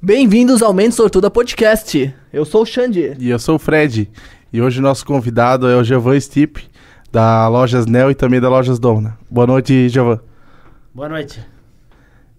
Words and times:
Bem-vindos 0.00 0.62
ao 0.62 0.72
Mente 0.72 0.94
Sortuda 0.94 1.30
Podcast. 1.30 2.14
Eu 2.32 2.44
sou 2.44 2.62
o 2.62 2.66
Xande. 2.66 3.14
E 3.18 3.28
eu 3.30 3.38
sou 3.38 3.56
o 3.56 3.58
Fred. 3.58 4.08
E 4.52 4.62
hoje 4.62 4.78
o 4.78 4.82
nosso 4.82 5.04
convidado 5.04 5.68
é 5.68 5.76
o 5.76 5.82
Giovan 5.84 6.18
Stipe, 6.20 6.68
da 7.10 7.48
Lojas 7.48 7.86
Nel 7.86 8.10
e 8.10 8.14
também 8.14 8.40
da 8.40 8.48
Lojas 8.48 8.78
Dona. 8.78 9.18
Boa 9.28 9.46
noite, 9.46 9.88
Giovan. 9.88 10.20
Boa 10.94 11.08
noite. 11.08 11.40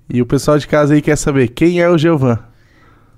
E 0.10 0.22
o 0.22 0.26
pessoal 0.26 0.58
de 0.58 0.68
casa 0.68 0.94
aí 0.94 1.02
quer 1.02 1.18
saber 1.18 1.50
quem 1.50 1.82
é 1.82 1.90
o 1.90 1.98
Giovan. 1.98 2.40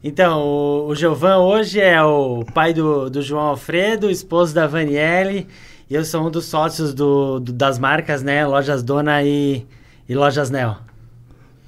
Então, 0.04 0.42
o, 0.42 0.88
o 0.88 0.96
Giovan 0.96 1.38
hoje 1.38 1.80
é 1.80 2.02
o 2.04 2.44
pai 2.54 2.74
do, 2.74 3.10
do 3.10 3.22
João 3.22 3.44
Alfredo, 3.46 4.10
esposo 4.10 4.54
da 4.56 4.66
Vanielle. 4.66 5.48
E 5.90 5.94
eu 5.94 6.04
sou 6.04 6.26
um 6.28 6.32
dos 6.32 6.46
sócios 6.46 6.94
do, 6.94 7.40
do- 7.40 7.54
das 7.54 7.78
marcas, 7.78 8.24
né? 8.24 8.46
Lojas 8.46 8.82
Dona 8.82 9.22
e, 9.24 9.66
e 10.10 10.16
Lojas 10.16 10.50
Nel. 10.50 10.78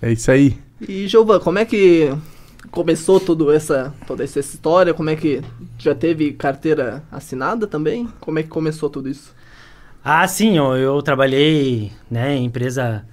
É 0.01 0.11
isso 0.11 0.31
aí. 0.31 0.57
E 0.81 1.07
Giovan, 1.07 1.39
como 1.39 1.59
é 1.59 1.65
que 1.65 2.11
começou 2.73 3.19
tudo 3.19 3.51
essa, 3.51 3.93
toda 4.07 4.23
essa 4.23 4.39
história? 4.39 4.95
Como 4.95 5.09
é 5.09 5.15
que 5.15 5.41
já 5.77 5.93
teve 5.93 6.33
carteira 6.33 7.03
assinada 7.11 7.67
também? 7.67 8.09
Como 8.19 8.39
é 8.39 8.43
que 8.43 8.49
começou 8.49 8.89
tudo 8.89 9.07
isso? 9.07 9.31
Ah, 10.03 10.27
sim, 10.27 10.57
eu, 10.57 10.75
eu 10.75 11.01
trabalhei 11.03 11.91
né, 12.09 12.35
em 12.35 12.45
empresa, 12.45 13.05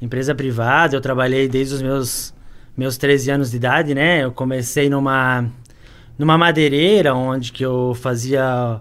empresa 0.00 0.34
privada, 0.36 0.94
eu 0.94 1.00
trabalhei 1.00 1.48
desde 1.48 1.74
os 1.74 1.82
meus, 1.82 2.32
meus 2.76 2.96
13 2.96 3.30
anos 3.32 3.50
de 3.50 3.56
idade, 3.56 3.92
né? 3.92 4.22
Eu 4.22 4.30
comecei 4.30 4.88
numa, 4.88 5.46
numa 6.16 6.38
madeireira, 6.38 7.12
onde 7.12 7.50
que 7.52 7.64
eu 7.64 7.94
fazia... 8.00 8.80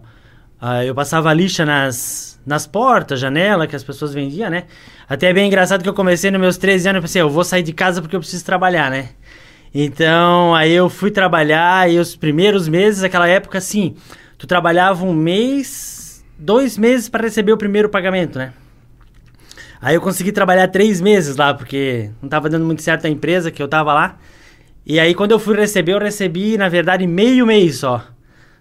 ah, 0.62 0.86
eu 0.86 0.94
passava 0.94 1.34
lixa 1.34 1.66
nas, 1.66 2.40
nas 2.46 2.68
portas, 2.68 3.20
janela, 3.20 3.66
que 3.66 3.76
as 3.76 3.84
pessoas 3.84 4.14
vendiam, 4.14 4.52
né? 4.52 4.66
Até 5.10 5.30
é 5.30 5.34
bem 5.34 5.48
engraçado 5.48 5.82
que 5.82 5.90
eu 5.90 5.96
comecei 5.96 6.30
nos 6.30 6.40
meus 6.40 6.58
13 6.58 6.90
anos, 6.90 6.98
eu 6.98 7.02
pensei, 7.02 7.22
eu 7.24 7.30
vou 7.30 7.44
sair 7.44 7.64
de 7.64 7.74
casa 7.74 8.02
porque 8.02 8.16
eu 8.16 8.20
preciso 8.20 8.46
trabalhar, 8.46 8.92
né? 8.92 9.10
Então, 9.74 10.54
aí 10.54 10.72
eu 10.72 10.90
fui 10.90 11.10
trabalhar 11.12 11.90
e 11.90 11.98
os 11.98 12.16
primeiros 12.16 12.68
meses, 12.68 13.04
aquela 13.04 13.28
época, 13.28 13.58
assim, 13.58 13.96
tu 14.38 14.46
trabalhava 14.46 15.06
um 15.06 15.14
mês, 15.14 16.24
dois 16.38 16.78
meses 16.78 17.08
para 17.08 17.24
receber 17.24 17.54
o 17.54 17.58
primeiro 17.58 17.88
pagamento, 17.88 18.38
né? 18.38 18.52
Aí 19.82 19.96
eu 19.96 20.02
consegui 20.02 20.32
trabalhar 20.32 20.68
três 20.68 21.00
meses 21.02 21.36
lá, 21.38 21.54
porque 21.54 22.10
não 22.22 22.30
tava 22.30 22.50
dando 22.50 22.66
muito 22.66 22.82
certo 22.84 23.06
a 23.06 23.10
empresa 23.10 23.50
que 23.50 23.64
eu 23.64 23.68
tava 23.68 23.94
lá. 23.94 24.18
E 24.86 25.00
aí 25.00 25.16
quando 25.16 25.32
eu 25.32 25.40
fui 25.40 25.56
receber, 25.56 25.94
eu 25.94 26.00
recebi, 26.00 26.58
na 26.58 26.68
verdade, 26.70 27.08
meio 27.08 27.46
mês 27.48 27.78
só. 27.78 28.04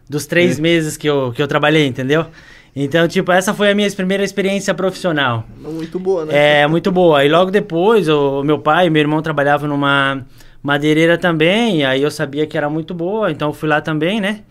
Dos 0.08 0.27
três 0.27 0.58
É. 0.58 0.62
meses 0.62 0.97
que 0.97 1.08
eu, 1.08 1.33
que 1.34 1.42
eu 1.42 1.47
trabalhei, 1.48 1.86
entendeu? 1.86 2.27
Então, 2.74 3.06
tipo, 3.08 3.33
essa 3.33 3.52
foi 3.52 3.70
a 3.70 3.74
minha 3.74 3.91
primeira 3.91 4.22
experiência 4.24 4.72
profissional. 4.72 5.45
Muito 5.61 5.98
boa, 5.98 6.24
né? 6.24 6.62
É, 6.62 6.67
muito 6.69 6.91
boa. 6.92 7.24
E 7.24 7.28
logo 7.28 7.50
depois, 7.50 8.08
o 8.08 8.42
meu 8.45 8.58
pai 8.61 8.86
e 8.86 8.91
meu 8.91 9.00
irmão 9.00 9.20
trabalhavam 9.20 9.69
numa 9.69 10.24
madeireira 10.62 11.16
também, 11.16 11.84
aí 11.84 12.03
eu 12.03 12.11
sabia 12.11 12.47
que 12.47 12.56
era 12.56 12.69
muito 12.69 12.94
boa, 12.94 13.30
então 13.30 13.53
fui 13.53 13.69
lá 13.69 13.80
também, 13.80 14.20
né? 14.20 14.42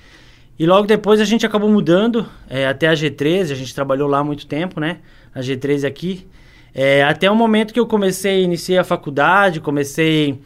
E 0.58 0.66
logo 0.66 0.86
depois 0.86 1.22
a 1.22 1.26
gente 1.26 1.46
acabou 1.46 1.70
mudando 1.70 2.28
é, 2.50 2.68
até 2.68 2.88
a 2.88 2.94
G13, 2.94 3.52
a 3.52 3.56
gente 3.56 3.74
trabalhou 3.74 4.10
lá 4.10 4.24
muito 4.24 4.46
tempo, 4.46 4.80
né? 4.80 4.98
A 5.34 5.40
G13 5.40 5.88
aqui. 5.88 6.28
É, 6.74 7.04
até 7.04 7.30
o 7.32 7.36
momento 7.36 7.74
que 7.74 7.80
eu 7.80 7.88
comecei, 7.88 8.44
iniciei 8.44 8.78
a 8.78 8.84
faculdade, 8.84 9.62
comecei 9.62 10.40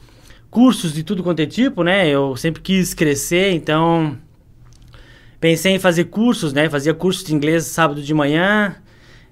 cursos 0.51 0.93
de 0.93 1.03
tudo 1.03 1.23
quanto 1.23 1.39
é 1.39 1.45
tipo, 1.47 1.83
né? 1.83 2.07
Eu 2.07 2.35
sempre 2.35 2.61
quis 2.61 2.93
crescer, 2.93 3.53
então 3.53 4.15
pensei 5.39 5.73
em 5.73 5.79
fazer 5.79 6.05
cursos, 6.05 6.53
né? 6.53 6.69
Fazia 6.69 6.93
curso 6.93 7.25
de 7.25 7.33
inglês 7.33 7.65
sábado 7.65 8.01
de 8.01 8.13
manhã, 8.13 8.75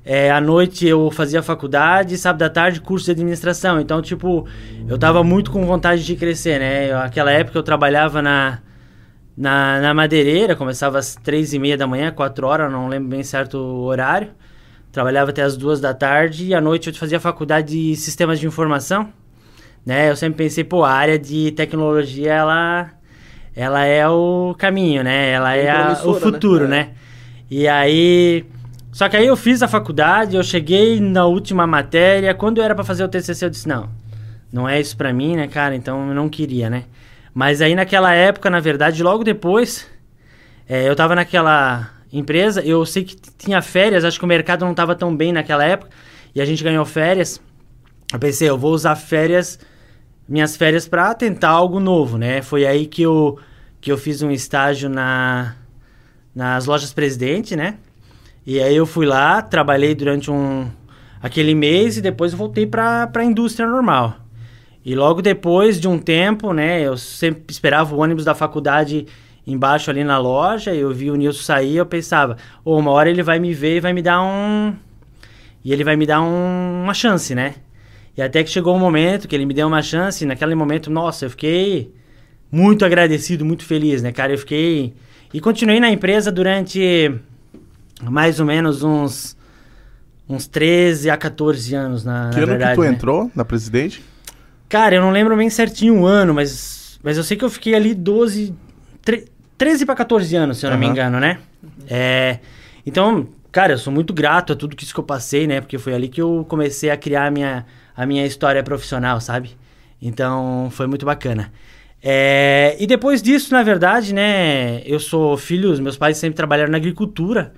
é, 0.04 0.32
à 0.32 0.42
noite 0.42 0.88
eu 0.88 1.12
fazia 1.12 1.44
faculdade, 1.44 2.18
sábado 2.18 2.42
à 2.44 2.50
tarde 2.50 2.82
curso 2.82 3.06
de 3.06 3.12
administração. 3.12 3.80
Então, 3.80 4.02
tipo, 4.02 4.48
eu 4.88 4.98
tava 4.98 5.24
muito 5.24 5.52
com 5.52 5.64
vontade 5.66 6.04
de 6.06 6.16
crescer, 6.16 6.60
né? 6.60 6.92
Aquela 6.94 7.32
época 7.32 7.58
eu 7.58 7.64
trabalhava 7.64 8.22
na, 8.22 8.60
na, 9.38 9.80
na 9.80 9.94
madeireira, 9.94 10.56
começava 10.56 10.98
às 11.00 11.16
três 11.16 11.54
e 11.54 11.60
meia 11.60 11.78
da 11.78 11.86
manhã, 11.88 12.12
quatro 12.12 12.48
horas, 12.48 12.72
não 12.72 12.88
lembro 12.88 13.10
bem 13.10 13.24
certo 13.24 13.58
o 13.58 13.84
horário. 13.84 14.30
Trabalhava 14.92 15.30
até 15.32 15.42
as 15.42 15.56
duas 15.56 15.80
da 15.80 15.94
tarde 15.94 16.48
e 16.48 16.54
à 16.54 16.60
noite 16.60 16.90
eu 16.90 16.95
fazia 16.95 17.20
faculdade 17.20 17.70
de 17.72 17.95
sistemas 17.95 18.40
de 18.40 18.48
informação, 18.48 19.08
né? 19.86 20.10
Eu 20.10 20.16
sempre 20.16 20.44
pensei, 20.44 20.64
pô, 20.64 20.84
a 20.84 20.92
área 20.92 21.17
de 21.17 21.52
tecnologia, 21.52 22.34
ela, 22.34 22.90
ela 23.56 23.86
é 23.86 24.06
o 24.10 24.54
caminho, 24.58 25.02
né? 25.04 25.30
Ela 25.32 25.52
Bem 25.52 25.61
é 25.61 25.70
a- 25.72 26.02
o 26.04 26.14
né? 26.14 26.20
futuro, 26.20 26.66
É. 26.66 26.67
né? 26.67 26.90
E 27.50 27.67
aí... 27.67 28.44
Só 28.92 29.08
que 29.08 29.16
aí 29.16 29.26
eu 29.26 29.38
fiz 29.38 29.64
a 29.64 29.68
faculdade, 29.68 30.36
eu 30.36 30.44
cheguei 30.44 31.00
na 31.00 31.26
última 31.26 31.66
matéria, 31.66 32.34
quando 32.34 32.58
eu 32.58 32.64
era 32.64 32.76
pra 32.76 32.84
fazer 32.84 33.04
o 33.04 33.08
TCC 33.08 33.46
eu 33.46 33.50
disse, 33.50 33.68
não, 33.68 33.90
não 34.52 34.68
é 34.68 34.80
isso 34.80 34.98
pra 34.98 35.14
mim, 35.14 35.36
né, 35.38 35.48
cara? 35.48 35.76
Então 35.76 36.10
eu 36.10 36.14
não 36.14 36.28
queria, 36.28 36.70
né? 36.70 36.84
Mas 37.34 37.62
aí 37.62 37.74
naquela 37.74 38.14
época, 38.14 38.50
na 38.50 38.60
verdade, 38.60 39.02
logo 39.02 39.24
depois, 39.24 39.88
é, 40.68 40.88
eu 40.90 40.96
tava 40.96 41.16
naquela 41.16 41.90
empresa, 42.12 42.62
eu 42.62 42.86
sei 42.86 43.06
que 43.06 43.16
tinha 43.38 43.62
férias, 43.62 44.04
acho 44.04 44.20
que 44.20 44.26
o 44.26 44.28
mercado 44.28 44.66
não 44.66 44.74
tava 44.74 44.94
tão 44.94 45.16
bem 45.16 45.32
naquela 45.32 45.64
época, 45.64 45.90
e 46.36 46.42
a 46.42 46.46
gente 46.46 46.62
ganhou 46.62 46.84
férias. 46.84 47.42
Eu 48.12 48.20
pensei, 48.20 48.50
eu 48.50 48.58
vou 48.58 48.73
usar 48.73 48.98
férias, 48.98 49.58
minhas 50.28 50.58
férias 50.58 50.86
pra 50.86 51.14
tentar 51.14 51.50
algo 51.50 51.80
novo, 51.80 52.18
né? 52.18 52.42
Foi 52.42 52.66
aí 52.66 52.86
que 52.86 53.02
eu, 53.02 53.40
que 53.80 53.90
eu 53.90 53.98
fiz 53.98 54.22
um 54.22 54.32
estágio 54.32 54.90
na, 54.90 55.56
nas 56.36 56.66
lojas 56.66 56.92
Presidente, 56.92 57.56
né? 57.56 57.78
E 58.46 58.60
aí 58.60 58.76
eu 58.76 58.86
fui 58.86 59.06
lá, 59.06 59.42
trabalhei 59.42 59.94
durante 59.94 60.32
um 60.32 60.68
aquele 61.22 61.54
mês 61.54 61.98
e 61.98 62.02
depois 62.02 62.34
voltei 62.34 62.66
para 62.66 63.10
a 63.14 63.24
indústria 63.24 63.68
normal. 63.68 64.16
E 64.84 64.96
logo 64.96 65.22
depois 65.22 65.80
de 65.80 65.88
um 65.88 66.00
tempo, 66.00 66.52
né, 66.52 66.82
eu 66.82 66.98
sempre 66.98 67.44
esperava 67.50 67.94
o 67.94 68.00
ônibus 68.00 68.26
da 68.26 68.34
faculdade 68.34 69.06
embaixo 69.46 69.92
ali 69.92 70.04
na 70.04 70.18
loja, 70.18 70.74
eu 70.74 70.92
vi 70.92 71.12
o 71.12 71.16
Nilson 71.16 71.44
sair, 71.44 71.76
eu 71.76 71.86
pensava, 71.86 72.38
ou 72.66 72.80
uma 72.80 72.90
hora 72.92 73.10
ele 73.10 73.22
vai 73.22 73.40
me 73.40 73.54
ver 73.54 73.78
e 73.78 73.80
vai 73.80 73.94
me 73.94 74.02
dar 74.02 74.22
um 74.24 74.73
e 75.64 75.72
ele 75.72 75.84
vai 75.84 75.96
me 75.96 76.08
dar 76.08 76.22
um- 76.22 76.82
uma 76.84 76.94
chance, 76.94 77.36
né? 77.36 77.56
E 78.18 78.22
até 78.22 78.44
que 78.44 78.50
chegou 78.50 78.76
um 78.76 78.80
momento 78.80 79.28
que 79.28 79.36
ele 79.36 79.46
me 79.46 79.54
deu 79.54 79.68
uma 79.68 79.82
chance, 79.84 80.23
e 80.23 80.28
naquele 80.28 80.56
momento, 80.56 80.90
nossa, 80.90 81.26
eu 81.26 81.30
fiquei 81.30 81.94
muito 82.52 82.84
agradecido, 82.84 83.46
muito 83.46 83.64
feliz, 83.64 84.02
né, 84.02 84.12
cara? 84.12 84.34
Eu 84.34 84.38
fiquei 84.40 84.94
e 85.32 85.40
continuei 85.40 85.80
na 85.80 85.90
empresa 85.92 86.32
durante 86.32 87.14
mais 88.04 88.39
ou 88.39 88.45
menos 88.45 88.84
uns 88.84 89.38
uns 90.30 90.48
13 90.48 91.10
a 91.10 91.17
14 91.17 91.76
anos 91.76 92.06
na, 92.06 92.30
que 92.32 92.38
na 92.38 92.44
ano 92.44 92.48
verdade, 92.48 92.72
que 92.72 92.76
tu 92.82 92.84
né? 92.84 92.95
entrou 92.95 93.32
na 93.36 93.44
Presidente? 93.44 94.02
Cara, 94.70 94.95
eu 94.95 95.02
não 95.02 95.12
lembro 95.12 95.36
bem 95.36 95.50
certinho 95.50 96.02
o 96.02 96.06
ano, 96.06 96.34
mas 96.34 97.00
mas 97.04 97.17
eu 97.17 97.23
sei 97.23 97.36
que 97.36 97.44
eu 97.44 97.50
fiquei 97.50 97.76
ali 97.76 97.94
12 97.94 98.54
tre- 99.04 99.26
13 99.58 99.86
para 99.86 99.95
14 99.95 100.36
anos, 100.36 100.58
se 100.58 100.66
eu 100.66 100.72
não 100.72 100.78
me 100.78 100.86
engano, 100.88 101.20
né? 101.20 101.40
É, 101.88 102.40
então, 102.86 103.28
cara, 103.52 103.73
eu 103.73 103.78
sou 103.78 103.92
muito 103.92 104.14
grato 104.14 104.54
a 104.54 104.56
tudo 104.56 104.76
que 104.76 104.84
isso 104.84 104.94
que 104.94 105.00
eu 105.00 105.04
passei, 105.04 105.45
né? 105.48 105.60
Porque 105.61 105.78
foi 105.78 105.94
ali 105.94 106.08
que 106.08 106.22
eu 106.22 106.45
comecei 106.48 106.90
a 106.90 106.98
criar 106.98 107.28
a 107.28 107.32
minha 107.32 107.66
a 107.95 108.06
minha 108.06 108.26
história 108.26 108.64
profissional, 108.64 109.20
sabe? 109.20 109.52
Então, 110.02 110.70
foi 110.72 110.88
muito 110.88 111.06
bacana. 111.06 111.52
É, 112.02 112.76
e 112.80 112.88
depois 112.88 113.22
disso, 113.22 113.54
na 113.54 113.61
verdade, 113.61 114.14
né? 114.14 114.82
Eu 114.86 115.00
sou 115.00 115.38
filho, 115.38 115.80
meus 115.82 115.98
pais 115.98 116.17
sempre 116.17 116.38
trabalharam 116.38 116.72
na 116.72 116.78
agricultura. 116.78 117.54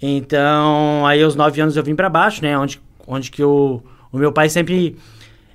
Então, 0.00 1.06
aí 1.06 1.22
aos 1.22 1.34
9 1.34 1.60
anos 1.60 1.76
eu 1.76 1.82
vim 1.82 1.94
para 1.94 2.08
baixo, 2.08 2.42
né? 2.42 2.58
Onde, 2.58 2.80
onde 3.06 3.30
que 3.30 3.42
eu, 3.42 3.82
o 4.12 4.18
meu 4.18 4.32
pai 4.32 4.48
sempre 4.48 4.96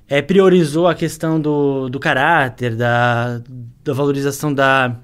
é, 0.08 0.22
priorizou 0.22 0.88
a 0.88 0.96
questão 0.96 1.40
do, 1.40 1.90
do 1.90 2.00
caráter, 2.00 2.76
da, 2.76 3.42
da 3.84 3.94
valorização 3.94 4.54
da, 4.54 4.96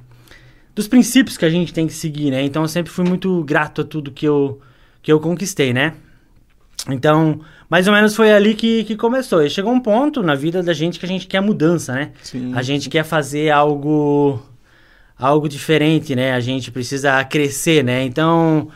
dos 0.76 0.88
princípios 0.88 1.38
que 1.38 1.46
a 1.46 1.50
gente 1.50 1.74
tem 1.74 1.88
que 1.88 1.94
seguir, 1.94 2.32
né? 2.32 2.44
Então 2.44 2.62
eu 2.62 2.68
sempre 2.68 2.92
fui 2.92 3.06
muito 3.06 3.44
grato 3.44 3.82
a 3.82 3.84
tudo 3.84 4.12
que 4.12 4.26
eu, 4.26 4.60
que 5.02 5.12
eu 5.12 5.20
conquistei, 5.20 5.74
né? 5.74 5.94
Então, 6.90 7.42
mais 7.70 7.88
ou 7.88 7.94
menos 7.94 8.16
foi 8.16 8.32
ali 8.32 8.56
que, 8.56 8.84
que 8.84 8.96
começou. 8.96 9.44
E 9.44 9.50
chegou 9.50 9.72
um 9.72 9.80
ponto 9.80 10.24
na 10.24 10.34
vida 10.34 10.64
da 10.64 10.74
gente 10.74 11.00
que 11.00 11.06
a 11.06 11.10
gente 11.10 11.28
quer 11.28 11.42
mudança, 11.42 11.94
né? 11.94 12.12
Sim. 12.24 12.54
A 12.56 12.62
gente 12.62 12.90
quer 12.90 13.04
fazer 13.04 13.52
algo 13.52 14.42
algo 15.18 15.48
diferente, 15.48 16.16
né? 16.16 16.34
A 16.34 16.40
gente 16.40 16.72
precisa 16.72 17.24
crescer, 17.24 17.84
né? 17.84 18.04
Então, 18.04 18.70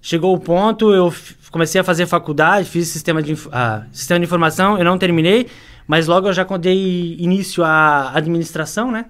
chegou 0.00 0.34
o 0.34 0.38
ponto, 0.38 0.92
eu 0.92 1.12
comecei 1.50 1.80
a 1.80 1.84
fazer 1.84 2.06
faculdade, 2.06 2.68
fiz 2.68 2.88
sistema 2.88 3.22
de, 3.22 3.36
ah, 3.52 3.84
sistema 3.92 4.20
de 4.20 4.24
informação, 4.24 4.78
eu 4.78 4.84
não 4.84 4.98
terminei, 4.98 5.48
mas 5.86 6.06
logo 6.06 6.28
eu 6.28 6.32
já 6.32 6.44
dei 6.58 7.16
início 7.18 7.64
à 7.64 8.12
administração, 8.14 8.90
né? 8.90 9.06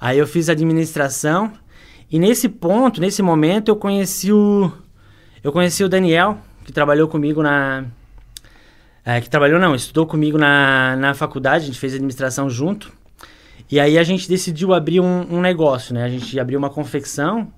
Aí 0.00 0.18
eu 0.18 0.26
fiz 0.26 0.48
administração 0.48 1.52
e 2.10 2.18
nesse 2.18 2.48
ponto, 2.48 3.00
nesse 3.00 3.22
momento, 3.22 3.68
eu 3.68 3.76
conheci 3.76 4.32
o 4.32 4.70
eu 5.42 5.50
conheci 5.50 5.82
o 5.82 5.88
Daniel, 5.88 6.38
que 6.64 6.70
trabalhou 6.70 7.08
comigo 7.08 7.42
na 7.42 7.86
é, 9.04 9.20
que 9.20 9.28
trabalhou 9.28 9.58
não, 9.58 9.74
estudou 9.74 10.06
comigo 10.06 10.38
na, 10.38 10.94
na 10.96 11.14
faculdade, 11.14 11.64
a 11.64 11.66
gente 11.66 11.78
fez 11.78 11.94
administração 11.94 12.48
junto. 12.48 12.92
E 13.70 13.80
aí 13.80 13.98
a 13.98 14.02
gente 14.02 14.28
decidiu 14.28 14.72
abrir 14.74 15.00
um, 15.00 15.26
um 15.34 15.40
negócio, 15.40 15.94
né? 15.94 16.04
A 16.04 16.08
gente 16.08 16.38
abriu 16.38 16.58
uma 16.58 16.70
confecção, 16.70 17.50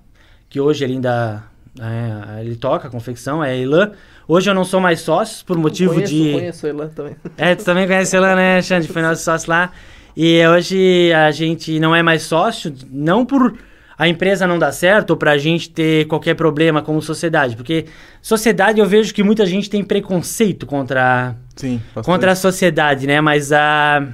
que 0.49 0.59
hoje 0.59 0.83
ele 0.83 0.93
ainda 0.93 1.43
é, 1.79 2.41
ele 2.41 2.55
toca 2.55 2.87
a 2.87 2.91
confecção, 2.91 3.43
é 3.43 3.51
a 3.51 3.55
Elan. 3.55 3.91
Hoje 4.27 4.49
eu 4.49 4.53
não 4.53 4.63
sou 4.63 4.79
mais 4.79 5.01
sócio 5.01 5.45
por 5.45 5.57
motivo 5.57 5.93
conheço, 5.93 6.13
de 6.13 6.31
conheço 6.31 6.67
ele 6.67 6.77
lá 6.77 6.87
também. 6.87 7.15
é, 7.37 7.55
tu 7.55 7.63
também 7.63 7.85
conhece 7.85 8.15
ela, 8.15 8.35
né, 8.35 8.61
Xande? 8.61 8.87
Foi 8.87 9.01
nosso 9.01 9.23
sócio 9.23 9.49
lá. 9.49 9.71
E 10.15 10.45
hoje 10.47 11.11
a 11.13 11.29
gente 11.31 11.79
não 11.79 11.93
é 11.93 12.01
mais 12.01 12.23
sócio, 12.23 12.73
não 12.89 13.25
por 13.25 13.55
a 13.97 14.07
empresa 14.07 14.45
não 14.45 14.59
dar 14.59 14.71
certo 14.71 15.11
ou 15.11 15.17
pra 15.17 15.37
gente 15.37 15.69
ter 15.69 16.05
qualquer 16.07 16.35
problema 16.35 16.81
como 16.81 17.01
sociedade. 17.01 17.55
Porque 17.55 17.85
sociedade 18.21 18.79
eu 18.79 18.85
vejo 18.85 19.13
que 19.13 19.23
muita 19.23 19.45
gente 19.45 19.69
tem 19.69 19.83
preconceito 19.83 20.65
contra, 20.65 21.35
Sim, 21.55 21.81
contra 22.03 22.31
a 22.31 22.35
sociedade, 22.35 23.07
né? 23.07 23.21
Mas 23.21 23.51
a, 23.51 24.05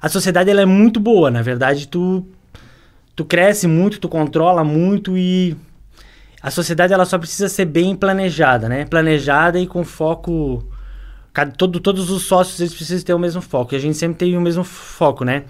a 0.00 0.08
sociedade 0.08 0.50
ela 0.50 0.62
é 0.62 0.66
muito 0.66 1.00
boa, 1.00 1.30
na 1.30 1.42
verdade 1.42 1.88
tu, 1.88 2.26
tu 3.16 3.24
cresce 3.24 3.66
muito, 3.66 3.98
tu 3.98 4.08
controla 4.08 4.62
muito 4.62 5.16
e 5.16 5.56
a 6.42 6.50
sociedade 6.50 6.92
ela 6.92 7.04
só 7.04 7.18
precisa 7.18 7.48
ser 7.48 7.64
bem 7.64 7.94
planejada, 7.96 8.68
né? 8.68 8.84
Planejada 8.84 9.58
e 9.58 9.66
com 9.66 9.84
foco... 9.84 10.64
cada- 11.32 11.50
Todo, 11.52 11.80
todos 11.80 12.10
os 12.10 12.22
sócios 12.22 12.60
eles 12.60 12.74
precisam 12.74 13.04
ter 13.04 13.14
o 13.14 13.18
mesmo 13.18 13.40
foco. 13.42 13.74
E 13.74 13.76
a 13.76 13.80
gente 13.80 13.96
sempre 13.96 14.18
tem 14.18 14.36
o 14.36 14.40
mesmo 14.40 14.62
foco, 14.64 15.24
né? 15.24 15.44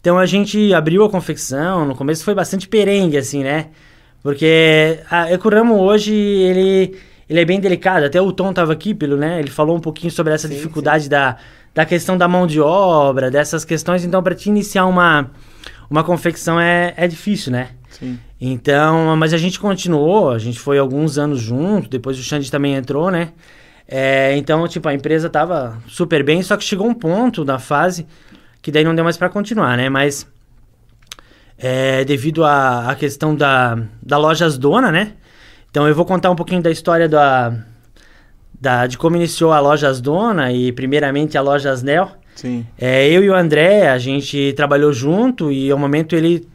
Então 0.00 0.16
a 0.18 0.26
gente 0.26 0.72
abriu 0.72 1.04
a 1.04 1.10
confecção, 1.10 1.84
no 1.84 1.94
começo 1.94 2.24
foi 2.24 2.34
bastante 2.34 2.68
perengue, 2.68 3.16
assim, 3.16 3.42
né? 3.42 3.66
Porque 4.22 5.00
a 5.10 5.32
Ecuramo 5.32 5.74
hoje, 5.76 6.12
ele, 6.14 6.96
ele 7.28 7.40
é 7.40 7.44
bem 7.44 7.58
delicado. 7.60 8.04
Até 8.06 8.20
o 8.20 8.32
Tom 8.32 8.52
tava 8.52 8.72
aqui, 8.72 8.94
pelo, 8.94 9.16
né? 9.16 9.38
Ele 9.40 9.50
falou 9.50 9.76
um 9.76 9.80
pouquinho 9.80 10.10
sobre 10.10 10.32
essa 10.32 10.46
Sim, 10.48 10.54
dificuldade 10.54 11.08
Da, 11.08 11.36
da 11.74 11.84
questão 11.84 12.16
da 12.16 12.26
mão 12.28 12.46
de 12.46 12.60
obra, 12.60 13.30
dessas 13.30 13.64
questões. 13.64 14.04
Então, 14.04 14.22
para 14.22 14.34
te 14.34 14.48
iniciar 14.48 14.86
uma, 14.86 15.30
uma 15.90 16.02
confecção 16.04 16.58
é, 16.60 16.94
é 16.96 17.06
difícil, 17.08 17.52
né? 17.52 17.70
Sim. 17.98 18.18
Então, 18.40 19.16
mas 19.16 19.34
a 19.34 19.38
gente 19.38 19.58
continuou, 19.58 20.30
a 20.30 20.38
gente 20.38 20.58
foi 20.58 20.78
alguns 20.78 21.18
anos 21.18 21.40
junto, 21.40 21.88
depois 21.88 22.18
o 22.18 22.22
Xande 22.22 22.50
também 22.50 22.74
entrou, 22.74 23.10
né? 23.10 23.32
É, 23.86 24.36
então, 24.36 24.66
tipo, 24.68 24.88
a 24.88 24.94
empresa 24.94 25.30
tava 25.30 25.78
super 25.88 26.22
bem, 26.22 26.42
só 26.42 26.56
que 26.56 26.64
chegou 26.64 26.86
um 26.86 26.94
ponto 26.94 27.44
da 27.44 27.58
fase 27.58 28.06
que 28.60 28.70
daí 28.70 28.84
não 28.84 28.94
deu 28.94 29.04
mais 29.04 29.16
para 29.16 29.28
continuar, 29.28 29.76
né? 29.76 29.88
Mas 29.88 30.26
é, 31.56 32.04
devido 32.04 32.44
à 32.44 32.90
à 32.90 32.94
questão 32.94 33.34
da, 33.34 33.78
da 34.02 34.18
Lojas 34.18 34.58
Dona, 34.58 34.92
né? 34.92 35.14
Então 35.70 35.88
eu 35.88 35.94
vou 35.94 36.04
contar 36.04 36.30
um 36.30 36.36
pouquinho 36.36 36.62
da 36.62 36.70
história 36.70 37.08
da, 37.08 37.52
da, 38.60 38.86
de 38.86 38.98
como 38.98 39.16
iniciou 39.16 39.52
a 39.52 39.60
Lojas 39.60 40.00
Dona 40.00 40.52
e 40.52 40.72
primeiramente 40.72 41.38
a 41.38 41.40
Lojas 41.40 41.82
Nel. 41.82 42.10
Sim. 42.34 42.66
É, 42.78 43.08
eu 43.08 43.24
e 43.24 43.30
o 43.30 43.34
André, 43.34 43.88
a 43.88 43.98
gente 43.98 44.52
trabalhou 44.54 44.92
junto 44.92 45.50
e 45.50 45.70
ao 45.70 45.78
momento 45.78 46.14
ele 46.14 46.46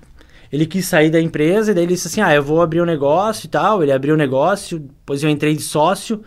ele 0.53 0.67
quis 0.67 0.85
sair 0.85 1.09
da 1.09 1.19
empresa 1.19 1.71
e 1.71 1.73
daí 1.73 1.83
ele 1.83 1.95
disse 1.95 2.07
assim, 2.07 2.21
ah, 2.21 2.31
eu 2.31 2.43
vou 2.43 2.61
abrir 2.61 2.79
um 2.79 2.85
negócio 2.85 3.47
e 3.47 3.49
tal. 3.49 3.81
Ele 3.81 3.91
abriu 3.91 4.13
o 4.13 4.17
negócio, 4.17 4.77
depois 4.77 5.23
eu 5.23 5.29
entrei 5.31 5.55
de 5.55 5.63
sócio. 5.63 6.21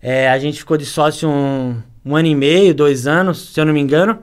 É, 0.00 0.30
a 0.30 0.38
gente 0.38 0.60
ficou 0.60 0.76
de 0.76 0.86
sócio 0.86 1.28
um, 1.28 1.82
um 2.04 2.14
ano 2.14 2.28
e 2.28 2.36
meio, 2.36 2.72
dois 2.72 3.08
anos, 3.08 3.52
se 3.52 3.60
eu 3.60 3.64
não 3.64 3.72
me 3.72 3.80
engano. 3.80 4.20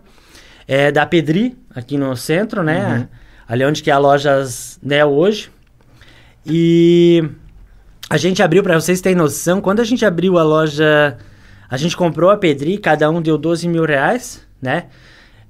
É, 0.65 0.89
da 0.89 1.05
Pedri, 1.05 1.57
aqui 1.75 1.97
no 1.97 2.15
centro, 2.15 2.63
né? 2.63 3.09
Ali 3.45 3.65
onde 3.65 3.83
que 3.83 3.91
é 3.91 3.93
a 3.93 3.97
Lojas 3.97 4.79
Nel 4.81 5.09
hoje. 5.09 5.51
E 6.45 7.21
a 8.09 8.15
gente 8.15 8.41
abriu, 8.41 8.63
para 8.63 8.79
vocês 8.79 9.01
terem 9.01 9.17
noção, 9.17 9.59
quando 9.59 9.81
a 9.81 9.83
gente 9.83 10.05
abriu 10.05 10.37
a 10.37 10.43
loja, 10.43 11.17
a 11.69 11.75
gente 11.75 11.97
comprou 11.97 12.29
a 12.29 12.37
Pedri, 12.37 12.77
cada 12.77 13.09
um 13.09 13.21
deu 13.21 13.37
12 13.37 13.67
mil 13.67 13.83
reais, 13.83 14.47
né? 14.61 14.85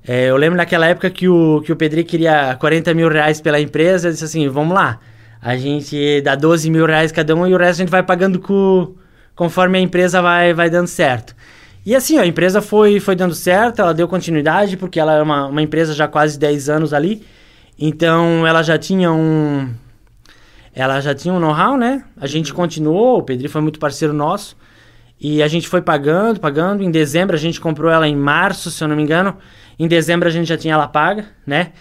É, 0.08 0.30
eu 0.30 0.38
lembro 0.38 0.58
naquela 0.58 0.88
época 0.88 1.10
que 1.10 1.28
o, 1.28 1.62
que 1.64 1.72
o 1.72 1.76
Pedri 1.76 2.04
queria 2.04 2.56
40 2.60 2.94
mil 2.94 3.08
reais 3.08 3.40
pela 3.40 3.60
empresa, 3.60 4.08
eu 4.08 4.12
disse 4.12 4.24
assim, 4.24 4.48
vamos 4.50 4.74
lá, 4.74 5.00
a 5.42 5.56
gente 5.56 6.22
dá 6.22 6.36
12 6.36 6.70
mil 6.72 6.86
reais 6.86 7.12
cada 7.12 7.36
um 7.36 7.46
e 7.46 7.54
o 7.54 7.58
resto 7.58 7.82
a 7.82 7.84
gente 7.84 7.92
vai 7.92 8.02
pagando 8.02 8.40
com, 8.40 8.96
conforme 9.36 9.78
a 9.78 9.82
empresa 9.82 10.22
vai, 10.22 10.54
vai 10.54 10.70
dando 10.70 10.88
certo. 10.88 11.36
E 11.86 11.96
assim, 11.96 12.18
a 12.18 12.26
empresa 12.26 12.62
foi, 12.62 13.00
foi 13.00 13.16
dando 13.16 13.34
certo, 13.34 13.82
ela 13.82 13.94
deu 13.94 14.08
continuidade, 14.08 14.78
porque 14.78 15.00
ela 15.00 15.16
é 15.16 15.22
uma, 15.22 15.48
uma 15.48 15.62
empresa 15.62 15.94
já 15.94 16.08
quase 16.08 16.38
10 16.38 16.70
anos 16.70 16.94
ali, 16.94 17.24
então 17.78 18.46
ela 18.46 18.64
já 18.64 18.78
tinha 18.78 19.12
um, 19.12 19.70
ela 20.74 21.00
já 21.02 21.14
tinha 21.14 21.34
um 21.34 21.40
know-how, 21.40 21.78
né? 21.78 22.04
A 22.18 22.28
gente 22.28 22.54
continuou, 22.54 23.20
o 23.20 23.24
Pedri 23.24 23.48
foi 23.48 23.62
muito 23.62 23.80
parceiro 23.80 24.14
nosso. 24.14 24.56
E 25.24 25.44
a 25.44 25.48
gente 25.48 25.68
foi 25.68 25.84
pagando, 25.84 26.40
pagando. 26.40 26.82
Em 26.82 26.90
dezembro 26.90 27.36
a 27.36 27.40
gente 27.40 27.62
comprou 27.62 27.92
ela 27.92 28.08
em 28.08 28.16
março, 28.16 28.72
se 28.72 28.84
eu 28.84 28.88
não 28.88 28.96
me 28.96 29.04
engano. 29.04 29.38
Em 29.78 29.88
dezembro 29.88 30.28
a 30.28 30.32
gente 30.32 30.48
já 30.48 30.58
tinha 30.58 30.74
ela 30.74 30.88
paga, 30.88 31.28
né? 31.46 31.74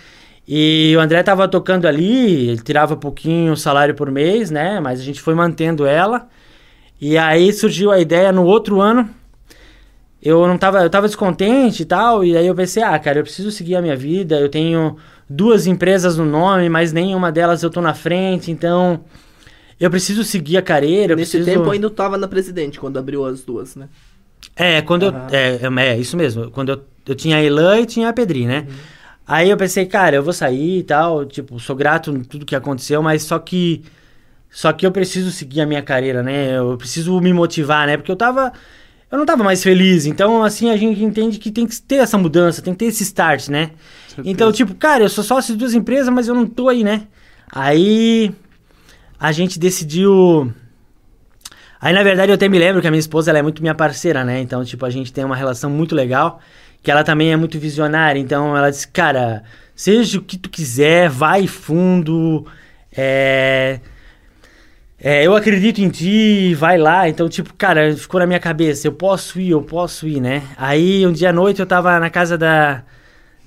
E 0.47 0.95
o 0.95 1.01
André 1.01 1.23
tava 1.23 1.49
tocando 1.49 1.87
ali, 1.87 2.51
ele 2.51 2.61
tirava 2.61 2.97
pouquinho 2.97 3.53
o 3.53 3.57
salário 3.57 3.95
por 3.95 4.11
mês, 4.11 4.51
né? 4.51 4.79
Mas 4.79 5.01
a 5.01 5.03
gente 5.03 5.23
foi 5.23 5.35
mantendo 5.35 5.87
ela. 5.87 6.29
E 7.01 7.17
aí 7.17 7.51
surgiu 7.51 7.91
a 7.91 7.99
ideia 7.99 8.31
no 8.31 8.45
outro 8.45 8.79
ano. 8.79 9.09
Eu 10.23 10.47
não 10.47 10.59
tava, 10.59 10.83
eu 10.83 10.91
tava 10.91 11.07
descontente 11.07 11.83
e 11.83 11.87
tal, 11.87 12.23
e 12.23 12.37
aí 12.37 12.47
eu 12.47 12.55
pensei, 12.55 12.83
ah, 12.83 12.99
cara, 12.99 13.21
eu 13.21 13.23
preciso 13.23 13.51
seguir 13.51 13.77
a 13.77 13.81
minha 13.81 13.97
vida, 13.97 14.39
eu 14.39 14.51
tenho 14.51 14.99
duas 15.27 15.67
empresas 15.67 16.19
no 16.19 16.27
nome, 16.27 16.69
mas 16.69 16.93
nenhuma 16.93 17.33
delas 17.33 17.63
eu 17.63 17.71
tô 17.71 17.81
na 17.81 17.95
frente, 17.95 18.51
então 18.51 19.03
eu 19.81 19.91
preciso 19.91 20.23
seguir 20.23 20.59
a 20.59 20.63
carreira, 20.63 21.17
Nesse 21.17 21.39
preciso... 21.39 21.59
tempo 21.59 21.71
ainda 21.71 21.87
eu 21.87 21.91
tava 21.91 22.19
na 22.19 22.29
presidente, 22.29 22.79
quando 22.79 22.99
abriu 22.99 23.25
as 23.25 23.41
duas, 23.41 23.75
né? 23.75 23.89
É, 24.55 24.83
quando 24.83 25.05
Aham. 25.05 25.27
eu. 25.31 25.37
É, 25.37 25.59
é, 25.63 25.89
é, 25.89 25.99
isso 25.99 26.17
mesmo. 26.17 26.51
Quando 26.51 26.69
eu, 26.71 26.83
eu 27.07 27.15
tinha 27.15 27.37
a 27.37 27.43
Elan 27.43 27.81
e 27.81 27.87
tinha 27.87 28.09
a 28.09 28.13
Pedri, 28.13 28.47
né? 28.47 28.67
Uhum. 28.69 28.75
Aí 29.27 29.49
eu 29.49 29.57
pensei, 29.57 29.87
cara, 29.87 30.17
eu 30.17 30.23
vou 30.23 30.33
sair 30.33 30.81
e 30.81 30.83
tal. 30.83 31.25
Tipo, 31.25 31.59
sou 31.59 31.75
grato 31.75 32.11
em 32.11 32.23
tudo 32.23 32.45
que 32.45 32.55
aconteceu, 32.55 33.03
mas 33.03 33.23
só 33.23 33.39
que. 33.39 33.83
Só 34.51 34.73
que 34.73 34.85
eu 34.85 34.91
preciso 34.91 35.31
seguir 35.31 35.61
a 35.61 35.67
minha 35.67 35.81
carreira, 35.81 36.23
né? 36.23 36.59
Eu 36.59 36.77
preciso 36.77 37.19
me 37.21 37.33
motivar, 37.33 37.87
né? 37.87 37.97
Porque 37.97 38.11
eu 38.11 38.17
tava. 38.17 38.53
Eu 39.11 39.19
não 39.19 39.25
tava 39.25 39.43
mais 39.43 39.63
feliz. 39.63 40.05
Então, 40.07 40.43
assim, 40.43 40.71
a 40.71 40.77
gente 40.77 41.03
entende 41.03 41.39
que 41.39 41.51
tem 41.51 41.67
que 41.67 41.81
ter 41.81 41.97
essa 41.97 42.19
mudança, 42.19 42.61
tem 42.61 42.75
que 42.75 42.81
ter 42.81 42.87
esse 42.87 43.03
start, 43.03 43.49
né? 43.49 43.71
Certeza. 44.09 44.29
Então, 44.29 44.53
tipo, 44.53 44.75
cara, 44.75 45.05
eu 45.05 45.09
sou 45.09 45.25
sócio 45.25 45.55
de 45.55 45.59
duas 45.59 45.75
empresas, 45.75 46.13
mas 46.13 46.29
eu 46.29 46.35
não 46.35 46.47
tô 46.47 46.69
aí, 46.69 46.85
né? 46.85 47.03
Aí 47.51 48.33
a 49.21 49.33
gente 49.33 49.59
decidiu. 49.59 50.51
Aí, 51.79 51.93
na 51.93 52.03
verdade, 52.03 52.31
eu 52.33 52.35
até 52.35 52.49
me 52.49 52.59
lembro 52.59 52.81
que 52.81 52.89
a 52.89 52.91
minha 52.91 53.01
esposa 53.01 53.31
ela 53.31 53.39
é 53.39 53.43
muito 53.43 53.61
minha 53.61 53.75
parceira, 53.75 54.25
né? 54.25 54.41
Então, 54.41 54.65
tipo, 54.65 54.85
a 54.87 54.91
gente 54.91 55.13
tem 55.13 55.25
uma 55.25 55.37
relação 55.37 55.69
muito 55.69 55.95
legal, 55.95 56.41
que 56.83 56.91
ela 56.91 57.05
também 57.05 57.31
é 57.31 57.37
muito 57.37 57.59
visionária. 57.59 58.19
Então, 58.19 58.57
ela 58.57 58.71
disse, 58.71 58.89
cara, 58.89 59.43
seja 59.75 60.19
o 60.19 60.23
que 60.23 60.39
tu 60.39 60.49
quiser, 60.49 61.11
vai 61.11 61.47
fundo, 61.47 62.47
é... 62.97 63.81
é, 64.99 65.27
eu 65.27 65.37
acredito 65.37 65.81
em 65.81 65.91
ti, 65.91 66.55
vai 66.55 66.79
lá. 66.79 67.09
Então, 67.09 67.29
tipo, 67.29 67.53
cara, 67.55 67.95
ficou 67.95 68.21
na 68.21 68.27
minha 68.27 68.41
cabeça, 68.41 68.89
eu 68.89 68.93
posso 68.93 69.39
ir, 69.39 69.51
eu 69.51 69.63
posso 69.63 70.09
ir, 70.09 70.21
né? 70.21 70.43
Aí, 70.57 71.07
um 71.07 71.13
dia 71.13 71.31
à 71.31 71.33
noite, 71.33 71.61
eu 71.61 71.67
tava 71.67 71.99
na 72.01 72.11
casa 72.11 72.37
da, 72.39 72.83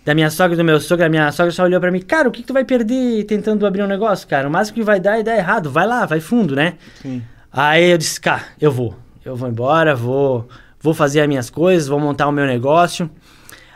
da 0.05 0.13
minha 0.13 0.29
sogra 0.29 0.53
e 0.53 0.57
do 0.57 0.63
meu 0.63 0.79
sogro, 0.79 1.05
a 1.05 1.09
minha 1.09 1.31
sogra 1.31 1.51
só 1.51 1.63
olhou 1.63 1.79
pra 1.79 1.91
mim, 1.91 2.01
cara, 2.01 2.27
o 2.27 2.31
que, 2.31 2.41
que 2.41 2.47
tu 2.47 2.53
vai 2.53 2.65
perder 2.65 3.23
tentando 3.23 3.65
abrir 3.65 3.83
um 3.83 3.87
negócio, 3.87 4.27
cara? 4.27 4.47
O 4.47 4.51
máximo 4.51 4.75
que 4.75 4.83
vai 4.83 4.99
dar 4.99 5.19
é 5.19 5.23
dar 5.23 5.35
errado, 5.35 5.69
vai 5.69 5.87
lá, 5.87 6.05
vai 6.05 6.19
fundo, 6.19 6.55
né? 6.55 6.73
Sim. 7.01 7.23
Aí 7.51 7.91
eu 7.91 7.97
disse, 7.97 8.19
cara, 8.19 8.43
eu 8.59 8.71
vou. 8.71 8.95
Eu 9.23 9.35
vou 9.35 9.47
embora, 9.47 9.95
vou, 9.95 10.47
vou 10.81 10.93
fazer 10.93 11.21
as 11.21 11.27
minhas 11.27 11.49
coisas, 11.49 11.87
vou 11.87 11.99
montar 11.99 12.27
o 12.27 12.31
meu 12.31 12.45
negócio. 12.45 13.09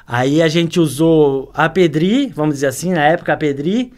Aí 0.05 0.41
a 0.41 0.47
gente 0.47 0.79
usou 0.79 1.51
a 1.53 1.69
Pedri, 1.69 2.27
vamos 2.35 2.55
dizer 2.55 2.67
assim, 2.67 2.91
na 2.93 3.03
época 3.03 3.33
a 3.33 3.37
Pedri. 3.37 3.93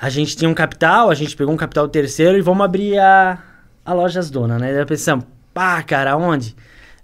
A 0.00 0.08
gente 0.08 0.36
tinha 0.36 0.48
um 0.48 0.54
capital, 0.54 1.10
a 1.10 1.14
gente 1.14 1.36
pegou 1.36 1.52
um 1.52 1.56
capital 1.56 1.88
terceiro 1.88 2.38
e 2.38 2.40
vamos 2.40 2.64
abrir 2.64 2.98
a, 2.98 3.38
a 3.84 3.92
Lojas 3.92 4.30
Dona, 4.30 4.58
né? 4.58 4.72
Daí 4.72 4.86
pensamos, 4.86 5.24
pá, 5.52 5.82
cara, 5.82 6.16
onde? 6.16 6.54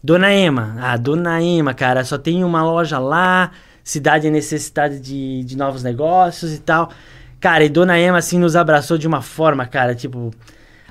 Dona 0.03 0.33
Ema. 0.33 0.77
Ah, 0.79 0.97
Dona 0.97 1.43
Ema, 1.43 1.75
cara, 1.75 2.05
só 2.05 2.17
tem 2.17 2.45
uma 2.45 2.63
loja 2.63 2.99
lá, 2.99 3.51
cidade 3.85 4.27
em 4.27 4.31
necessidade 4.31 4.99
de, 4.99 5.45
de 5.45 5.57
novos 5.57 5.83
negócios 5.85 6.53
e 6.53 6.59
tal. 6.59 6.91
Cara, 7.39 7.63
e 7.63 7.69
Dona 7.69 7.99
Ema, 7.99 8.19
assim, 8.19 8.39
nos 8.39 8.57
abraçou 8.57 8.97
de 8.99 9.07
uma 9.07 9.21
forma, 9.23 9.67
cara, 9.67 9.95
tipo... 9.95 10.33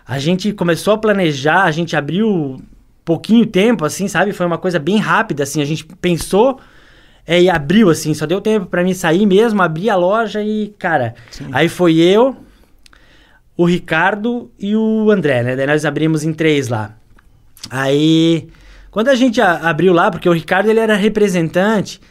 A 0.06 0.20
gente 0.20 0.52
começou 0.52 0.94
a 0.94 0.98
planejar, 0.98 1.64
a 1.64 1.72
gente 1.72 1.96
abriu 1.96 2.62
pouquinho 3.06 3.46
tempo, 3.46 3.86
assim, 3.86 4.08
sabe? 4.10 4.34
Foi 4.34 4.46
uma 4.46 4.58
coisa 4.58 4.78
bem 4.78 4.98
rápida, 4.98 5.44
assim. 5.44 5.62
A 5.62 5.66
gente 5.66 5.86
pensou 5.86 6.60
é, 7.26 7.42
e 7.42 7.50
abriu, 7.50 7.90
assim. 7.90 8.14
Só 8.14 8.26
deu 8.26 8.42
tempo 8.42 8.66
pra 8.66 8.84
mim 8.84 8.94
sair 8.94 9.26
mesmo, 9.26 9.62
abrir 9.62 9.90
a 9.90 9.96
loja 9.96 10.44
e, 10.44 10.76
cara... 10.78 11.16
Sim. 11.32 11.48
Aí 11.54 11.70
foi 11.70 11.96
eu, 11.96 12.36
o 13.56 13.66
Ricardo 13.66 14.52
e 14.60 14.76
o 14.76 15.10
André, 15.10 15.42
né? 15.42 15.56
Daí 15.56 15.68
nós 15.68 15.86
abrimos 15.86 16.24
em 16.26 16.34
três 16.34 16.68
lá. 16.68 16.98
Aí, 17.70 18.50
quando 18.92 19.08
a 19.08 19.16
gente 19.16 19.40
a- 19.40 19.70
abriu 19.70 19.94
lá, 19.94 20.12
porque 20.12 20.28
o 20.28 20.34
Ricardo 20.34 20.70
ele 20.70 20.82
era 20.82 20.96
representante, 20.96 22.02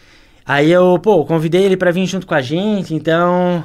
aí 0.53 0.71
eu, 0.71 0.99
pô, 0.99 1.25
convidei 1.25 1.65
ele 1.65 1.77
pra 1.77 1.91
vir 1.91 2.07
junto 2.07 2.27
com 2.27 2.35
a 2.35 2.43
gente, 2.43 2.95
então... 2.95 3.65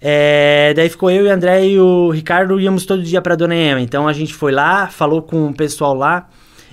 É, 0.00 0.74
daí 0.74 0.88
ficou 0.90 1.10
eu 1.10 1.24
e 1.24 1.28
o 1.28 1.32
André 1.32 1.66
e 1.66 1.80
o 1.80 2.10
Ricardo 2.10 2.60
íamos 2.60 2.84
todo 2.84 3.02
dia 3.02 3.22
pra 3.22 3.34
Dona 3.34 3.54
Ema. 3.54 3.80
Então 3.80 4.06
a 4.06 4.12
gente 4.12 4.34
foi 4.34 4.52
lá, 4.52 4.88
falou 4.88 5.22
com 5.22 5.46
o 5.46 5.54
pessoal 5.54 5.94
lá, 5.94 6.28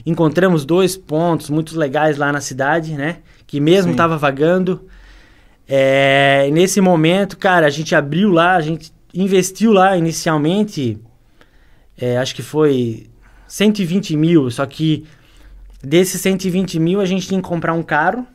encontramos 0.05 0.65
dois 0.65 0.97
pontos 0.97 1.49
muito 1.49 1.77
legais 1.77 2.17
lá 2.17 2.31
na 2.31 2.41
cidade, 2.41 2.93
né? 2.93 3.19
Que 3.47 3.59
mesmo 3.59 3.91
Sim. 3.91 3.97
tava 3.97 4.17
vagando. 4.17 4.87
É, 5.67 6.49
nesse 6.51 6.81
momento, 6.81 7.37
cara, 7.37 7.65
a 7.65 7.69
gente 7.69 7.95
abriu 7.95 8.29
lá, 8.29 8.55
a 8.55 8.61
gente 8.61 8.91
investiu 9.13 9.71
lá 9.71 9.95
inicialmente, 9.95 10.99
é, 11.97 12.17
acho 12.17 12.35
que 12.35 12.41
foi 12.41 13.07
120 13.47 14.17
mil, 14.17 14.51
só 14.51 14.65
que 14.65 15.05
desses 15.81 16.19
120 16.19 16.79
mil 16.79 16.99
a 16.99 17.05
gente 17.05 17.27
tinha 17.27 17.41
que 17.41 17.47
comprar 17.47 17.73
um 17.73 17.83
carro, 17.83 18.27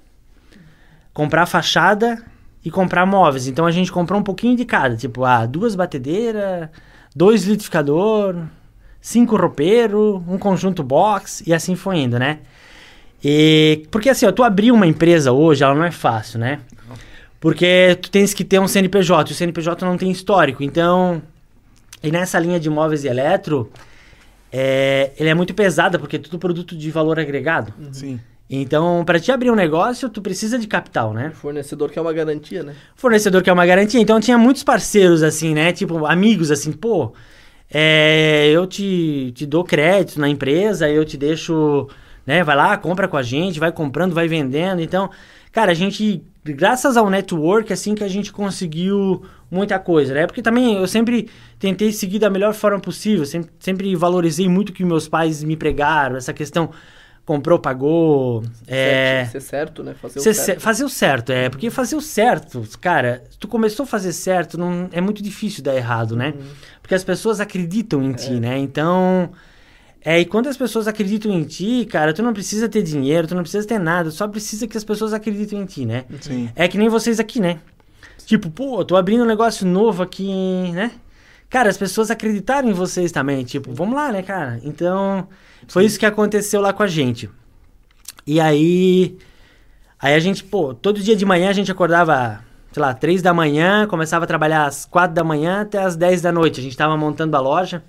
comprar 1.18 1.46
fachada 1.46 2.24
e 2.64 2.70
comprar 2.70 3.04
móveis. 3.04 3.48
Então 3.48 3.66
a 3.66 3.72
gente 3.72 3.90
comprou 3.90 4.20
um 4.20 4.22
pouquinho 4.22 4.56
de 4.56 4.64
cada, 4.64 4.96
tipo, 4.96 5.24
ah, 5.24 5.46
duas 5.46 5.74
batedeiras, 5.74 6.68
dois 7.12 7.42
litificador, 7.42 8.36
cinco 9.00 9.36
roupeiro, 9.36 10.22
um 10.28 10.38
conjunto 10.38 10.80
box 10.84 11.42
e 11.44 11.52
assim 11.52 11.74
foi 11.74 11.96
indo, 11.96 12.20
né? 12.20 12.38
E 13.22 13.84
porque 13.90 14.08
assim, 14.08 14.26
ó, 14.26 14.30
tu 14.30 14.44
abrir 14.44 14.70
uma 14.70 14.86
empresa 14.86 15.32
hoje, 15.32 15.64
ela 15.64 15.74
não 15.74 15.82
é 15.82 15.90
fácil, 15.90 16.38
né? 16.38 16.60
Porque 17.40 17.98
tu 18.00 18.12
tens 18.12 18.32
que 18.32 18.44
ter 18.44 18.60
um 18.60 18.68
CNPJ, 18.68 19.30
e 19.30 19.32
o 19.32 19.36
CNPJ 19.36 19.84
não 19.84 19.98
tem 19.98 20.12
histórico. 20.12 20.62
Então, 20.62 21.20
e 22.00 22.12
nessa 22.12 22.38
linha 22.38 22.60
de 22.60 22.70
móveis 22.70 23.02
e 23.02 23.08
eletro, 23.08 23.72
é, 24.52 25.10
ele 25.18 25.28
é 25.28 25.34
muito 25.34 25.52
pesada 25.52 25.98
porque 25.98 26.14
é 26.14 26.18
tudo 26.20 26.38
produto 26.38 26.76
de 26.76 26.92
valor 26.92 27.18
agregado. 27.18 27.74
Sim. 27.90 28.20
Então, 28.50 29.04
para 29.04 29.20
te 29.20 29.30
abrir 29.30 29.50
um 29.50 29.54
negócio, 29.54 30.08
tu 30.08 30.22
precisa 30.22 30.58
de 30.58 30.66
capital, 30.66 31.12
né? 31.12 31.30
Fornecedor 31.34 31.90
que 31.90 31.98
é 31.98 32.02
uma 32.02 32.12
garantia, 32.14 32.62
né? 32.62 32.74
Fornecedor 32.96 33.42
que 33.42 33.50
é 33.50 33.52
uma 33.52 33.66
garantia. 33.66 34.00
Então, 34.00 34.18
tinha 34.18 34.38
muitos 34.38 34.62
parceiros, 34.62 35.22
assim, 35.22 35.52
né? 35.52 35.70
Tipo, 35.72 36.06
amigos, 36.06 36.50
assim, 36.50 36.72
pô, 36.72 37.12
é, 37.70 38.48
eu 38.50 38.66
te, 38.66 39.32
te 39.34 39.44
dou 39.44 39.64
crédito 39.64 40.18
na 40.18 40.28
empresa, 40.30 40.88
eu 40.88 41.04
te 41.04 41.18
deixo, 41.18 41.88
né? 42.26 42.42
Vai 42.42 42.56
lá, 42.56 42.76
compra 42.78 43.06
com 43.06 43.18
a 43.18 43.22
gente, 43.22 43.60
vai 43.60 43.70
comprando, 43.70 44.14
vai 44.14 44.26
vendendo. 44.26 44.80
Então, 44.80 45.10
cara, 45.52 45.72
a 45.72 45.74
gente, 45.74 46.22
graças 46.42 46.96
ao 46.96 47.10
network, 47.10 47.70
assim, 47.70 47.94
que 47.94 48.04
a 48.04 48.08
gente 48.08 48.32
conseguiu 48.32 49.22
muita 49.50 49.78
coisa, 49.78 50.14
né? 50.14 50.26
Porque 50.26 50.40
também 50.40 50.76
eu 50.76 50.86
sempre 50.86 51.28
tentei 51.58 51.92
seguir 51.92 52.18
da 52.18 52.30
melhor 52.30 52.54
forma 52.54 52.80
possível, 52.80 53.26
sempre, 53.26 53.50
sempre 53.60 53.94
valorizei 53.94 54.48
muito 54.48 54.70
o 54.70 54.72
que 54.72 54.84
meus 54.84 55.06
pais 55.06 55.44
me 55.44 55.56
pregaram, 55.56 56.16
essa 56.16 56.32
questão 56.32 56.70
comprou, 57.28 57.58
pagou. 57.58 58.42
É... 58.66 59.28
Ser 59.30 59.42
certo, 59.42 59.84
né? 59.84 59.94
Fazer 60.00 60.20
Ser 60.20 60.30
o 60.30 60.34
ce- 60.34 60.44
certo. 60.44 60.60
fazer 60.60 60.84
o 60.84 60.88
certo, 60.88 61.30
é. 61.30 61.50
Porque 61.50 61.68
fazer 61.68 61.94
o 61.94 62.00
certo, 62.00 62.66
cara, 62.80 63.22
tu 63.38 63.46
começou 63.46 63.84
a 63.84 63.86
fazer 63.86 64.14
certo, 64.14 64.56
não, 64.56 64.88
é 64.92 65.00
muito 65.02 65.22
difícil 65.22 65.62
dar 65.62 65.76
errado, 65.76 66.16
né? 66.16 66.32
Porque 66.80 66.94
as 66.94 67.04
pessoas 67.04 67.38
acreditam 67.38 68.02
em 68.02 68.14
ti, 68.14 68.40
né? 68.40 68.56
Então. 68.56 69.30
É, 70.02 70.18
e 70.18 70.24
quando 70.24 70.46
as 70.48 70.56
pessoas 70.56 70.88
acreditam 70.88 71.30
em 71.30 71.44
ti, 71.44 71.84
cara, 71.84 72.14
tu 72.14 72.22
não 72.22 72.32
precisa 72.32 72.66
ter 72.66 72.82
dinheiro, 72.82 73.26
tu 73.28 73.34
não 73.34 73.42
precisa 73.42 73.66
ter 73.66 73.78
nada, 73.78 74.08
tu 74.08 74.14
só 74.16 74.26
precisa 74.26 74.66
que 74.66 74.78
as 74.78 74.84
pessoas 74.84 75.12
acreditem 75.12 75.60
em 75.60 75.66
ti, 75.66 75.84
né? 75.84 76.06
Sim. 76.22 76.48
É 76.56 76.66
que 76.66 76.78
nem 76.78 76.88
vocês 76.88 77.20
aqui, 77.20 77.40
né? 77.40 77.58
Tipo, 78.24 78.48
pô, 78.48 78.82
tô 78.86 78.96
abrindo 78.96 79.24
um 79.24 79.26
negócio 79.26 79.66
novo 79.66 80.02
aqui, 80.02 80.72
né? 80.72 80.92
Cara, 81.50 81.68
as 81.68 81.76
pessoas 81.76 82.10
acreditaram 82.10 82.70
em 82.70 82.72
vocês 82.72 83.12
também. 83.12 83.44
Tipo, 83.44 83.72
vamos 83.74 83.94
lá, 83.94 84.10
né, 84.10 84.22
cara? 84.22 84.58
Então, 84.62 85.28
foi 85.66 85.84
isso 85.84 85.98
que 85.98 86.06
aconteceu 86.06 86.60
lá 86.60 86.72
com 86.72 86.82
a 86.82 86.86
gente. 86.86 87.28
E 88.26 88.40
aí. 88.40 89.16
Aí 90.00 90.14
a 90.14 90.18
gente, 90.20 90.44
pô, 90.44 90.74
todo 90.74 91.00
dia 91.00 91.16
de 91.16 91.24
manhã 91.24 91.50
a 91.50 91.52
gente 91.52 91.72
acordava, 91.72 92.44
sei 92.70 92.80
lá, 92.80 92.94
três 92.94 93.20
da 93.20 93.34
manhã, 93.34 93.86
começava 93.88 94.24
a 94.24 94.28
trabalhar 94.28 94.64
às 94.64 94.84
quatro 94.84 95.14
da 95.14 95.24
manhã 95.24 95.62
até 95.62 95.78
às 95.78 95.96
10 95.96 96.22
da 96.22 96.30
noite. 96.30 96.60
A 96.60 96.62
gente 96.62 96.76
tava 96.76 96.96
montando 96.96 97.36
a 97.36 97.40
loja. 97.40 97.82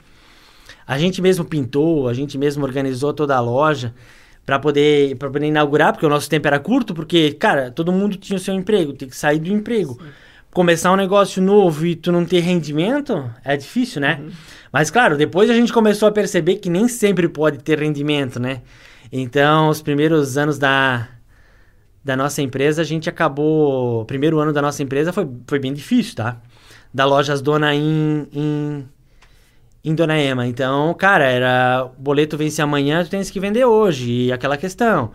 A 0.87 0.97
gente 0.97 1.21
mesmo 1.21 1.45
pintou, 1.45 2.07
a 2.07 2.13
gente 2.15 2.35
mesmo 2.35 2.63
organizou 2.63 3.13
toda 3.13 3.35
a 3.35 3.39
loja 3.39 3.93
para 4.43 4.57
poder, 4.57 5.15
poder 5.17 5.45
inaugurar, 5.45 5.93
porque 5.93 6.05
o 6.05 6.09
nosso 6.09 6.27
tempo 6.27 6.47
era 6.47 6.59
curto, 6.59 6.95
porque, 6.95 7.33
cara, 7.33 7.69
todo 7.69 7.91
mundo 7.91 8.17
tinha 8.17 8.37
o 8.37 8.39
seu 8.39 8.55
emprego, 8.55 8.93
tem 8.93 9.07
que 9.07 9.15
sair 9.15 9.37
do 9.37 9.49
emprego. 9.49 9.99
Começar 10.51 10.91
um 10.91 10.95
negócio 10.95 11.41
novo 11.43 11.85
e 11.85 11.95
tu 11.95 12.11
não 12.11 12.25
ter 12.25 12.39
rendimento 12.39 13.29
é 13.45 13.55
difícil, 13.55 14.01
né? 14.01 14.19
Mas, 14.71 14.89
claro, 14.89 15.15
depois 15.15 15.47
a 15.49 15.53
gente 15.53 15.71
começou 15.71 16.09
a 16.09 16.11
perceber 16.11 16.55
que 16.55 16.69
nem 16.69 16.87
sempre 16.87 17.29
pode 17.29 17.59
ter 17.59 17.79
rendimento, 17.79 18.39
né? 18.39 18.61
Então, 19.11 19.69
os 19.69 19.81
primeiros 19.81 20.37
anos 20.37 20.57
da, 20.57 21.07
da 22.03 22.15
nossa 22.15 22.41
empresa, 22.41 22.81
a 22.81 22.85
gente 22.85 23.07
acabou. 23.07 24.01
O 24.01 24.05
primeiro 24.05 24.39
ano 24.39 24.51
da 24.51 24.61
nossa 24.61 24.81
empresa 24.81 25.13
foi, 25.13 25.27
foi 25.47 25.59
bem 25.59 25.73
difícil, 25.73 26.15
tá? 26.15 26.37
Da 26.91 27.05
Lojas 27.05 27.41
Dona 27.41 27.75
em, 27.75 28.27
em, 28.33 28.89
em 29.83 29.95
Dona 29.95 30.17
Ema. 30.17 30.47
Então, 30.47 30.93
cara, 30.95 31.25
era. 31.25 31.85
O 31.85 32.01
boleto 32.01 32.37
vence 32.37 32.59
amanhã, 32.61 33.03
tu 33.03 33.11
tens 33.11 33.29
que 33.29 33.39
vender 33.39 33.65
hoje. 33.65 34.11
E 34.11 34.31
aquela 34.31 34.57
questão. 34.57 35.11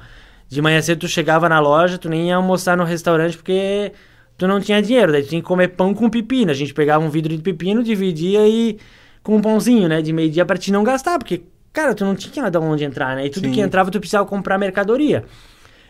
De 0.48 0.62
manhã 0.62 0.80
cedo 0.80 1.00
tu 1.00 1.08
chegava 1.08 1.48
na 1.48 1.58
loja, 1.58 1.98
tu 1.98 2.08
nem 2.08 2.28
ia 2.28 2.36
almoçar 2.36 2.76
no 2.76 2.84
restaurante 2.84 3.36
porque 3.36 3.92
tu 4.36 4.46
não 4.46 4.60
tinha 4.60 4.80
dinheiro. 4.82 5.12
Daí 5.12 5.22
tu 5.22 5.28
tinha 5.28 5.40
que 5.40 5.46
comer 5.46 5.68
pão 5.68 5.94
com 5.94 6.08
pepino. 6.10 6.50
A 6.50 6.54
gente 6.54 6.72
pegava 6.74 7.04
um 7.04 7.10
vidro 7.10 7.34
de 7.36 7.42
pepino, 7.42 7.82
dividia 7.82 8.46
e. 8.46 8.78
com 9.22 9.36
um 9.36 9.40
pãozinho, 9.40 9.88
né? 9.88 10.02
De 10.02 10.12
meio-dia 10.12 10.44
pra 10.44 10.56
te 10.56 10.70
não 10.72 10.84
gastar. 10.84 11.18
Porque, 11.18 11.42
cara, 11.72 11.94
tu 11.94 12.04
não 12.04 12.14
tinha 12.14 12.42
nada 12.44 12.60
onde 12.60 12.84
entrar, 12.84 13.16
né? 13.16 13.26
E 13.26 13.30
tudo 13.30 13.46
Sim. 13.48 13.52
que 13.54 13.60
entrava 13.60 13.90
tu 13.90 13.98
precisava 13.98 14.26
comprar 14.26 14.58
mercadoria. 14.58 15.24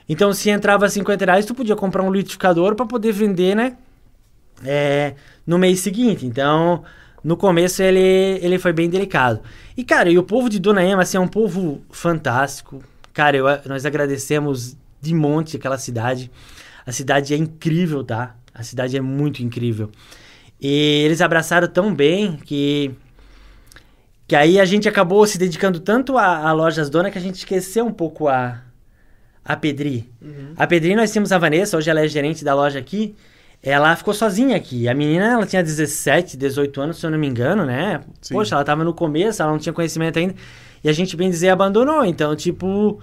Então, 0.08 0.32
se 0.32 0.50
entrava 0.50 0.88
50 0.88 1.24
reais, 1.24 1.46
tu 1.46 1.54
podia 1.54 1.74
comprar 1.74 2.02
um 2.02 2.10
liquidificador 2.12 2.74
para 2.74 2.84
poder 2.86 3.12
vender, 3.12 3.54
né? 3.56 3.76
É, 4.64 5.14
no 5.46 5.58
mês 5.58 5.80
seguinte. 5.80 6.26
Então, 6.26 6.84
no 7.22 7.36
começo 7.36 7.82
ele, 7.82 8.38
ele 8.42 8.58
foi 8.58 8.72
bem 8.72 8.88
delicado. 8.88 9.40
E, 9.76 9.82
cara, 9.82 10.10
e 10.10 10.18
o 10.18 10.22
povo 10.22 10.48
de 10.48 10.58
Dona 10.58 10.82
Ema, 10.84 11.02
assim, 11.02 11.16
é 11.16 11.20
um 11.20 11.26
povo 11.28 11.80
fantástico. 11.90 12.82
Cara, 13.12 13.36
eu- 13.36 13.46
nós 13.66 13.86
agradecemos 13.86 14.76
de 15.00 15.14
monte 15.14 15.56
aquela 15.56 15.78
cidade. 15.78 16.30
A 16.86 16.92
cidade 16.92 17.34
é 17.34 17.36
incrível, 17.36 18.04
tá? 18.04 18.36
A 18.54 18.62
cidade 18.62 18.96
é 18.96 19.00
muito 19.00 19.42
incrível. 19.42 19.90
E 20.60 21.02
eles 21.04 21.20
abraçaram 21.20 21.68
tão 21.68 21.94
bem 21.94 22.36
que 22.36 22.92
que 24.26 24.34
aí 24.34 24.58
a 24.58 24.64
gente 24.64 24.88
acabou 24.88 25.26
se 25.26 25.36
dedicando 25.36 25.80
tanto 25.80 26.16
a, 26.16 26.48
a 26.48 26.52
lojas 26.52 26.88
dona 26.88 27.10
que 27.10 27.18
a 27.18 27.20
gente 27.20 27.34
esqueceu 27.36 27.84
um 27.84 27.92
pouco 27.92 28.28
a 28.28 28.62
a 29.44 29.56
Pedri. 29.56 30.08
A 30.56 30.66
Pedri 30.66 30.96
nós 30.96 31.10
temos 31.10 31.30
a 31.30 31.36
Vanessa, 31.38 31.76
hoje 31.76 31.90
ela 31.90 32.00
é 32.00 32.08
gerente 32.08 32.42
da 32.42 32.54
loja 32.54 32.78
aqui. 32.78 33.14
Ela 33.62 33.96
ficou 33.96 34.12
sozinha 34.12 34.56
aqui. 34.56 34.88
A 34.88 34.94
menina, 34.94 35.32
ela 35.32 35.46
tinha 35.46 35.62
17, 35.62 36.36
18 36.36 36.80
anos, 36.80 36.98
se 36.98 37.06
eu 37.06 37.10
não 37.10 37.18
me 37.18 37.26
engano, 37.26 37.64
né? 37.64 38.00
Sim. 38.20 38.34
Poxa, 38.34 38.54
ela 38.54 38.64
tava 38.64 38.84
no 38.84 38.92
começo, 38.92 39.42
ela 39.42 39.52
não 39.52 39.58
tinha 39.58 39.72
conhecimento 39.72 40.18
ainda. 40.18 40.34
E 40.82 40.88
a 40.88 40.92
gente, 40.92 41.16
bem 41.16 41.30
dizer, 41.30 41.48
abandonou. 41.48 42.04
Então, 42.04 42.36
tipo, 42.36 43.00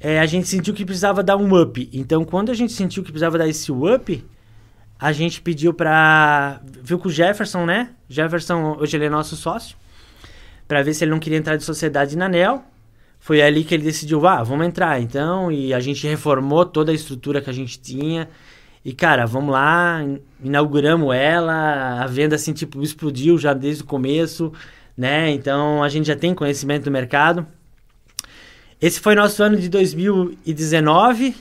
é, 0.00 0.18
a 0.18 0.26
gente 0.26 0.48
sentiu 0.48 0.72
que 0.72 0.84
precisava 0.84 1.22
dar 1.22 1.36
um 1.36 1.60
up. 1.60 1.88
Então, 1.92 2.24
quando 2.24 2.50
a 2.50 2.54
gente 2.54 2.72
sentiu 2.72 3.02
que 3.02 3.10
precisava 3.12 3.36
dar 3.38 3.46
esse 3.46 3.70
up, 3.70 4.24
a 4.98 5.12
gente 5.12 5.40
pediu 5.42 5.72
pra. 5.74 6.60
Viu 6.82 6.98
com 6.98 7.08
o 7.08 7.12
Jefferson, 7.12 7.64
né? 7.66 7.90
Jefferson, 8.08 8.76
hoje 8.80 8.96
ele 8.96 9.04
é 9.06 9.10
nosso 9.10 9.36
sócio. 9.36 9.76
Pra 10.66 10.82
ver 10.82 10.94
se 10.94 11.04
ele 11.04 11.10
não 11.10 11.18
queria 11.18 11.38
entrar 11.38 11.56
de 11.56 11.64
sociedade 11.64 12.16
na 12.16 12.28
NEL. 12.28 12.64
Foi 13.18 13.42
ali 13.42 13.64
que 13.64 13.74
ele 13.74 13.82
decidiu, 13.82 14.26
ah, 14.26 14.42
vamos 14.42 14.66
entrar 14.66 15.00
então. 15.00 15.52
E 15.52 15.74
a 15.74 15.80
gente 15.80 16.06
reformou 16.06 16.64
toda 16.64 16.90
a 16.90 16.94
estrutura 16.94 17.40
que 17.42 17.50
a 17.50 17.52
gente 17.52 17.78
tinha. 17.78 18.28
E, 18.82 18.94
cara, 18.94 19.26
vamos 19.26 19.52
lá, 19.52 20.02
in- 20.02 20.20
inauguramos 20.42 21.14
ela. 21.14 22.02
A 22.02 22.06
venda, 22.06 22.36
assim, 22.36 22.54
tipo, 22.54 22.82
explodiu 22.82 23.36
já 23.36 23.52
desde 23.52 23.82
o 23.82 23.86
começo, 23.86 24.52
né? 24.96 25.30
Então, 25.30 25.82
a 25.82 25.88
gente 25.90 26.06
já 26.06 26.16
tem 26.16 26.34
conhecimento 26.34 26.84
do 26.84 26.90
mercado. 26.90 27.46
Esse 28.80 28.98
foi 29.00 29.14
nosso 29.14 29.42
ano 29.42 29.56
de 29.56 29.68
2019. 29.68 31.36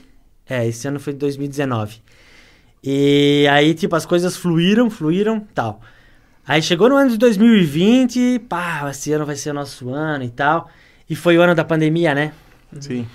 É, 0.50 0.68
esse 0.68 0.88
ano 0.88 1.00
foi 1.00 1.14
de 1.14 1.20
2019. 1.20 2.02
E 2.84 3.48
aí, 3.50 3.74
tipo, 3.74 3.96
as 3.96 4.06
coisas 4.06 4.36
fluíram, 4.36 4.90
fluíram, 4.90 5.40
tal. 5.54 5.82
Aí 6.46 6.62
chegou 6.62 6.90
no 6.90 6.96
ano 6.96 7.12
de 7.12 7.18
2020, 7.18 8.40
pá, 8.50 8.88
esse 8.90 9.14
ano 9.14 9.26
vai 9.26 9.36
ser 9.36 9.52
o 9.52 9.54
nosso 9.54 9.94
ano 9.94 10.24
e 10.24 10.30
tal. 10.30 10.70
E 11.10 11.16
foi 11.16 11.38
o 11.38 11.42
ano 11.42 11.54
da 11.54 11.64
pandemia, 11.64 12.14
né? 12.16 12.34
Sim. 12.80 13.08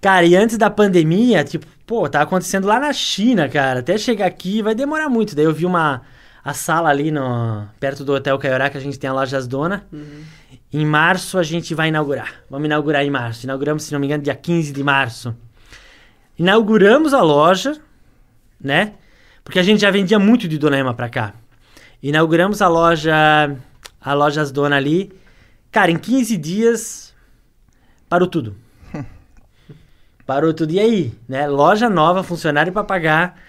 Cara, 0.00 0.26
e 0.26 0.36
antes 0.36 0.58
da 0.58 0.68
pandemia, 0.68 1.42
tipo, 1.44 1.66
pô, 1.86 2.08
tá 2.08 2.20
acontecendo 2.20 2.66
lá 2.66 2.78
na 2.78 2.92
China, 2.92 3.48
cara. 3.48 3.80
Até 3.80 3.96
chegar 3.96 4.26
aqui 4.26 4.60
vai 4.60 4.74
demorar 4.74 5.08
muito. 5.08 5.34
Daí 5.34 5.44
eu 5.44 5.52
vi 5.52 5.64
uma 5.64 6.02
a 6.44 6.52
sala 6.52 6.90
ali 6.90 7.10
no 7.10 7.66
perto 7.80 8.04
do 8.04 8.12
Hotel 8.12 8.38
Caiorá 8.38 8.68
que 8.68 8.76
a 8.76 8.80
gente 8.80 8.98
tem 8.98 9.08
a 9.08 9.14
Lojas 9.14 9.46
Dona. 9.46 9.86
Em 10.74 10.84
março 10.84 11.38
a 11.38 11.44
gente 11.44 11.72
vai 11.72 11.86
inaugurar. 11.86 12.42
Vamos 12.50 12.66
inaugurar 12.66 13.04
em 13.04 13.10
março. 13.10 13.46
Inauguramos, 13.46 13.84
se 13.84 13.92
não 13.92 14.00
me 14.00 14.08
engano, 14.08 14.24
dia 14.24 14.34
15 14.34 14.72
de 14.72 14.82
março. 14.82 15.32
Inauguramos 16.36 17.14
a 17.14 17.22
loja, 17.22 17.80
né? 18.60 18.94
Porque 19.44 19.60
a 19.60 19.62
gente 19.62 19.82
já 19.82 19.90
vendia 19.92 20.18
muito 20.18 20.48
de 20.48 20.58
Dona 20.58 20.76
Ema 20.76 20.92
pra 20.92 21.08
cá. 21.08 21.32
Inauguramos 22.02 22.60
a 22.60 22.66
loja, 22.66 23.14
a 24.00 24.14
Lojas 24.14 24.50
Dona 24.50 24.74
ali. 24.74 25.12
Cara, 25.70 25.92
em 25.92 25.96
15 25.96 26.36
dias 26.36 27.14
parou 28.08 28.26
tudo. 28.26 28.56
Parou 30.26 30.52
tudo. 30.52 30.72
E 30.72 30.80
aí, 30.80 31.14
né? 31.28 31.46
Loja 31.46 31.88
nova, 31.88 32.24
funcionário 32.24 32.72
pra 32.72 32.82
pagar. 32.82 33.40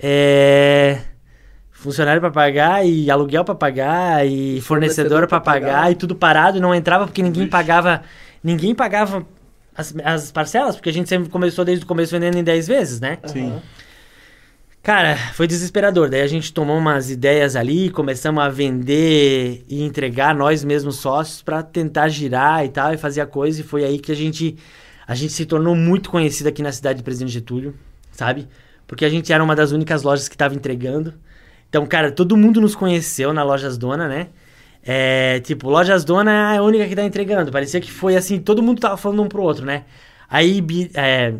É... 0.00 1.00
Funcionário 1.76 2.20
pra 2.20 2.30
pagar 2.30 2.86
e 2.86 3.10
aluguel 3.10 3.44
pra 3.44 3.54
pagar 3.54 4.26
e 4.26 4.60
fornecedor 4.62 5.26
pra 5.28 5.38
pagar 5.38 5.92
e 5.92 5.94
tudo 5.94 6.16
parado, 6.16 6.60
não 6.60 6.74
entrava 6.74 7.06
porque 7.06 7.22
ninguém 7.22 7.46
pagava, 7.46 8.02
ninguém 8.42 8.74
pagava 8.74 9.26
as, 9.76 9.94
as 10.02 10.32
parcelas, 10.32 10.74
porque 10.74 10.88
a 10.88 10.92
gente 10.92 11.08
sempre 11.08 11.28
começou 11.28 11.64
desde 11.64 11.84
o 11.84 11.86
começo 11.86 12.12
vendendo 12.12 12.38
em 12.38 12.42
10 12.42 12.66
vezes, 12.66 13.00
né? 13.00 13.18
Sim. 13.26 13.60
Cara, 14.82 15.16
foi 15.34 15.46
desesperador. 15.46 16.08
Daí 16.08 16.22
a 16.22 16.26
gente 16.26 16.52
tomou 16.52 16.78
umas 16.78 17.10
ideias 17.10 17.56
ali, 17.56 17.90
começamos 17.90 18.42
a 18.42 18.48
vender 18.48 19.64
e 19.68 19.82
entregar 19.82 20.34
nós 20.34 20.64
mesmos 20.64 20.96
sócios 20.96 21.42
pra 21.42 21.62
tentar 21.62 22.08
girar 22.08 22.64
e 22.64 22.68
tal 22.68 22.94
e 22.94 22.96
fazer 22.96 23.20
a 23.20 23.26
coisa. 23.26 23.60
E 23.60 23.64
foi 23.64 23.84
aí 23.84 23.98
que 23.98 24.10
a 24.10 24.16
gente 24.16 24.56
a 25.06 25.14
gente 25.14 25.32
se 25.32 25.44
tornou 25.44 25.76
muito 25.76 26.10
conhecido 26.10 26.48
aqui 26.48 26.62
na 26.62 26.72
cidade 26.72 26.98
de 26.98 27.04
Presidente 27.04 27.32
Getúlio, 27.32 27.74
sabe? 28.10 28.48
porque 28.86 29.04
a 29.04 29.08
gente 29.08 29.32
era 29.32 29.42
uma 29.42 29.56
das 29.56 29.72
únicas 29.72 30.02
lojas 30.02 30.28
que 30.28 30.34
estava 30.34 30.54
entregando. 30.54 31.14
Então, 31.76 31.86
cara, 31.86 32.10
todo 32.10 32.38
mundo 32.38 32.58
nos 32.58 32.74
conheceu 32.74 33.34
na 33.34 33.42
Lojas 33.42 33.76
Dona, 33.76 34.08
né? 34.08 34.28
É, 34.82 35.40
tipo, 35.40 35.68
Lojas 35.68 36.06
Dona 36.06 36.54
é 36.54 36.56
a 36.56 36.62
única 36.62 36.88
que 36.88 36.96
tá 36.96 37.04
entregando. 37.04 37.52
Parecia 37.52 37.82
que 37.82 37.92
foi 37.92 38.16
assim, 38.16 38.38
todo 38.38 38.62
mundo 38.62 38.80
tava 38.80 38.96
falando 38.96 39.22
um 39.22 39.28
pro 39.28 39.42
outro, 39.42 39.66
né? 39.66 39.84
Aí, 40.26 40.64
é, 40.94 41.34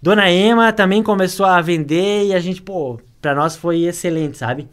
Dona 0.00 0.30
Ema 0.30 0.72
também 0.72 1.02
começou 1.02 1.44
a 1.44 1.60
vender 1.60 2.28
e 2.28 2.34
a 2.34 2.40
gente, 2.40 2.62
pô, 2.62 2.98
pra 3.20 3.34
nós 3.34 3.54
foi 3.54 3.82
excelente, 3.82 4.38
sabe? 4.38 4.66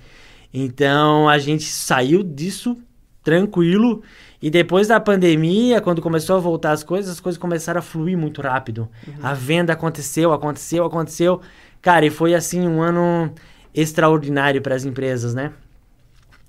Então, 0.53 1.27
a 1.27 1.37
gente 1.37 1.65
saiu 1.65 2.23
disso 2.23 2.77
tranquilo. 3.21 4.01
E 4.41 4.49
depois 4.49 4.87
da 4.87 5.01
pandemia, 5.01 5.81
quando 5.81 6.01
começou 6.01 6.37
a 6.37 6.39
voltar 6.39 6.71
as 6.71 6.81
coisas, 6.81 7.11
as 7.11 7.19
coisas 7.19 7.37
começaram 7.37 7.79
a 7.79 7.81
fluir 7.83 8.17
muito 8.17 8.41
rápido. 8.41 8.87
Uhum. 9.05 9.15
A 9.21 9.33
venda 9.33 9.73
aconteceu, 9.73 10.31
aconteceu, 10.31 10.85
aconteceu. 10.85 11.41
Cara, 11.81 12.05
e 12.05 12.09
foi 12.09 12.33
assim 12.33 12.65
um 12.65 12.81
ano 12.81 13.33
extraordinário 13.77 14.61
para 14.61 14.75
as 14.75 14.83
empresas, 14.83 15.33
né? 15.33 15.53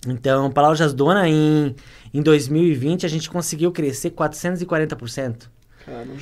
Então, 0.07 0.51
para 0.51 0.69
Lojas 0.69 0.95
Dona, 0.95 1.29
em, 1.29 1.75
em 2.15 2.23
2020, 2.23 3.05
a 3.05 3.09
gente 3.09 3.29
conseguiu 3.29 3.71
crescer 3.71 4.11
440%. 4.11 5.49
Caramba. 5.85 6.15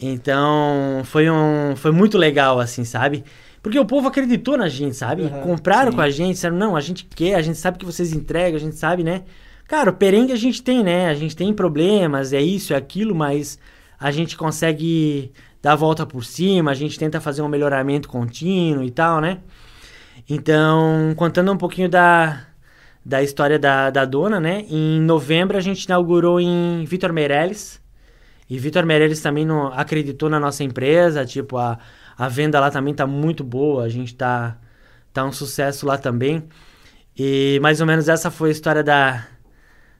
Então, 0.00 1.02
foi, 1.04 1.30
um, 1.30 1.74
foi 1.76 1.90
muito 1.90 2.16
legal, 2.16 2.60
assim, 2.60 2.84
sabe? 2.84 3.24
Porque 3.62 3.78
o 3.78 3.86
povo 3.86 4.08
acreditou 4.08 4.56
na 4.56 4.68
gente, 4.68 4.96
sabe? 4.96 5.22
Uhum, 5.22 5.40
Compraram 5.42 5.90
sim. 5.90 5.96
com 5.96 6.02
a 6.02 6.10
gente, 6.10 6.34
disseram, 6.34 6.56
não, 6.56 6.76
a 6.76 6.80
gente 6.80 7.04
quer, 7.04 7.34
a 7.36 7.42
gente 7.42 7.58
sabe 7.58 7.78
que 7.78 7.84
vocês 7.84 8.12
entregam, 8.12 8.56
a 8.56 8.60
gente 8.60 8.76
sabe, 8.76 9.02
né? 9.02 9.22
Cara, 9.68 9.90
o 9.90 9.92
perengue 9.92 10.32
a 10.32 10.36
gente 10.36 10.62
tem, 10.62 10.82
né? 10.82 11.08
A 11.08 11.14
gente 11.14 11.34
tem 11.36 11.52
problemas, 11.54 12.32
é 12.32 12.42
isso, 12.42 12.74
é 12.74 12.76
aquilo, 12.76 13.14
mas 13.14 13.58
a 13.98 14.10
gente 14.10 14.36
consegue 14.36 15.32
dar 15.62 15.72
a 15.72 15.76
volta 15.76 16.04
por 16.04 16.24
cima, 16.24 16.72
a 16.72 16.74
gente 16.74 16.98
tenta 16.98 17.20
fazer 17.20 17.40
um 17.40 17.48
melhoramento 17.48 18.08
contínuo 18.08 18.82
e 18.82 18.90
tal, 18.90 19.20
né? 19.20 19.38
Então, 20.28 21.12
contando 21.16 21.52
um 21.52 21.56
pouquinho 21.56 21.88
da, 21.88 22.46
da 23.04 23.22
história 23.22 23.58
da, 23.58 23.90
da 23.90 24.04
dona, 24.04 24.38
né? 24.38 24.64
Em 24.68 25.00
novembro 25.00 25.56
a 25.56 25.60
gente 25.60 25.84
inaugurou 25.84 26.40
em 26.40 26.84
Vitor 26.84 27.12
Meirelles. 27.12 27.80
E 28.48 28.58
Vitor 28.58 28.84
Meirelles 28.86 29.20
também 29.20 29.44
não 29.44 29.68
acreditou 29.68 30.28
na 30.28 30.38
nossa 30.38 30.62
empresa, 30.62 31.24
tipo, 31.24 31.56
a, 31.56 31.78
a 32.16 32.28
venda 32.28 32.60
lá 32.60 32.70
também 32.70 32.94
tá 32.94 33.06
muito 33.06 33.42
boa, 33.42 33.84
a 33.84 33.88
gente 33.88 34.14
tá, 34.14 34.58
tá 35.12 35.24
um 35.24 35.32
sucesso 35.32 35.86
lá 35.86 35.96
também. 35.98 36.44
E 37.16 37.58
mais 37.62 37.80
ou 37.80 37.86
menos 37.86 38.08
essa 38.08 38.30
foi 38.30 38.50
a 38.50 38.52
história 38.52 38.82
da, 38.82 39.26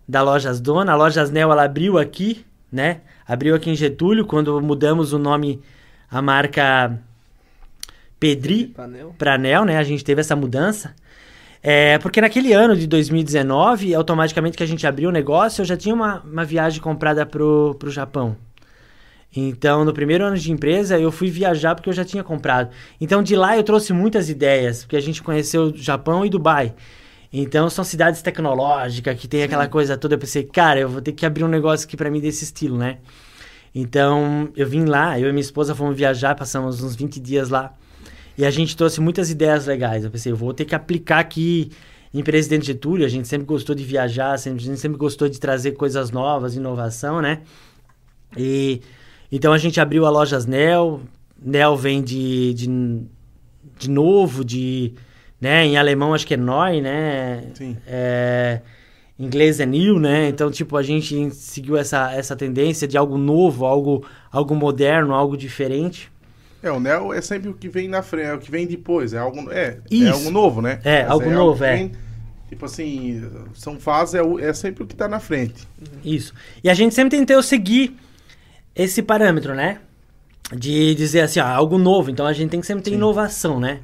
da 0.09 0.23
Lojas 0.23 0.61
Dona. 0.61 0.93
A 0.93 0.97
Lojas 0.97 1.31
Nel, 1.31 1.51
ela 1.51 1.65
abriu 1.65 1.99
aqui, 1.99 2.45
né? 2.71 3.01
Abriu 3.27 3.55
aqui 3.55 3.71
em 3.71 3.75
Getúlio, 3.75 4.27
quando 4.27 4.61
mudamos 4.61 5.13
o 5.13 5.19
nome, 5.19 5.61
a 6.11 6.23
marca 6.23 6.99
Pedri 8.23 8.73
para 9.19 9.37
Nel, 9.37 9.65
né? 9.65 9.77
A 9.79 9.83
gente 9.83 10.05
teve 10.05 10.21
essa 10.21 10.37
mudança. 10.37 10.95
É, 11.61 11.99
porque 11.99 12.21
naquele 12.21 12.53
ano 12.53 12.77
de 12.77 12.87
2019, 12.87 13.95
automaticamente 13.95 14.57
que 14.57 14.63
a 14.63 14.67
gente 14.67 14.87
abriu 14.87 15.09
o 15.09 15.13
negócio, 15.13 15.63
eu 15.63 15.65
já 15.65 15.77
tinha 15.77 15.93
uma, 15.93 16.21
uma 16.21 16.45
viagem 16.45 16.81
comprada 16.81 17.27
pro, 17.27 17.75
pro 17.81 17.91
Japão. 17.91 18.37
Então, 19.35 19.85
no 19.85 19.93
primeiro 19.93 20.25
ano 20.25 20.37
de 20.37 20.53
empresa, 20.53 20.99
eu 20.99 21.11
fui 21.11 21.31
viajar 21.31 21.75
porque 21.75 21.89
eu 21.89 21.93
já 21.93 22.05
tinha 22.05 22.23
comprado. 22.23 22.71
Então, 23.01 23.23
de 23.23 23.35
lá 23.35 23.57
eu 23.57 23.65
trouxe 23.65 23.93
muitas 23.93 24.29
ideias, 24.29 24.85
porque 24.85 24.97
a 24.97 25.01
gente 25.01 25.21
conheceu 25.21 25.73
Japão 25.75 26.25
e 26.25 26.31
Dubai. 26.31 26.75
Então, 27.33 27.69
são 27.71 27.83
cidades 27.83 28.23
tecnológicas, 28.23 29.19
que 29.19 29.27
tem 29.27 29.41
Sim. 29.41 29.47
aquela 29.47 29.67
coisa 29.67 29.97
toda. 29.97 30.15
Eu 30.15 30.19
pensei, 30.19 30.45
cara, 30.45 30.81
eu 30.81 30.89
vou 30.89 31.01
ter 31.01 31.13
que 31.13 31.27
abrir 31.27 31.43
um 31.43 31.49
negócio 31.49 31.87
aqui 31.87 31.97
para 31.97 32.11
mim 32.11 32.21
desse 32.21 32.45
estilo, 32.45 32.77
né? 32.77 32.99
Então, 33.75 34.51
eu 34.55 34.69
vim 34.69 34.85
lá, 34.85 35.19
eu 35.19 35.29
e 35.29 35.33
minha 35.33 35.41
esposa 35.41 35.75
fomos 35.75 35.97
viajar, 35.97 36.35
passamos 36.35 36.83
uns 36.83 36.95
20 36.95 37.19
dias 37.19 37.49
lá. 37.49 37.73
E 38.37 38.45
a 38.45 38.51
gente 38.51 38.77
trouxe 38.77 39.01
muitas 39.01 39.31
ideias 39.31 39.67
legais. 39.67 40.05
Eu 40.05 40.11
pensei, 40.11 40.33
eu 40.33 40.37
vou 40.37 40.55
ter 40.55 40.65
que 40.65 40.75
aplicar 40.75 41.19
aqui 41.19 41.71
em 42.13 42.23
Presidente 42.23 42.67
Getúlio. 42.67 43.07
A 43.07 43.09
gente 43.09 43.29
sempre 43.29 43.47
gostou 43.47 43.75
de 43.75 43.85
viajar, 43.85 44.39
sempre, 44.39 44.63
a 44.63 44.67
gente 44.67 44.81
sempre 44.81 44.99
gostou 44.99 45.29
de 45.29 45.39
trazer 45.39 45.73
coisas 45.73 46.11
novas, 46.11 46.57
inovação, 46.57 47.21
né? 47.21 47.41
E 48.37 48.81
então 49.31 49.53
a 49.55 49.59
gente 49.59 49.81
abriu 49.81 50.05
a 50.05 50.11
Lojas 50.11 50.45
Nel. 50.45 51.01
Nel 51.43 51.75
vem 51.75 52.03
de, 52.03 52.53
de, 52.53 52.69
de 53.79 53.91
novo, 53.91 54.45
de. 54.45 54.93
Né? 55.41 55.67
Em 55.67 55.77
alemão 55.79 56.13
acho 56.15 56.27
que 56.27 56.35
é 56.35 56.37
Neu, 56.37 56.83
né? 56.83 57.45
Sim. 57.55 57.77
É, 57.87 58.61
em 59.19 59.25
inglês 59.25 59.59
é 59.59 59.67
new, 59.67 59.99
né? 59.99 60.29
Então, 60.29 60.51
tipo, 60.51 60.77
a 60.77 60.83
gente 60.83 61.31
seguiu 61.31 61.77
essa, 61.77 62.13
essa 62.13 62.37
tendência 62.37 62.87
de 62.87 62.97
algo 62.99 63.17
novo, 63.17 63.65
algo, 63.65 64.05
algo 64.31 64.55
moderno, 64.55 65.15
algo 65.15 65.37
diferente. 65.37 66.12
É, 66.63 66.71
o 66.71 66.79
Neo 66.79 67.13
é 67.13 67.21
sempre 67.21 67.49
o 67.49 67.55
que 67.55 67.69
vem 67.69 67.89
na 67.89 68.03
frente, 68.03 68.27
é 68.27 68.35
o 68.35 68.39
que 68.39 68.51
vem 68.51 68.67
depois, 68.67 69.13
é 69.13 69.19
algo, 69.19 69.51
é, 69.51 69.79
é 69.91 70.09
algo 70.09 70.31
novo, 70.31 70.63
né? 70.63 70.81
É, 70.85 71.03
Mas 71.03 71.11
algo 71.11 71.31
é 71.31 71.35
novo, 71.35 71.65
é. 71.65 71.77
Vem, 71.77 71.93
tipo 72.49 72.65
assim, 72.65 73.29
são 73.55 73.81
fases, 73.81 74.15
é, 74.15 74.49
é 74.49 74.53
sempre 74.53 74.85
o 74.85 74.87
que 74.87 74.95
está 74.95 75.09
na 75.09 75.19
frente. 75.19 75.67
Isso. 76.05 76.33
E 76.63 76.71
a 76.71 76.75
gente 76.75 76.95
sempre 76.95 77.19
tentou 77.19 77.43
seguir 77.43 77.97
esse 78.77 79.03
parâmetro, 79.03 79.55
né? 79.55 79.81
De 80.55 80.95
dizer 80.95 81.23
assim, 81.23 81.41
ó, 81.41 81.47
algo 81.47 81.79
novo. 81.79 82.11
Então 82.11 82.27
a 82.27 82.33
gente 82.33 82.51
tem 82.51 82.61
que 82.61 82.67
sempre 82.67 82.85
ter 82.85 82.91
Sim. 82.91 82.97
inovação, 82.97 83.59
né? 83.59 83.81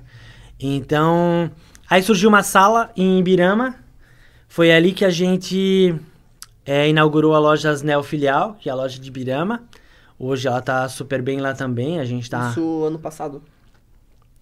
Então, 0.61 1.51
aí 1.89 2.03
surgiu 2.03 2.29
uma 2.29 2.43
sala 2.43 2.91
em 2.97 3.19
Ibirama. 3.19 3.75
Foi 4.49 4.71
ali 4.71 4.93
que 4.93 5.05
a 5.05 5.11
gente 5.11 5.95
é, 6.65 6.89
inaugurou 6.89 7.35
a 7.35 7.39
loja 7.39 7.75
Neo 7.83 8.03
Filial, 8.03 8.57
que 8.61 8.69
é 8.69 8.73
a 8.73 8.75
loja 8.75 9.01
de 9.01 9.09
Ibirama. 9.09 9.63
Hoje 10.19 10.49
ela 10.49 10.61
tá 10.61 10.89
super 10.89 11.23
bem 11.23 11.39
lá 11.39 11.55
também, 11.55 12.01
a 12.01 12.05
gente 12.05 12.29
tá... 12.29 12.51
Isso 12.51 12.85
ano 12.85 12.99
passado. 12.99 13.41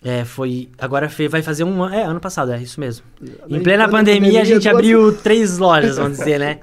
É, 0.02 0.24
foi... 0.24 0.70
Agora 0.78 1.10
vai 1.28 1.42
fazer 1.42 1.64
um 1.64 1.82
ano... 1.82 1.94
É, 1.94 2.02
ano 2.04 2.20
passado, 2.20 2.52
é 2.52 2.62
isso 2.62 2.80
mesmo. 2.80 3.04
em 3.48 3.62
plena 3.62 3.88
pandemia, 3.88 4.20
pandemia, 4.20 4.42
a 4.42 4.44
gente 4.44 4.68
abriu 4.68 5.12
três 5.22 5.58
lojas, 5.58 5.96
vamos 5.96 6.18
dizer, 6.18 6.38
né? 6.38 6.60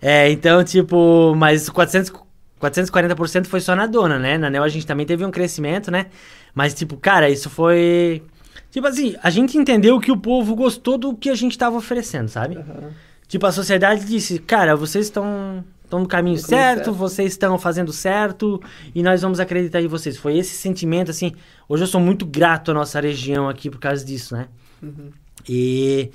É, 0.00 0.30
então, 0.30 0.62
tipo... 0.62 1.34
Mas 1.34 1.68
400... 1.68 2.12
440% 2.60 3.46
foi 3.46 3.60
só 3.60 3.74
na 3.74 3.86
dona, 3.86 4.18
né? 4.18 4.38
Na 4.38 4.48
Nel 4.50 4.62
a 4.62 4.68
gente 4.68 4.86
também 4.86 5.06
teve 5.06 5.24
um 5.24 5.30
crescimento, 5.30 5.90
né? 5.90 6.06
Mas, 6.54 6.74
tipo, 6.74 6.96
cara, 6.96 7.30
isso 7.30 7.48
foi... 7.48 8.22
Tipo 8.70 8.86
assim, 8.86 9.16
a 9.22 9.30
gente 9.30 9.56
entendeu 9.56 9.98
que 9.98 10.12
o 10.12 10.16
povo 10.16 10.54
gostou 10.54 10.96
do 10.96 11.14
que 11.14 11.28
a 11.30 11.34
gente 11.34 11.56
tava 11.56 11.76
oferecendo, 11.76 12.28
sabe? 12.28 12.56
Uhum. 12.56 12.90
Tipo, 13.26 13.46
a 13.46 13.52
sociedade 13.52 14.04
disse, 14.04 14.38
cara, 14.38 14.76
vocês 14.76 15.06
estão 15.06 15.64
estão 15.92 16.00
no 16.00 16.08
caminho, 16.08 16.36
no 16.36 16.42
certo, 16.42 16.76
certo, 16.76 16.92
vocês 16.92 17.32
estão 17.32 17.58
fazendo 17.58 17.92
certo 17.92 18.60
e 18.94 19.02
nós 19.02 19.20
vamos 19.20 19.38
acreditar 19.38 19.80
em 19.82 19.86
vocês. 19.86 20.16
Foi 20.16 20.38
esse 20.38 20.56
sentimento, 20.56 21.10
assim. 21.10 21.34
Hoje 21.68 21.82
eu 21.82 21.86
sou 21.86 22.00
muito 22.00 22.24
grato 22.24 22.70
à 22.70 22.74
nossa 22.74 22.98
região 22.98 23.48
aqui 23.48 23.68
por 23.68 23.78
causa 23.78 24.02
disso, 24.02 24.34
né? 24.34 24.48
Uhum. 24.82 25.10
E 25.46 26.10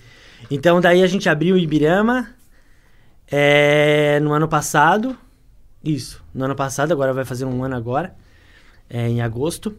então 0.50 0.82
daí 0.82 1.04
a 1.04 1.08
gente 1.08 1.30
abriu 1.30 1.56
o 1.56 1.58
Ibirama 1.60 2.30
é, 3.30 4.20
no 4.20 4.34
ano 4.34 4.48
passado. 4.48 5.16
Isso, 5.84 6.24
no 6.34 6.46
ano 6.46 6.56
passado, 6.56 6.92
agora 6.92 7.13
vai 7.13 7.24
fazer 7.24 7.46
um 7.46 7.63
ano 7.63 7.76
agora, 7.76 8.16
é, 8.90 9.08
em 9.08 9.22
agosto. 9.22 9.78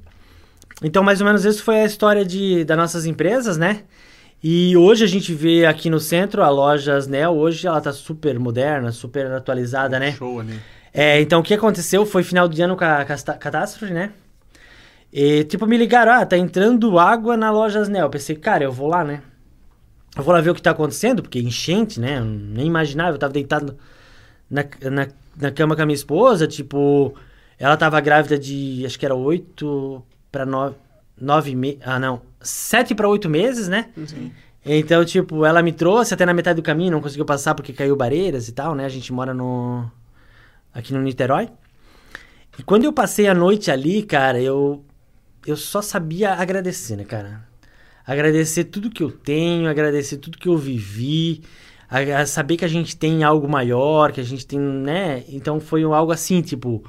Então, 0.81 1.03
mais 1.03 1.21
ou 1.21 1.27
menos, 1.27 1.45
isso 1.45 1.65
foi 1.65 1.81
a 1.81 1.85
história 1.85 2.25
de, 2.25 2.65
das 2.65 2.79
nossas 2.79 3.05
empresas, 3.05 3.59
né? 3.59 3.83
E 4.43 4.77
hoje 4.77 5.05
a 5.05 5.07
gente 5.07 5.35
vê 5.35 5.67
aqui 5.67 5.91
no 5.91 5.99
centro 5.99 6.43
a 6.43 6.49
loja 6.49 6.95
Asnel, 6.95 7.37
hoje 7.37 7.67
ela 7.67 7.81
tá 7.81 7.93
super 7.93 8.39
moderna, 8.39 8.93
super 8.93 9.27
atualizada, 9.33 9.99
né? 9.99 10.13
Show 10.13 10.41
ali. 10.41 10.59
É, 10.95 11.21
então 11.21 11.41
o 11.41 11.43
que 11.43 11.55
aconteceu 11.55 12.07
foi 12.07 12.23
final 12.23 12.49
de 12.49 12.63
ano 12.63 12.77
com 12.77 12.85
a 12.85 13.05
catástrofe, 13.05 13.93
né? 13.93 14.13
E 15.13 15.45
tipo, 15.45 15.67
me 15.67 15.77
ligaram, 15.77 16.13
ah, 16.13 16.25
tá 16.25 16.37
entrando 16.37 16.99
água 16.99 17.37
na 17.37 17.51
loja 17.51 17.81
Asnel. 17.81 18.07
Eu 18.07 18.11
pensei, 18.11 18.37
cara, 18.37 18.65
eu 18.65 18.73
vou 18.73 18.89
lá, 18.89 19.03
né? 19.03 19.23
Eu 20.17 20.23
vou 20.23 20.33
lá 20.33 20.41
ver 20.41 20.51
o 20.51 20.55
que 20.55 20.63
tá 20.63 20.71
acontecendo, 20.71 21.23
porque 21.23 21.41
enchente, 21.41 21.99
né? 21.99 22.19
Eu 22.19 22.25
nem 22.25 22.67
imaginava, 22.67 23.17
eu 23.17 23.19
tava 23.19 23.33
deitado 23.33 23.77
na, 24.49 24.65
na, 24.91 25.09
na 25.37 25.51
cama 25.51 25.75
com 25.75 25.83
a 25.83 25.87
minha 25.87 25.95
esposa, 25.95 26.47
tipo, 26.47 27.15
ela 27.59 27.77
tava 27.77 28.01
grávida 28.01 28.39
de, 28.39 28.85
acho 28.87 28.99
que 28.99 29.05
era 29.05 29.15
oito 29.15 30.03
para 30.31 30.47
nove, 30.47 30.77
nove 31.21 31.55
meses, 31.55 31.81
ah 31.85 31.99
não, 31.99 32.23
sete 32.41 32.95
para 32.95 33.09
oito 33.09 33.29
meses, 33.29 33.69
né? 33.69 33.91
Sim. 34.07 34.33
Então, 34.65 35.05
tipo, 35.05 35.45
ela 35.45 35.63
me 35.63 35.73
trouxe 35.73 36.13
até 36.13 36.27
na 36.27 36.35
metade 36.35 36.57
do 36.57 36.63
caminho, 36.63 36.91
não 36.91 37.01
conseguiu 37.01 37.25
passar 37.25 37.55
porque 37.55 37.73
caiu 37.73 37.97
Bareiras 37.97 38.49
e 38.49 38.53
tal, 38.53 38.75
né? 38.75 38.85
A 38.85 38.89
gente 38.89 39.13
mora 39.13 39.33
no 39.33 39.91
aqui 40.73 40.93
no 40.93 41.01
Niterói. 41.01 41.49
E 42.59 42.63
quando 42.63 42.85
eu 42.85 42.93
passei 42.93 43.29
a 43.29 43.35
noite 43.35 43.71
ali, 43.71 44.03
cara, 44.03 44.41
eu 44.41 44.85
eu 45.47 45.57
só 45.57 45.81
sabia 45.81 46.35
agradecer, 46.35 46.97
né, 46.97 47.05
cara? 47.05 47.47
Agradecer 48.07 48.65
tudo 48.65 48.91
que 48.91 49.03
eu 49.03 49.11
tenho, 49.11 49.69
agradecer 49.69 50.19
tudo 50.19 50.39
que 50.39 50.49
eu 50.49 50.57
vivi, 50.57 51.43
a, 51.89 52.21
a 52.21 52.27
saber 52.27 52.57
que 52.57 52.65
a 52.65 52.69
gente 52.69 52.97
tem 52.97 53.23
algo 53.23 53.49
maior, 53.49 54.13
que 54.13 54.21
a 54.21 54.25
gente 54.25 54.47
tem, 54.47 54.59
né? 54.59 55.25
Então 55.29 55.61
foi 55.61 55.83
algo 55.85 56.13
assim, 56.13 56.43
tipo, 56.43 56.85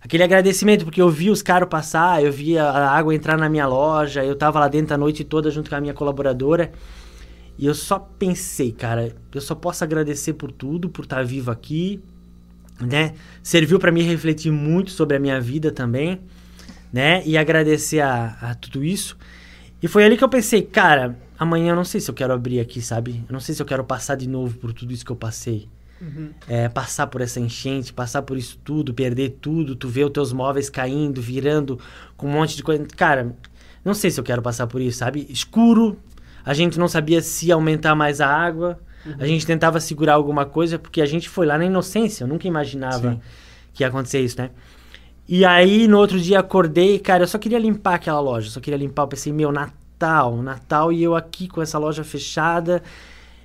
aquele 0.00 0.22
agradecimento, 0.22 0.84
porque 0.84 1.00
eu 1.00 1.10
vi 1.10 1.30
os 1.30 1.42
caras 1.42 1.68
passar, 1.68 2.22
eu 2.22 2.32
vi 2.32 2.58
a, 2.58 2.90
água 2.90 3.14
entrar 3.14 3.36
na 3.36 3.48
minha 3.48 3.66
loja, 3.66 4.24
eu 4.24 4.36
tava 4.36 4.60
lá 4.60 4.68
dentro 4.68 4.94
a 4.94 4.98
noite 4.98 5.24
toda 5.24 5.50
junto 5.50 5.68
com 5.68 5.76
a 5.76 5.80
minha 5.80 5.94
colaboradora. 5.94 6.70
E 7.58 7.66
eu 7.66 7.74
só 7.74 7.98
pensei, 7.98 8.70
cara, 8.70 9.16
eu 9.34 9.40
só 9.40 9.54
posso 9.54 9.82
agradecer 9.82 10.34
por 10.34 10.52
tudo, 10.52 10.88
por 10.88 11.04
estar 11.04 11.16
tá 11.16 11.22
vivo 11.22 11.50
aqui, 11.50 12.00
né? 12.80 13.14
Serviu 13.42 13.80
para 13.80 13.90
me 13.90 14.02
refletir 14.02 14.52
muito 14.52 14.92
sobre 14.92 15.16
a 15.16 15.20
minha 15.20 15.40
vida 15.40 15.72
também, 15.72 16.20
né? 16.92 17.20
E 17.26 17.36
agradecer 17.36 18.00
a, 18.00 18.36
a 18.40 18.54
tudo 18.54 18.84
isso. 18.84 19.16
E 19.82 19.88
foi 19.88 20.04
ali 20.04 20.16
que 20.16 20.22
eu 20.22 20.28
pensei, 20.28 20.62
cara, 20.62 21.18
amanhã 21.36 21.72
eu 21.72 21.76
não 21.76 21.84
sei 21.84 22.00
se 22.00 22.08
eu 22.08 22.14
quero 22.14 22.32
abrir 22.32 22.60
aqui, 22.60 22.80
sabe? 22.80 23.24
Eu 23.28 23.32
não 23.32 23.40
sei 23.40 23.54
se 23.54 23.60
eu 23.60 23.66
quero 23.66 23.82
passar 23.82 24.14
de 24.14 24.28
novo 24.28 24.56
por 24.58 24.72
tudo 24.72 24.92
isso 24.92 25.04
que 25.04 25.10
eu 25.10 25.16
passei. 25.16 25.68
É, 26.46 26.68
passar 26.68 27.08
por 27.08 27.20
essa 27.20 27.40
enchente, 27.40 27.92
passar 27.92 28.22
por 28.22 28.36
isso 28.36 28.58
tudo, 28.64 28.94
perder 28.94 29.38
tudo, 29.40 29.74
tu 29.74 29.88
vê 29.88 30.04
os 30.04 30.10
teus 30.10 30.32
móveis 30.32 30.70
caindo, 30.70 31.20
virando, 31.20 31.78
com 32.16 32.28
um 32.28 32.32
monte 32.32 32.56
de 32.56 32.62
coisa. 32.62 32.86
Cara, 32.96 33.34
não 33.84 33.94
sei 33.94 34.10
se 34.10 34.20
eu 34.20 34.24
quero 34.24 34.40
passar 34.40 34.66
por 34.66 34.80
isso, 34.80 34.98
sabe? 34.98 35.26
Escuro, 35.28 35.98
a 36.44 36.54
gente 36.54 36.78
não 36.78 36.88
sabia 36.88 37.20
se 37.20 37.50
aumentar 37.50 37.94
mais 37.94 38.20
a 38.20 38.28
água, 38.28 38.78
a 39.18 39.26
gente 39.26 39.46
tentava 39.46 39.80
segurar 39.80 40.14
alguma 40.14 40.44
coisa, 40.44 40.78
porque 40.78 41.00
a 41.00 41.06
gente 41.06 41.28
foi 41.28 41.46
lá 41.46 41.56
na 41.56 41.64
inocência, 41.64 42.24
eu 42.24 42.28
nunca 42.28 42.46
imaginava 42.46 43.12
Sim. 43.12 43.20
que 43.72 43.82
ia 43.82 43.88
acontecer 43.88 44.20
isso, 44.20 44.40
né? 44.40 44.50
E 45.26 45.44
aí, 45.44 45.86
no 45.86 45.98
outro 45.98 46.18
dia, 46.18 46.40
acordei, 46.40 46.98
cara, 46.98 47.24
eu 47.24 47.28
só 47.28 47.38
queria 47.38 47.58
limpar 47.58 47.94
aquela 47.94 48.20
loja, 48.20 48.50
só 48.50 48.60
queria 48.60 48.78
limpar, 48.78 49.02
eu 49.02 49.08
pensei, 49.08 49.32
meu, 49.32 49.52
Natal, 49.52 50.42
Natal, 50.42 50.90
e 50.90 51.02
eu 51.02 51.14
aqui 51.14 51.48
com 51.48 51.60
essa 51.60 51.78
loja 51.78 52.02
fechada, 52.02 52.82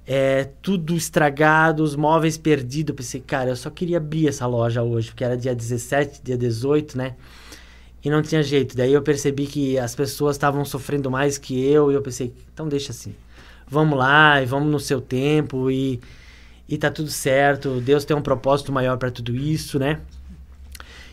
é, 0.06 0.50
tudo 0.62 0.96
estragado, 0.96 1.84
os 1.84 1.96
móveis 1.96 2.38
perdidos, 2.38 2.96
pensei, 2.96 3.22
cara, 3.22 3.52
eu 3.52 3.56
só 3.56 3.70
queria 3.70 3.98
abrir 3.98 4.28
essa 4.28 4.46
loja 4.46 4.84
hoje, 4.84 5.10
porque 5.10 5.24
era 5.24 5.38
dia 5.38 5.56
17, 5.56 6.22
dia 6.24 6.38
18, 6.38 6.98
né? 6.98 7.16
E 8.04 8.10
não 8.10 8.22
tinha 8.22 8.44
jeito, 8.44 8.76
daí 8.76 8.92
eu 8.92 9.02
percebi 9.02 9.48
que 9.48 9.80
as 9.80 9.96
pessoas 9.96 10.36
estavam 10.36 10.66
sofrendo 10.66 11.10
mais 11.10 11.38
que 11.38 11.64
eu, 11.66 11.90
e 11.90 11.96
eu 11.96 12.02
pensei, 12.02 12.34
então 12.54 12.68
deixa 12.68 12.92
assim, 12.92 13.16
vamos 13.66 13.98
lá, 13.98 14.42
e 14.42 14.46
vamos 14.46 14.70
no 14.70 14.80
seu 14.80 15.00
tempo, 15.00 15.72
e, 15.72 16.02
e 16.68 16.78
tá 16.78 16.92
tudo 16.92 17.10
certo, 17.10 17.80
Deus 17.80 18.04
tem 18.04 18.16
um 18.16 18.22
propósito 18.22 18.74
maior 18.74 18.98
para 18.98 19.10
tudo 19.10 19.34
isso, 19.34 19.80
né? 19.80 20.02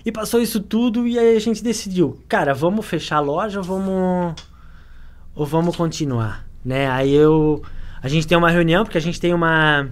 E 0.05 0.11
passou 0.11 0.41
isso 0.41 0.61
tudo 0.61 1.07
e 1.07 1.19
aí 1.19 1.37
a 1.37 1.41
gente 1.41 1.63
decidiu, 1.63 2.19
cara, 2.27 2.55
vamos 2.55 2.87
fechar 2.87 3.17
a 3.17 3.21
loja 3.21 3.59
ou 3.59 3.65
vamos 3.65 4.35
ou 5.35 5.45
vamos 5.45 5.77
continuar, 5.77 6.49
né? 6.65 6.89
Aí 6.89 7.13
eu 7.13 7.63
a 8.03 8.09
gente 8.09 8.27
tem 8.27 8.37
uma 8.37 8.51
reunião 8.51 8.85
porque 8.85 8.99
a 8.99 9.01
gente 9.01 9.21
tem 9.21 9.35
uma 9.35 9.89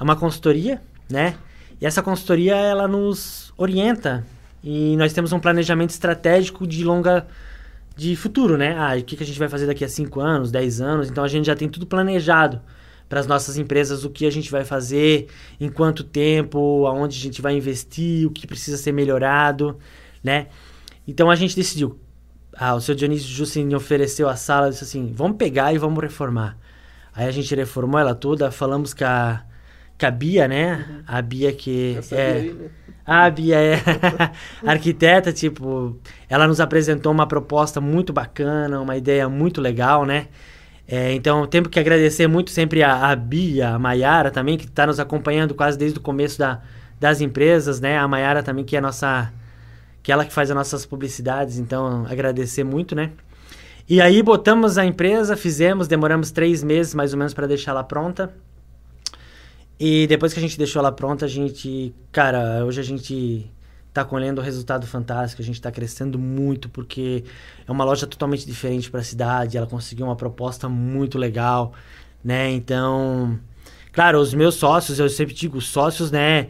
uma 0.00 0.16
consultoria, 0.16 0.80
né? 1.10 1.34
E 1.80 1.86
essa 1.86 2.02
consultoria 2.02 2.54
ela 2.54 2.86
nos 2.86 3.52
orienta 3.56 4.26
e 4.62 4.96
nós 4.96 5.12
temos 5.12 5.32
um 5.32 5.38
planejamento 5.38 5.90
estratégico 5.90 6.66
de 6.66 6.84
longa 6.84 7.26
de 7.96 8.14
futuro, 8.14 8.56
né? 8.56 8.76
Ah, 8.76 8.96
o 8.98 9.02
que, 9.02 9.16
que 9.16 9.22
a 9.22 9.26
gente 9.26 9.38
vai 9.38 9.48
fazer 9.48 9.66
daqui 9.66 9.84
a 9.84 9.88
5 9.88 10.20
anos, 10.20 10.50
10 10.50 10.80
anos? 10.80 11.10
Então 11.10 11.24
a 11.24 11.28
gente 11.28 11.46
já 11.46 11.56
tem 11.56 11.68
tudo 11.68 11.86
planejado 11.86 12.60
para 13.08 13.20
as 13.20 13.26
nossas 13.26 13.56
empresas 13.56 14.04
o 14.04 14.10
que 14.10 14.26
a 14.26 14.30
gente 14.30 14.50
vai 14.50 14.64
fazer, 14.64 15.28
em 15.60 15.68
quanto 15.68 16.02
tempo, 16.02 16.86
aonde 16.86 17.16
a 17.16 17.20
gente 17.20 17.40
vai 17.40 17.56
investir, 17.56 18.26
o 18.26 18.30
que 18.30 18.46
precisa 18.46 18.76
ser 18.76 18.92
melhorado, 18.92 19.78
né? 20.22 20.48
Então 21.06 21.30
a 21.30 21.36
gente 21.36 21.54
decidiu. 21.56 21.98
Ah, 22.52 22.74
o 22.74 22.80
seu 22.80 22.94
Dionísio 22.94 23.28
Juscelino 23.28 23.76
ofereceu 23.76 24.28
a 24.28 24.36
sala, 24.36 24.70
disse 24.70 24.84
assim: 24.84 25.12
vamos 25.14 25.36
pegar 25.36 25.72
e 25.72 25.78
vamos 25.78 26.02
reformar. 26.02 26.58
Aí 27.16 27.26
a 27.26 27.30
gente 27.30 27.54
reformou 27.54 27.98
ela 27.98 28.14
toda, 28.14 28.50
falamos 28.50 28.92
com 28.92 29.04
a, 29.04 29.42
com 29.98 30.06
a 30.06 30.10
Bia, 30.10 30.46
né? 30.46 31.02
A 31.06 31.22
Bia 31.22 31.50
que 31.50 31.96
Essa 31.96 32.14
é. 32.14 32.32
aí, 32.32 32.52
né? 32.52 32.68
A 33.06 33.30
Bia 33.30 33.56
é 33.56 33.82
arquiteta, 34.66 35.32
tipo, 35.32 35.96
ela 36.28 36.46
nos 36.46 36.60
apresentou 36.60 37.10
uma 37.10 37.26
proposta 37.26 37.80
muito 37.80 38.12
bacana, 38.12 38.80
uma 38.80 38.96
ideia 38.96 39.28
muito 39.30 39.62
legal, 39.62 40.04
né? 40.04 40.26
É, 40.86 41.12
então, 41.14 41.46
temos 41.46 41.70
que 41.70 41.80
agradecer 41.80 42.26
muito 42.26 42.50
sempre 42.50 42.82
a, 42.82 43.10
a 43.10 43.16
Bia, 43.16 43.70
a 43.70 43.78
Maiara 43.78 44.30
também, 44.30 44.58
que 44.58 44.66
está 44.66 44.86
nos 44.86 45.00
acompanhando 45.00 45.54
quase 45.54 45.78
desde 45.78 45.98
o 45.98 46.02
começo 46.02 46.38
da, 46.38 46.60
das 47.00 47.22
empresas, 47.22 47.80
né? 47.80 47.96
A 47.96 48.06
Maiara 48.06 48.42
também, 48.42 48.64
que 48.64 48.76
é 48.76 48.78
a 48.78 48.82
nossa... 48.82 49.32
Que 50.02 50.12
é 50.12 50.14
ela 50.14 50.24
que 50.24 50.32
faz 50.32 50.50
as 50.50 50.56
nossas 50.56 50.86
publicidades, 50.86 51.58
então, 51.58 52.06
agradecer 52.08 52.62
muito, 52.62 52.94
né? 52.94 53.10
E 53.88 54.00
aí, 54.00 54.20
botamos 54.20 54.78
a 54.78 54.84
empresa, 54.84 55.36
fizemos, 55.36 55.86
demoramos 55.86 56.32
três 56.32 56.64
meses 56.64 56.92
mais 56.92 57.12
ou 57.12 57.18
menos 57.18 57.32
para 57.32 57.46
deixar 57.46 57.70
ela 57.70 57.84
pronta. 57.84 58.34
E 59.78 60.08
depois 60.08 60.32
que 60.32 60.40
a 60.40 60.42
gente 60.42 60.58
deixou 60.58 60.80
ela 60.80 60.90
pronta, 60.90 61.24
a 61.24 61.28
gente, 61.28 61.94
cara, 62.10 62.64
hoje 62.64 62.80
a 62.80 62.82
gente 62.82 63.48
tá 63.92 64.04
colhendo 64.04 64.40
um 64.40 64.44
resultado 64.44 64.88
fantástico, 64.88 65.40
a 65.40 65.44
gente 65.44 65.60
tá 65.60 65.70
crescendo 65.70 66.18
muito 66.18 66.68
porque 66.68 67.22
é 67.64 67.70
uma 67.70 67.84
loja 67.84 68.08
totalmente 68.08 68.44
diferente 68.44 68.90
para 68.90 69.00
a 69.00 69.04
cidade, 69.04 69.56
ela 69.56 69.68
conseguiu 69.68 70.06
uma 70.06 70.16
proposta 70.16 70.68
muito 70.68 71.16
legal, 71.16 71.72
né? 72.24 72.50
Então, 72.50 73.38
claro, 73.92 74.18
os 74.18 74.34
meus 74.34 74.56
sócios, 74.56 74.98
eu 74.98 75.08
sempre 75.08 75.32
digo, 75.32 75.58
os 75.58 75.68
sócios, 75.68 76.10
né, 76.10 76.48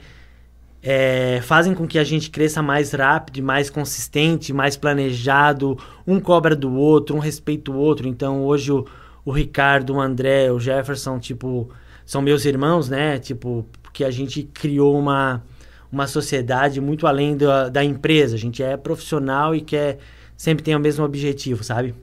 é, 0.88 1.40
fazem 1.42 1.74
com 1.74 1.84
que 1.84 1.98
a 1.98 2.04
gente 2.04 2.30
cresça 2.30 2.62
mais 2.62 2.92
rápido, 2.92 3.42
mais 3.42 3.68
consistente, 3.68 4.52
mais 4.52 4.76
planejado, 4.76 5.76
um 6.06 6.20
cobra 6.20 6.54
do 6.54 6.72
outro, 6.72 7.16
um 7.16 7.18
respeita 7.18 7.72
o 7.72 7.76
outro. 7.76 8.06
Então, 8.06 8.44
hoje 8.44 8.70
o, 8.70 8.86
o 9.24 9.32
Ricardo, 9.32 9.94
o 9.94 10.00
André, 10.00 10.52
o 10.52 10.60
Jefferson, 10.60 11.18
tipo, 11.18 11.68
são 12.04 12.22
meus 12.22 12.44
irmãos, 12.44 12.88
né? 12.88 13.18
Tipo, 13.18 13.66
porque 13.82 14.04
a 14.04 14.12
gente 14.12 14.44
criou 14.44 14.96
uma, 14.96 15.42
uma 15.90 16.06
sociedade 16.06 16.80
muito 16.80 17.04
além 17.08 17.36
da, 17.36 17.68
da 17.68 17.82
empresa. 17.82 18.36
A 18.36 18.38
gente 18.38 18.62
é 18.62 18.76
profissional 18.76 19.56
e 19.56 19.62
quer 19.62 19.98
sempre 20.36 20.62
tem 20.62 20.76
o 20.76 20.80
mesmo 20.80 21.04
objetivo, 21.04 21.64
sabe? 21.64 21.96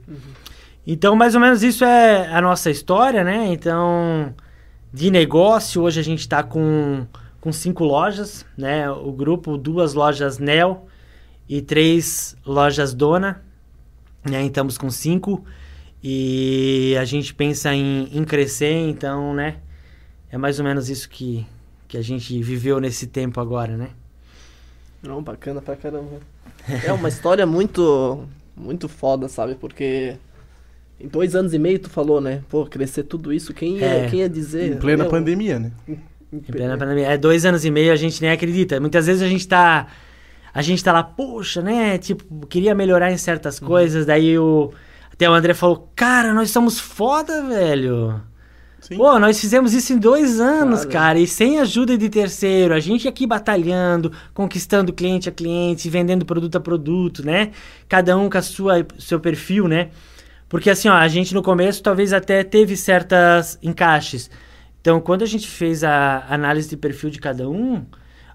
Então, 0.86 1.16
mais 1.16 1.34
ou 1.34 1.40
menos 1.40 1.62
isso 1.62 1.86
é 1.86 2.28
a 2.30 2.42
nossa 2.42 2.70
história, 2.70 3.24
né? 3.24 3.46
Então, 3.46 4.34
de 4.92 5.10
negócio, 5.10 5.80
hoje 5.80 6.00
a 6.00 6.04
gente 6.04 6.20
está 6.20 6.42
com, 6.42 7.06
com 7.44 7.52
cinco 7.52 7.84
lojas, 7.84 8.46
né? 8.56 8.90
O 8.90 9.12
grupo, 9.12 9.58
duas 9.58 9.92
lojas 9.92 10.38
Nel 10.38 10.86
e 11.46 11.60
três 11.60 12.34
lojas 12.42 12.94
Dona, 12.94 13.44
né? 14.24 14.38
Então, 14.40 14.46
estamos 14.46 14.78
com 14.78 14.90
cinco 14.90 15.44
e 16.02 16.96
a 16.98 17.04
gente 17.04 17.34
pensa 17.34 17.74
em, 17.74 18.08
em 18.16 18.24
crescer, 18.24 18.72
então, 18.88 19.34
né? 19.34 19.56
É 20.32 20.38
mais 20.38 20.58
ou 20.58 20.64
menos 20.64 20.88
isso 20.88 21.06
que, 21.06 21.46
que 21.86 21.98
a 21.98 22.02
gente 22.02 22.42
viveu 22.42 22.80
nesse 22.80 23.08
tempo 23.08 23.38
agora, 23.38 23.76
né? 23.76 23.90
Não, 25.02 25.22
bacana 25.22 25.60
pra 25.60 25.76
caramba. 25.76 26.20
É 26.82 26.90
uma 26.94 27.10
história 27.10 27.44
muito, 27.44 28.26
muito 28.56 28.88
foda, 28.88 29.28
sabe? 29.28 29.54
Porque 29.54 30.16
em 30.98 31.08
dois 31.08 31.34
anos 31.34 31.52
e 31.52 31.58
meio 31.58 31.78
tu 31.78 31.90
falou, 31.90 32.22
né? 32.22 32.42
Pô, 32.48 32.64
crescer 32.64 33.02
tudo 33.02 33.34
isso, 33.34 33.52
quem 33.52 33.76
ia, 33.76 33.84
É. 33.84 34.08
quem 34.08 34.20
ia 34.20 34.30
dizer? 34.30 34.72
Em 34.72 34.78
plena 34.78 35.02
Meu, 35.04 35.10
pandemia, 35.10 35.58
né? 35.58 35.72
Em 36.34 36.40
plena 36.40 36.76
pandemia. 36.76 37.08
É 37.08 37.16
dois 37.16 37.44
anos 37.44 37.64
e 37.64 37.70
meio, 37.70 37.92
a 37.92 37.96
gente 37.96 38.20
nem 38.20 38.30
acredita. 38.30 38.80
Muitas 38.80 39.06
vezes 39.06 39.22
a 39.22 39.28
gente 39.28 39.46
tá. 39.46 39.86
A 40.52 40.62
gente 40.62 40.84
tá 40.84 40.92
lá, 40.92 41.02
poxa, 41.02 41.60
né? 41.60 41.98
Tipo, 41.98 42.46
queria 42.46 42.74
melhorar 42.74 43.10
em 43.10 43.16
certas 43.16 43.58
coisas. 43.58 44.06
Daí 44.06 44.38
o. 44.38 44.72
Até 45.12 45.30
o 45.30 45.32
André 45.32 45.54
falou, 45.54 45.90
cara, 45.94 46.34
nós 46.34 46.50
somos 46.50 46.78
foda, 46.80 47.42
velho. 47.44 48.20
Sim. 48.80 48.96
Pô, 48.96 49.18
nós 49.18 49.40
fizemos 49.40 49.72
isso 49.72 49.94
em 49.94 49.98
dois 49.98 50.40
anos, 50.40 50.80
Cara. 50.80 50.92
cara, 50.92 51.18
e 51.18 51.26
sem 51.26 51.58
ajuda 51.58 51.96
de 51.96 52.10
terceiro. 52.10 52.74
A 52.74 52.80
gente 52.80 53.08
aqui 53.08 53.26
batalhando, 53.26 54.12
conquistando 54.34 54.92
cliente 54.92 55.26
a 55.28 55.32
cliente, 55.32 55.88
vendendo 55.88 56.26
produto 56.26 56.56
a 56.56 56.60
produto, 56.60 57.24
né? 57.24 57.52
Cada 57.88 58.14
um 58.18 58.28
com 58.28 58.36
a 58.36 58.42
sua 58.42 58.86
seu 58.98 59.18
perfil, 59.18 59.68
né? 59.68 59.88
Porque 60.50 60.68
assim, 60.68 60.88
ó, 60.88 60.92
a 60.92 61.08
gente 61.08 61.32
no 61.32 61.42
começo 61.42 61.82
talvez 61.82 62.12
até 62.12 62.44
teve 62.44 62.76
certas 62.76 63.58
encaixes. 63.62 64.30
Então, 64.84 65.00
quando 65.00 65.22
a 65.22 65.26
gente 65.26 65.48
fez 65.48 65.82
a 65.82 66.26
análise 66.28 66.68
de 66.68 66.76
perfil 66.76 67.08
de 67.08 67.18
cada 67.18 67.48
um, 67.48 67.86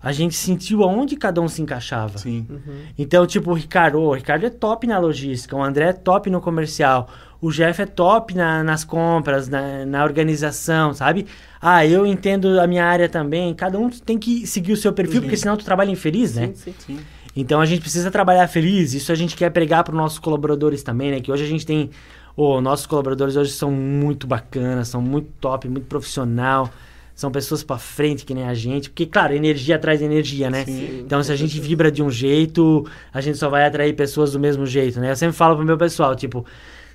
a 0.01 0.11
gente 0.11 0.33
sentiu 0.33 0.81
aonde 0.81 1.15
cada 1.15 1.39
um 1.39 1.47
se 1.47 1.61
encaixava. 1.61 2.17
Sim. 2.17 2.47
Então, 2.97 3.27
tipo, 3.27 3.51
o 3.51 3.53
Ricardo, 3.53 3.99
o 3.99 4.11
Ricardo 4.15 4.47
é 4.47 4.49
top 4.49 4.87
na 4.87 4.97
logística, 4.97 5.55
o 5.55 5.61
André 5.63 5.89
é 5.89 5.93
top 5.93 6.27
no 6.27 6.41
comercial, 6.41 7.07
o 7.39 7.51
Jeff 7.51 7.79
é 7.79 7.85
top 7.85 8.33
na- 8.33 8.63
nas 8.63 8.83
compras, 8.83 9.47
na, 9.47 9.85
na 9.85 10.03
organização, 10.03 10.91
sabe? 10.91 11.27
Ah, 11.61 11.85
eu 11.85 12.03
entendo 12.03 12.59
a 12.59 12.65
minha 12.65 12.83
área 12.83 13.07
também. 13.07 13.53
Cada 13.53 13.77
um 13.77 13.87
tem 13.87 14.17
que 14.17 14.47
seguir 14.47 14.73
o 14.73 14.77
seu 14.77 14.91
perfil, 14.91 15.21
porque 15.21 15.37
senão 15.37 15.55
tu 15.55 15.63
trabalha 15.63 15.91
infeliz, 15.91 16.33
né? 16.33 16.47
Sim, 16.55 16.55
sim. 16.55 16.73
Sim. 16.79 16.99
Então 17.35 17.61
a 17.61 17.65
gente 17.67 17.81
precisa 17.81 18.09
trabalhar 18.09 18.47
feliz. 18.47 18.95
Isso 18.95 19.11
a 19.11 19.15
gente 19.15 19.35
quer 19.37 19.51
pregar 19.51 19.83
para 19.83 19.91
os 19.93 19.97
nossos 19.97 20.17
colaboradores 20.17 20.81
também, 20.81 21.11
né? 21.11 21.19
Que 21.21 21.31
hoje 21.31 21.43
a 21.43 21.47
gente 21.47 21.63
tem. 21.63 21.91
Ô, 22.41 22.61
nossos 22.61 22.85
colaboradores 22.85 23.35
hoje 23.35 23.51
são 23.51 23.69
muito 23.69 24.25
bacanas, 24.25 24.87
são 24.87 25.01
muito 25.01 25.29
top, 25.41 25.67
muito 25.67 25.87
profissional. 25.87 26.69
São 27.13 27.29
pessoas 27.29 27.63
para 27.63 27.77
frente 27.77 28.25
que 28.25 28.33
nem 28.33 28.45
a 28.45 28.53
gente. 28.53 28.89
Porque, 28.89 29.05
claro, 29.05 29.33
energia 29.33 29.77
traz 29.77 30.01
energia, 30.01 30.49
né? 30.49 30.63
Sim, 30.63 31.01
então, 31.05 31.21
se 31.21 31.33
a 31.33 31.35
gente 31.35 31.59
vibra 31.59 31.91
de 31.91 32.01
um 32.01 32.09
jeito, 32.09 32.89
a 33.13 33.19
gente 33.19 33.37
só 33.37 33.49
vai 33.49 33.65
atrair 33.65 33.93
pessoas 33.93 34.31
do 34.31 34.39
mesmo 34.39 34.65
jeito, 34.65 35.01
né? 35.01 35.11
Eu 35.11 35.17
sempre 35.17 35.35
falo 35.35 35.57
pro 35.57 35.65
meu 35.65 35.77
pessoal, 35.77 36.15
tipo, 36.15 36.45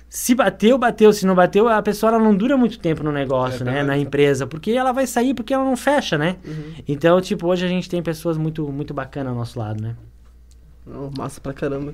se 0.09 0.33
bateu, 0.33 0.79
bateu. 0.79 1.13
Se 1.13 1.27
não 1.27 1.35
bateu, 1.35 1.69
a 1.69 1.79
pessoa 1.83 2.13
ela 2.13 2.23
não 2.23 2.35
dura 2.35 2.57
muito 2.57 2.79
tempo 2.79 3.03
no 3.03 3.11
negócio, 3.11 3.61
É 3.61 3.65
né? 3.65 3.71
verdade. 3.73 3.87
Na 3.87 3.97
empresa. 3.99 4.47
Porque 4.47 4.71
ela 4.71 4.91
vai 4.91 5.05
sair 5.05 5.35
porque 5.35 5.53
ela 5.53 5.63
não 5.63 5.77
fecha, 5.77 6.17
né? 6.17 6.37
Uhum. 6.43 6.73
Então, 6.87 7.21
tipo, 7.21 7.45
hoje 7.45 7.63
a 7.63 7.69
gente 7.69 7.87
tem 7.87 8.01
pessoas 8.01 8.35
muito, 8.35 8.67
muito 8.71 8.95
bacanas 8.95 9.31
ao 9.31 9.37
nosso 9.37 9.59
lado, 9.59 9.79
né? 9.79 9.95
Não, 10.87 11.11
massa 11.15 11.39
pra 11.39 11.53
caramba. 11.53 11.93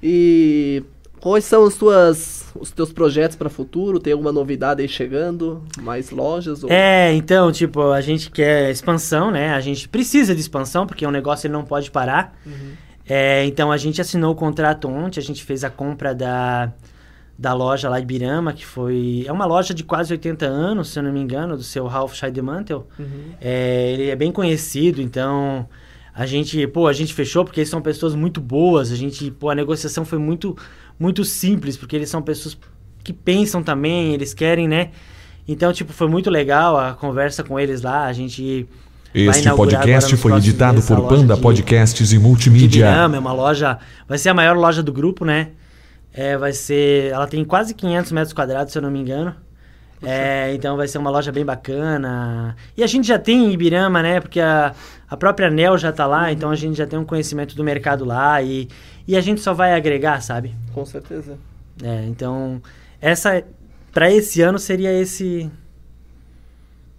E 0.00 0.84
quais 1.24 1.46
são 1.46 1.64
os, 1.64 1.74
tuas, 1.74 2.52
os 2.54 2.70
teus 2.70 2.92
projetos 2.92 3.34
para 3.34 3.48
futuro? 3.48 3.98
Tem 3.98 4.12
alguma 4.12 4.30
novidade 4.30 4.82
aí 4.82 4.88
chegando? 4.88 5.64
Mais 5.80 6.10
lojas? 6.10 6.62
Ou... 6.62 6.70
É, 6.70 7.14
então, 7.14 7.50
tipo, 7.50 7.80
a 7.90 8.02
gente 8.02 8.30
quer 8.30 8.70
expansão, 8.70 9.30
né? 9.30 9.54
A 9.54 9.60
gente 9.60 9.88
precisa 9.88 10.34
de 10.34 10.42
expansão, 10.42 10.86
porque 10.86 11.06
o 11.06 11.10
negócio 11.10 11.46
ele 11.46 11.54
não 11.54 11.64
pode 11.64 11.90
parar. 11.90 12.38
Uhum. 12.44 12.72
É, 13.08 13.42
então, 13.46 13.72
a 13.72 13.78
gente 13.78 14.02
assinou 14.02 14.32
o 14.32 14.34
contrato 14.34 14.86
ontem, 14.86 15.18
a 15.18 15.22
gente 15.22 15.42
fez 15.42 15.64
a 15.64 15.70
compra 15.70 16.14
da, 16.14 16.70
da 17.38 17.54
loja 17.54 17.88
lá 17.88 17.98
de 17.98 18.04
Birama, 18.04 18.52
que 18.52 18.66
foi... 18.66 19.24
É 19.26 19.32
uma 19.32 19.46
loja 19.46 19.72
de 19.72 19.82
quase 19.82 20.12
80 20.12 20.44
anos, 20.44 20.90
se 20.90 20.98
eu 20.98 21.02
não 21.02 21.10
me 21.10 21.20
engano, 21.20 21.56
do 21.56 21.62
seu 21.62 21.86
Ralph 21.86 22.12
Scheidemantel. 22.12 22.86
Uhum. 22.98 23.32
É, 23.40 23.92
ele 23.92 24.10
é 24.10 24.16
bem 24.16 24.30
conhecido, 24.30 25.00
então 25.00 25.66
a 26.14 26.26
gente, 26.26 26.64
pô, 26.68 26.86
a 26.86 26.92
gente 26.92 27.12
fechou 27.12 27.44
porque 27.44 27.58
eles 27.60 27.68
são 27.68 27.82
pessoas 27.82 28.14
muito 28.14 28.40
boas. 28.40 28.92
A 28.92 28.96
gente, 28.96 29.32
pô, 29.32 29.50
a 29.50 29.54
negociação 29.54 30.04
foi 30.04 30.18
muito, 30.18 30.56
muito 30.98 31.24
simples, 31.24 31.76
porque 31.76 31.96
eles 31.96 32.08
são 32.08 32.22
pessoas 32.22 32.56
que 33.02 33.12
pensam 33.12 33.62
também, 33.62 34.14
eles 34.14 34.32
querem, 34.32 34.66
né? 34.66 34.90
Então, 35.46 35.72
tipo, 35.72 35.92
foi 35.92 36.08
muito 36.08 36.30
legal 36.30 36.78
a 36.78 36.94
conversa 36.94 37.44
com 37.44 37.60
eles 37.60 37.82
lá. 37.82 38.06
A 38.06 38.12
gente 38.12 38.66
Este 39.14 39.50
podcast 39.50 40.16
foi 40.16 40.32
editado 40.32 40.74
meses 40.74 40.88
por 40.88 41.06
Panda 41.06 41.34
de- 41.34 41.40
Podcasts 41.40 42.10
e 42.12 42.14
de 42.14 42.18
Multimídia. 42.18 42.86
Birama, 42.86 43.16
é 43.16 43.18
uma 43.18 43.32
loja, 43.32 43.78
vai 44.08 44.16
ser 44.16 44.30
a 44.30 44.34
maior 44.34 44.56
loja 44.56 44.82
do 44.82 44.92
grupo, 44.92 45.24
né? 45.24 45.48
É, 46.12 46.38
vai 46.38 46.52
ser, 46.52 47.10
ela 47.12 47.26
tem 47.26 47.44
quase 47.44 47.74
500 47.74 48.12
metros 48.12 48.32
quadrados, 48.32 48.72
se 48.72 48.78
eu 48.78 48.82
não 48.82 48.90
me 48.90 49.00
engano. 49.00 49.34
É, 50.02 50.52
então 50.54 50.76
vai 50.76 50.86
ser 50.86 50.98
uma 50.98 51.10
loja 51.10 51.32
bem 51.32 51.44
bacana. 51.44 52.56
E 52.76 52.82
a 52.82 52.86
gente 52.86 53.06
já 53.08 53.18
tem 53.18 53.46
em 53.46 53.52
Ibirama, 53.52 54.02
né? 54.02 54.20
Porque 54.20 54.40
a, 54.40 54.74
a 55.08 55.16
própria 55.16 55.50
Nel 55.50 55.76
já 55.78 55.92
tá 55.92 56.06
lá, 56.06 56.30
então 56.32 56.50
a 56.50 56.56
gente 56.56 56.76
já 56.76 56.86
tem 56.86 56.98
um 56.98 57.04
conhecimento 57.04 57.56
do 57.56 57.64
mercado 57.64 58.04
lá 58.04 58.40
e, 58.42 58.68
e 59.06 59.16
a 59.16 59.20
gente 59.20 59.40
só 59.40 59.52
vai 59.52 59.74
agregar, 59.74 60.20
sabe? 60.20 60.54
Com 60.72 60.84
certeza. 60.84 61.38
É, 61.82 62.04
então 62.06 62.62
essa 63.00 63.42
para 63.92 64.10
esse 64.12 64.40
ano 64.40 64.58
seria 64.58 64.92
esse 64.92 65.50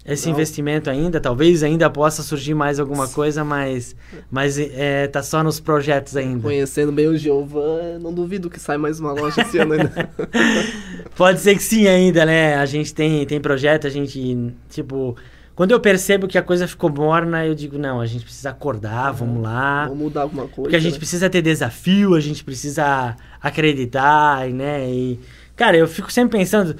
esse 0.05 0.27
Legal. 0.27 0.39
investimento 0.39 0.89
ainda, 0.89 1.19
talvez 1.19 1.63
ainda 1.63 1.89
possa 1.89 2.21
surgir 2.21 2.53
mais 2.53 2.79
alguma 2.79 3.07
coisa, 3.07 3.43
mas 3.43 3.95
mas 4.29 4.59
é, 4.59 5.07
tá 5.07 5.23
só 5.23 5.43
nos 5.43 5.59
projetos 5.59 6.15
ainda. 6.15 6.43
Conhecendo 6.43 6.91
bem 6.91 7.07
o 7.07 7.17
Giovan, 7.17 7.97
não 7.99 8.13
duvido 8.13 8.49
que 8.49 8.59
sai 8.59 8.77
mais 8.77 8.99
uma 8.99 9.13
loja 9.13 9.41
esse 9.41 9.57
ano 9.57 9.73
ainda. 9.73 10.09
Pode 11.17 11.39
ser 11.39 11.55
que 11.55 11.63
sim 11.63 11.87
ainda, 11.87 12.23
né? 12.23 12.55
A 12.55 12.65
gente 12.67 12.93
tem, 12.93 13.25
tem 13.25 13.39
projeto, 13.41 13.87
a 13.87 13.89
gente, 13.89 14.53
tipo... 14.69 15.15
Quando 15.55 15.71
eu 15.71 15.79
percebo 15.79 16.27
que 16.27 16.37
a 16.37 16.43
coisa 16.43 16.67
ficou 16.67 16.89
morna, 16.89 17.45
eu 17.45 17.55
digo, 17.55 17.77
não, 17.77 18.01
a 18.01 18.05
gente 18.05 18.25
precisa 18.25 18.49
acordar, 18.49 19.11
vamos 19.11 19.41
lá. 19.41 19.85
Vamos 19.85 20.03
mudar 20.03 20.23
alguma 20.23 20.43
coisa. 20.43 20.63
Porque 20.63 20.75
a 20.75 20.79
gente 20.79 20.93
né? 20.93 20.99
precisa 20.99 21.29
ter 21.29 21.41
desafio, 21.41 22.13
a 22.13 22.19
gente 22.19 22.43
precisa 22.43 23.15
acreditar, 23.41 24.49
né? 24.49 24.89
E, 24.89 25.17
cara, 25.55 25.77
eu 25.77 25.87
fico 25.87 26.11
sempre 26.11 26.37
pensando... 26.37 26.75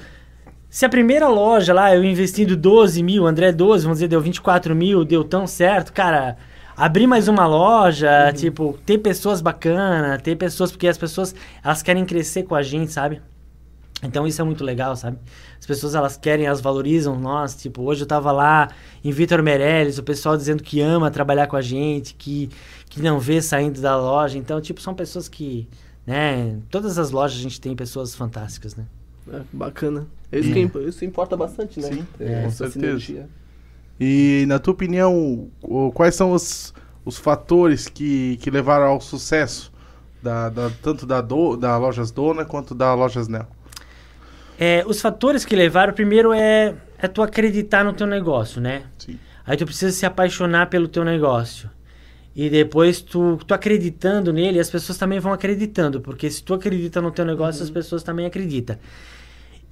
Se 0.68 0.84
a 0.84 0.90
primeira 0.90 1.26
loja 1.26 1.72
lá, 1.72 1.94
eu 1.96 2.04
investindo 2.04 2.54
12 2.54 3.02
mil, 3.02 3.26
André 3.26 3.50
12, 3.50 3.84
vamos 3.84 3.96
dizer, 3.96 4.08
deu 4.08 4.20
24 4.20 4.76
mil, 4.76 5.04
deu 5.04 5.24
tão 5.24 5.46
certo, 5.46 5.92
cara... 5.92 6.36
Abrir 6.76 7.06
mais 7.06 7.26
uma 7.26 7.46
loja, 7.46 8.30
tipo, 8.34 8.78
ter 8.84 8.98
pessoas 8.98 9.40
bacanas, 9.40 10.20
ter 10.20 10.36
pessoas... 10.36 10.70
Porque 10.70 10.86
as 10.86 10.98
pessoas, 10.98 11.34
elas 11.64 11.82
querem 11.82 12.04
crescer 12.04 12.42
com 12.42 12.54
a 12.54 12.62
gente, 12.62 12.92
sabe? 12.92 13.22
Então 14.02 14.26
isso 14.26 14.40
é 14.40 14.44
muito 14.44 14.62
legal, 14.62 14.94
sabe? 14.94 15.18
As 15.58 15.64
pessoas 15.66 15.94
elas 15.94 16.16
querem, 16.16 16.46
elas 16.46 16.60
valorizam 16.60 17.18
nós. 17.18 17.54
Tipo, 17.56 17.82
hoje 17.82 18.02
eu 18.02 18.06
tava 18.06 18.30
lá 18.30 18.68
em 19.02 19.10
Vitor 19.10 19.42
Meirelles, 19.42 19.98
o 19.98 20.02
pessoal 20.02 20.36
dizendo 20.36 20.62
que 20.62 20.80
ama 20.80 21.10
trabalhar 21.10 21.46
com 21.46 21.56
a 21.56 21.62
gente, 21.62 22.14
que, 22.14 22.50
que 22.90 23.00
não 23.00 23.18
vê 23.18 23.40
saindo 23.40 23.80
da 23.80 23.96
loja. 23.96 24.36
Então, 24.38 24.60
tipo, 24.60 24.80
são 24.82 24.94
pessoas 24.94 25.28
que, 25.28 25.66
né? 26.06 26.58
Todas 26.70 26.98
as 26.98 27.10
lojas 27.10 27.38
a 27.38 27.42
gente 27.42 27.60
tem 27.60 27.74
pessoas 27.74 28.14
fantásticas, 28.14 28.76
né? 28.76 28.84
É, 29.32 29.40
bacana. 29.52 30.06
É 30.30 30.38
isso, 30.40 30.52
que 30.52 30.60
imp- 30.60 30.76
isso 30.88 31.04
importa 31.04 31.36
bastante, 31.36 31.80
né? 31.80 31.88
Sim, 31.88 32.06
Ter 32.18 32.42
com 32.42 32.48
essa 32.48 32.68
certeza. 32.70 32.72
sinergia. 32.80 33.28
E 33.98 34.44
na 34.46 34.58
tua 34.58 34.72
opinião, 34.74 35.48
quais 35.94 36.14
são 36.14 36.32
os, 36.32 36.74
os 37.04 37.16
fatores 37.16 37.88
que, 37.88 38.36
que 38.42 38.50
levaram 38.50 38.86
ao 38.86 39.00
sucesso 39.00 39.72
da, 40.22 40.50
da- 40.50 40.70
tanto 40.82 41.06
da, 41.06 41.20
do, 41.22 41.56
da 41.56 41.78
Lojas 41.78 42.10
Dona 42.10 42.44
quanto 42.44 42.74
da 42.74 42.92
Lojas 42.94 43.26
Nel? 43.26 43.46
É, 44.58 44.84
os 44.86 45.00
fatores 45.00 45.44
que 45.44 45.54
levaram, 45.54 45.92
primeiro 45.92 46.32
é, 46.32 46.74
é 46.98 47.08
tu 47.08 47.22
acreditar 47.22 47.84
no 47.84 47.92
teu 47.92 48.06
negócio, 48.06 48.60
né? 48.60 48.84
Sim. 48.98 49.18
Aí 49.46 49.56
tu 49.56 49.64
precisa 49.64 49.92
se 49.92 50.04
apaixonar 50.04 50.68
pelo 50.68 50.88
teu 50.88 51.04
negócio. 51.04 51.70
E 52.34 52.50
depois 52.50 53.00
tu, 53.00 53.38
tu 53.46 53.54
acreditando 53.54 54.32
nele, 54.32 54.58
as 54.58 54.68
pessoas 54.68 54.98
também 54.98 55.18
vão 55.18 55.32
acreditando. 55.32 56.00
Porque 56.00 56.30
se 56.30 56.42
tu 56.42 56.52
acredita 56.52 57.00
no 57.00 57.10
teu 57.10 57.24
negócio, 57.24 57.62
as 57.62 57.70
pessoas 57.70 58.02
também 58.02 58.26
acreditam. 58.26 58.76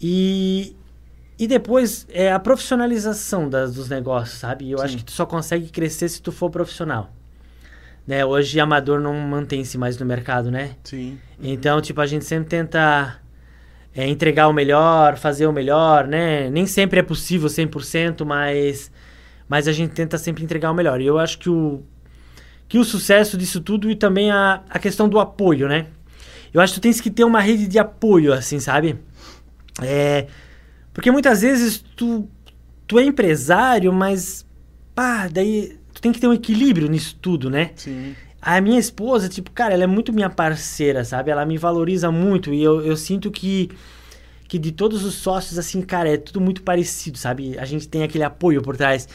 E, 0.01 0.75
e 1.39 1.47
depois 1.47 2.07
é 2.11 2.33
a 2.33 2.39
profissionalização 2.39 3.49
das, 3.49 3.75
dos 3.75 3.89
negócios, 3.89 4.39
sabe? 4.39 4.71
Eu 4.71 4.81
acho 4.81 4.93
Sim. 4.93 4.99
que 4.99 5.05
tu 5.05 5.13
só 5.13 5.27
consegue 5.27 5.69
crescer 5.69 6.09
se 6.09 6.23
tu 6.23 6.33
for 6.33 6.49
profissional. 6.51 7.11
Né? 8.07 8.25
Hoje 8.25 8.61
amador 8.61 9.01
não 9.01 9.15
mantém-se 9.15 9.77
mais 9.77 9.99
no 9.99 10.07
mercado, 10.07 10.51
né? 10.51 10.77
Sim. 10.85 11.19
Então, 11.43 11.81
tipo, 11.83 12.01
a 12.01 12.07
gente 12.07 12.25
sempre 12.25 12.49
tenta 12.49 13.19
é, 13.95 14.09
entregar 14.09 14.49
o 14.49 14.53
melhor, 14.53 15.17
fazer 15.17 15.47
o 15.47 15.53
melhor, 15.53 16.07
né? 16.07 16.51
Nem 16.51 16.67
sempre 16.67 16.99
é 16.99 17.03
possível 17.03 17.49
100%, 17.49 18.25
mas, 18.25 18.91
mas 19.49 19.69
a 19.69 19.73
gente 19.73 19.93
tenta 19.93 20.19
sempre 20.19 20.43
entregar 20.43 20.71
o 20.71 20.75
melhor. 20.75 21.01
E 21.01 21.07
eu 21.07 21.19
acho 21.19 21.39
que 21.39 21.49
o, 21.49 21.83
que 22.69 22.79
o 22.79 22.85
sucesso 22.85 23.39
disso 23.39 23.61
tudo 23.61 23.89
e 23.89 23.95
também 23.95 24.31
a, 24.31 24.63
a 24.69 24.79
questão 24.79 25.09
do 25.09 25.21
apoio, 25.21 25.69
né? 25.69 25.87
Eu 26.53 26.61
acho 26.61 26.75
que 26.75 26.81
tu 26.81 26.83
tens 26.83 27.01
que 27.01 27.11
ter 27.11 27.25
uma 27.25 27.41
rede 27.41 27.67
de 27.67 27.79
apoio, 27.79 28.33
assim, 28.33 28.59
sabe? 28.59 28.99
É, 29.83 30.27
porque 30.93 31.11
muitas 31.11 31.43
vezes 31.43 31.85
tu, 31.97 32.29
tu 32.87 32.99
é 32.99 33.05
empresário, 33.05 33.93
mas, 33.93 34.47
pá, 34.95 35.29
daí 35.29 35.79
tu 35.93 36.01
tem 36.01 36.13
que 36.13 36.21
ter 36.21 36.27
um 36.27 36.33
equilíbrio 36.33 36.89
nisso 36.89 37.17
tudo, 37.21 37.49
né? 37.51 37.71
Sim. 37.77 38.15
A 38.47 38.61
minha 38.61 38.79
esposa, 38.79 39.27
tipo, 39.29 39.51
cara, 39.51 39.73
ela 39.73 39.85
é 39.85 39.87
muito 39.87 40.13
minha 40.13 40.29
parceira, 40.29 41.03
sabe? 41.05 41.31
Ela 41.31 41.47
me 41.47 41.57
valoriza 41.57 42.11
muito 42.11 42.53
e 42.53 42.63
eu, 42.63 42.85
eu 42.85 42.95
sinto 42.97 43.31
que, 43.31 43.71
que 44.47 44.59
de 44.59 44.71
todos 44.71 45.03
os 45.03 45.15
sócios, 45.15 45.59
assim, 45.59 45.81
cara, 45.81 46.11
é 46.13 46.17
tudo 46.19 46.41
muito 46.43 46.63
parecido, 46.63 47.17
sabe? 47.17 47.59
A 47.59 47.65
gente 47.65 47.89
tem 47.89 48.03
aquele 48.03 48.23
apoio 48.25 48.61
por 48.61 48.77
trás. 48.77 49.09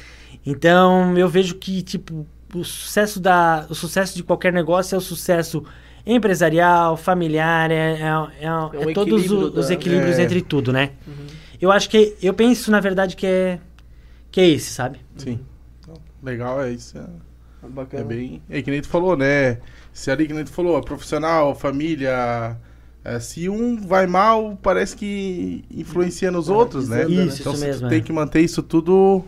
Então, 0.44 1.16
eu 1.16 1.30
vejo 1.30 1.56
que, 1.56 1.84
tipo, 1.84 2.26
o 2.56 2.64
sucesso, 2.64 3.20
da, 3.20 3.68
o 3.70 3.76
sucesso 3.76 4.16
de 4.16 4.24
qualquer 4.24 4.52
negócio 4.52 4.96
é 4.96 4.98
o 4.98 5.02
sucesso 5.02 5.64
empresarial, 6.06 6.98
familiar, 6.98 7.70
é, 7.70 7.76
é, 7.76 8.02
é, 8.42 8.46
é 8.46 8.52
um 8.88 8.94
todos 8.94 9.30
os, 9.30 9.56
os 9.56 9.68
da- 9.68 9.74
equilíbrios 9.74 10.18
É. 10.18 10.24
entre 10.24 10.42
tudo, 10.42 10.74
né? 10.74 10.94
Eu 11.62 11.72
acho 11.72 11.88
que, 11.88 12.16
eu 12.24 12.34
penso, 12.34 12.72
na 12.72 12.80
verdade, 12.80 13.16
que 13.16 13.28
é, 13.28 13.60
que 14.32 14.42
é 14.42 14.48
esse, 14.48 14.72
sabe? 14.72 15.00
Sim. 15.18 15.40
Legal, 16.24 16.64
é 16.64 16.72
isso. 16.72 16.98
É, 17.64 17.68
Bacana. 17.68 18.04
é 18.04 18.06
bem. 18.06 18.42
É 18.50 18.62
que 18.62 18.72
nem 18.72 18.82
tu 18.82 18.88
falou, 18.88 19.18
né? 19.18 19.58
Se 19.94 20.10
ali 20.12 20.28
que 20.28 20.34
nem 20.34 20.44
tu 20.44 20.52
falou, 20.52 20.80
profissional, 20.82 21.54
família. 21.56 22.58
é, 23.04 23.20
se 23.20 23.50
um 23.50 23.80
vai 23.80 24.08
mal, 24.08 24.58
parece 24.62 24.96
que 24.96 25.64
influencia 25.72 26.32
nos 26.32 26.50
outros, 26.50 26.88
né? 26.90 27.06
né? 27.06 27.26
Isso, 27.26 27.42
Então 27.42 27.54
isso 27.54 27.62
você 27.62 27.68
mesmo. 27.68 27.90
tem 27.90 28.00
é. 28.00 28.02
que 28.02 28.14
manter 28.14 28.42
isso 28.42 28.62
tudo, 28.62 29.24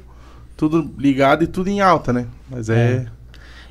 tudo 0.56 0.90
ligado 0.98 1.44
e 1.44 1.48
tudo 1.48 1.70
em 1.70 1.82
alta, 1.82 2.12
né? 2.14 2.28
Mas 2.50 2.70
é. 2.70 3.08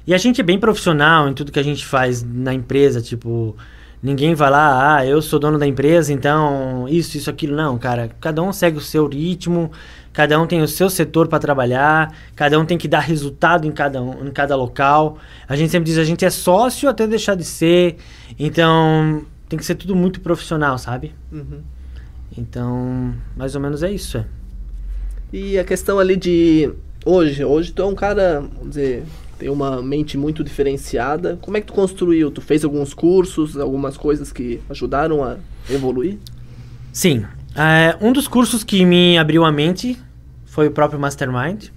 E 0.07 0.15
a 0.15 0.19
gente 0.19 0.41
é 0.41 0.45
bem 0.45 0.59
profissional 0.59 1.29
em 1.29 1.35
tudo 1.35 1.53
que 1.53 1.59
a 1.59 1.63
gente 1.63 1.85
faz 1.87 2.23
na 2.23 2.53
empresa, 2.53 3.01
tipo, 3.01 3.57
ninguém 4.03 4.35
vai 4.35 4.51
lá, 4.51 4.97
ah, 4.97 5.07
eu 5.07 5.21
sou 5.21 5.39
dono 5.39 5.59
da 5.59 5.67
empresa, 5.67 6.13
então 6.13 6.87
isso, 6.89 7.17
isso, 7.17 7.29
aquilo. 7.29 7.57
Não, 7.57 7.79
cara, 7.79 8.11
cada 8.21 8.43
um 8.43 8.53
segue 8.53 8.79
o 8.79 8.81
seu 8.81 9.07
ritmo, 9.07 9.71
cada 10.13 10.41
um 10.41 10.47
tem 10.47 10.63
o 10.63 10.69
seu 10.69 10.89
setor 10.89 11.29
para 11.29 11.39
trabalhar, 11.39 12.15
cada 12.35 12.59
um 12.59 12.65
tem 12.65 12.79
que 12.79 12.89
dar 12.89 13.01
resultado 13.01 13.67
em 13.67 13.73
cada, 13.73 14.03
um, 14.03 14.27
em 14.27 14.31
cada 14.31 14.57
local. 14.57 15.19
A 15.49 15.57
gente 15.57 15.71
sempre 15.71 15.87
diz, 15.87 15.99
a 15.99 16.05
gente 16.05 16.25
é 16.25 16.31
sócio 16.31 16.89
até 16.89 17.07
deixar 17.07 17.35
de 17.35 17.45
ser, 17.45 17.97
então 18.39 19.25
tem 19.49 19.59
que 19.59 19.65
ser 19.65 19.75
tudo 19.75 19.95
muito 19.95 20.21
profissional, 20.21 20.79
sabe? 20.79 21.15
Uhum. 21.31 21.61
Então, 22.37 23.15
mais 23.37 23.55
ou 23.55 23.61
menos 23.61 23.83
é 23.83 23.91
isso. 23.91 24.19
é. 24.19 24.25
E 25.33 25.59
a 25.59 25.65
questão 25.65 25.99
ali 25.99 26.17
de 26.17 26.73
hoje, 27.05 27.45
hoje 27.45 27.73
tu 27.73 27.83
é 27.83 27.87
um 27.87 27.95
cara, 27.95 28.41
vamos 28.41 28.71
dizer, 28.71 29.05
tem 29.41 29.49
uma 29.49 29.81
mente 29.81 30.19
muito 30.19 30.45
diferenciada. 30.45 31.39
Como 31.41 31.57
é 31.57 31.63
que 31.63 31.69
tu 31.69 31.73
construiu? 31.73 32.31
Tu 32.31 32.43
fez 32.43 32.63
alguns 32.63 32.93
cursos, 32.93 33.57
algumas 33.57 33.97
coisas 33.97 34.31
que 34.31 34.61
ajudaram 34.69 35.25
a 35.25 35.39
evoluir? 35.69 36.19
Sim. 36.93 37.25
É, 37.57 37.97
um 38.05 38.13
dos 38.13 38.29
cursos 38.29 38.63
que 38.63 38.85
me 38.85 39.17
abriu 39.17 39.43
a 39.43 39.51
mente 39.51 39.99
foi 40.45 40.69
o 40.69 40.71
próprio 40.71 41.01
Mastermind. 41.01 41.69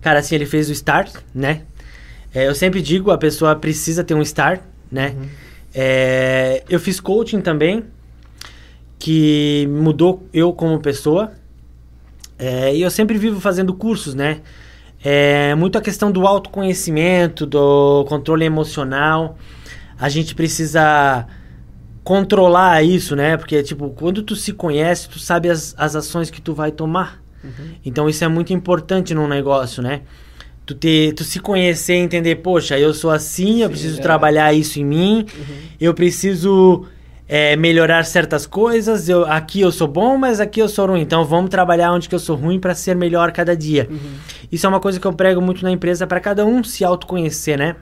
Cara, 0.00 0.18
assim, 0.18 0.34
ele 0.34 0.44
fez 0.44 0.68
o 0.68 0.72
Start, 0.72 1.14
né? 1.32 1.62
É, 2.34 2.48
eu 2.48 2.54
sempre 2.54 2.82
digo, 2.82 3.12
a 3.12 3.18
pessoa 3.18 3.54
precisa 3.54 4.02
ter 4.02 4.14
um 4.14 4.22
Start, 4.22 4.60
né? 4.90 5.14
É, 5.72 6.64
eu 6.68 6.80
fiz 6.80 6.98
coaching 6.98 7.40
também, 7.40 7.84
que 8.98 9.68
mudou 9.70 10.26
eu 10.34 10.52
como 10.52 10.80
pessoa. 10.80 11.32
É, 12.36 12.74
e 12.74 12.82
eu 12.82 12.90
sempre 12.90 13.16
vivo 13.18 13.40
fazendo 13.40 13.72
cursos, 13.72 14.16
né? 14.16 14.40
É, 15.04 15.54
muito 15.54 15.76
a 15.76 15.80
questão 15.80 16.12
do 16.12 16.26
autoconhecimento, 16.26 17.44
do 17.44 18.04
controle 18.08 18.44
emocional. 18.44 19.36
A 19.98 20.08
gente 20.08 20.34
precisa 20.34 21.26
controlar 22.04 22.82
isso, 22.82 23.14
né? 23.16 23.36
Porque, 23.36 23.62
tipo, 23.62 23.90
quando 23.90 24.22
tu 24.22 24.36
se 24.36 24.52
conhece, 24.52 25.08
tu 25.08 25.18
sabe 25.18 25.48
as, 25.48 25.74
as 25.76 25.96
ações 25.96 26.30
que 26.30 26.40
tu 26.40 26.54
vai 26.54 26.70
tomar. 26.70 27.22
Então, 27.84 28.08
isso 28.08 28.24
é 28.24 28.28
muito 28.28 28.52
importante 28.52 29.14
num 29.14 29.26
negócio, 29.26 29.82
né? 29.82 30.02
Tu, 30.64 30.74
ter, 30.74 31.12
tu 31.14 31.24
se 31.24 31.40
conhecer 31.40 31.94
e 31.94 31.98
entender, 31.98 32.36
poxa, 32.36 32.78
eu 32.78 32.94
sou 32.94 33.10
assim, 33.10 33.62
eu 33.62 33.70
preciso 33.70 33.98
é. 33.98 34.02
trabalhar 34.02 34.52
isso 34.54 34.78
em 34.78 34.84
mim, 34.84 35.26
eu 35.80 35.92
preciso 35.92 36.86
é, 37.28 37.56
melhorar 37.56 38.04
certas 38.04 38.46
coisas. 38.46 39.08
Eu, 39.08 39.24
aqui 39.24 39.60
eu 39.60 39.72
sou 39.72 39.88
bom, 39.88 40.16
mas 40.16 40.40
aqui 40.40 40.60
eu 40.60 40.68
sou 40.68 40.86
ruim. 40.86 41.00
Então 41.00 41.24
vamos 41.24 41.50
trabalhar 41.50 41.92
onde 41.92 42.08
que 42.08 42.14
eu 42.14 42.18
sou 42.18 42.36
ruim 42.36 42.58
para 42.58 42.74
ser 42.74 42.94
melhor 42.94 43.32
cada 43.32 43.56
dia. 43.56 43.88
Uhum. 43.90 44.14
Isso 44.50 44.66
é 44.66 44.68
uma 44.68 44.80
coisa 44.80 45.00
que 45.00 45.06
eu 45.06 45.12
prego 45.12 45.40
muito 45.40 45.62
na 45.62 45.70
empresa 45.70 46.06
para 46.06 46.20
cada 46.20 46.44
um 46.44 46.62
se 46.62 46.84
autoconhecer, 46.84 47.58
né? 47.58 47.76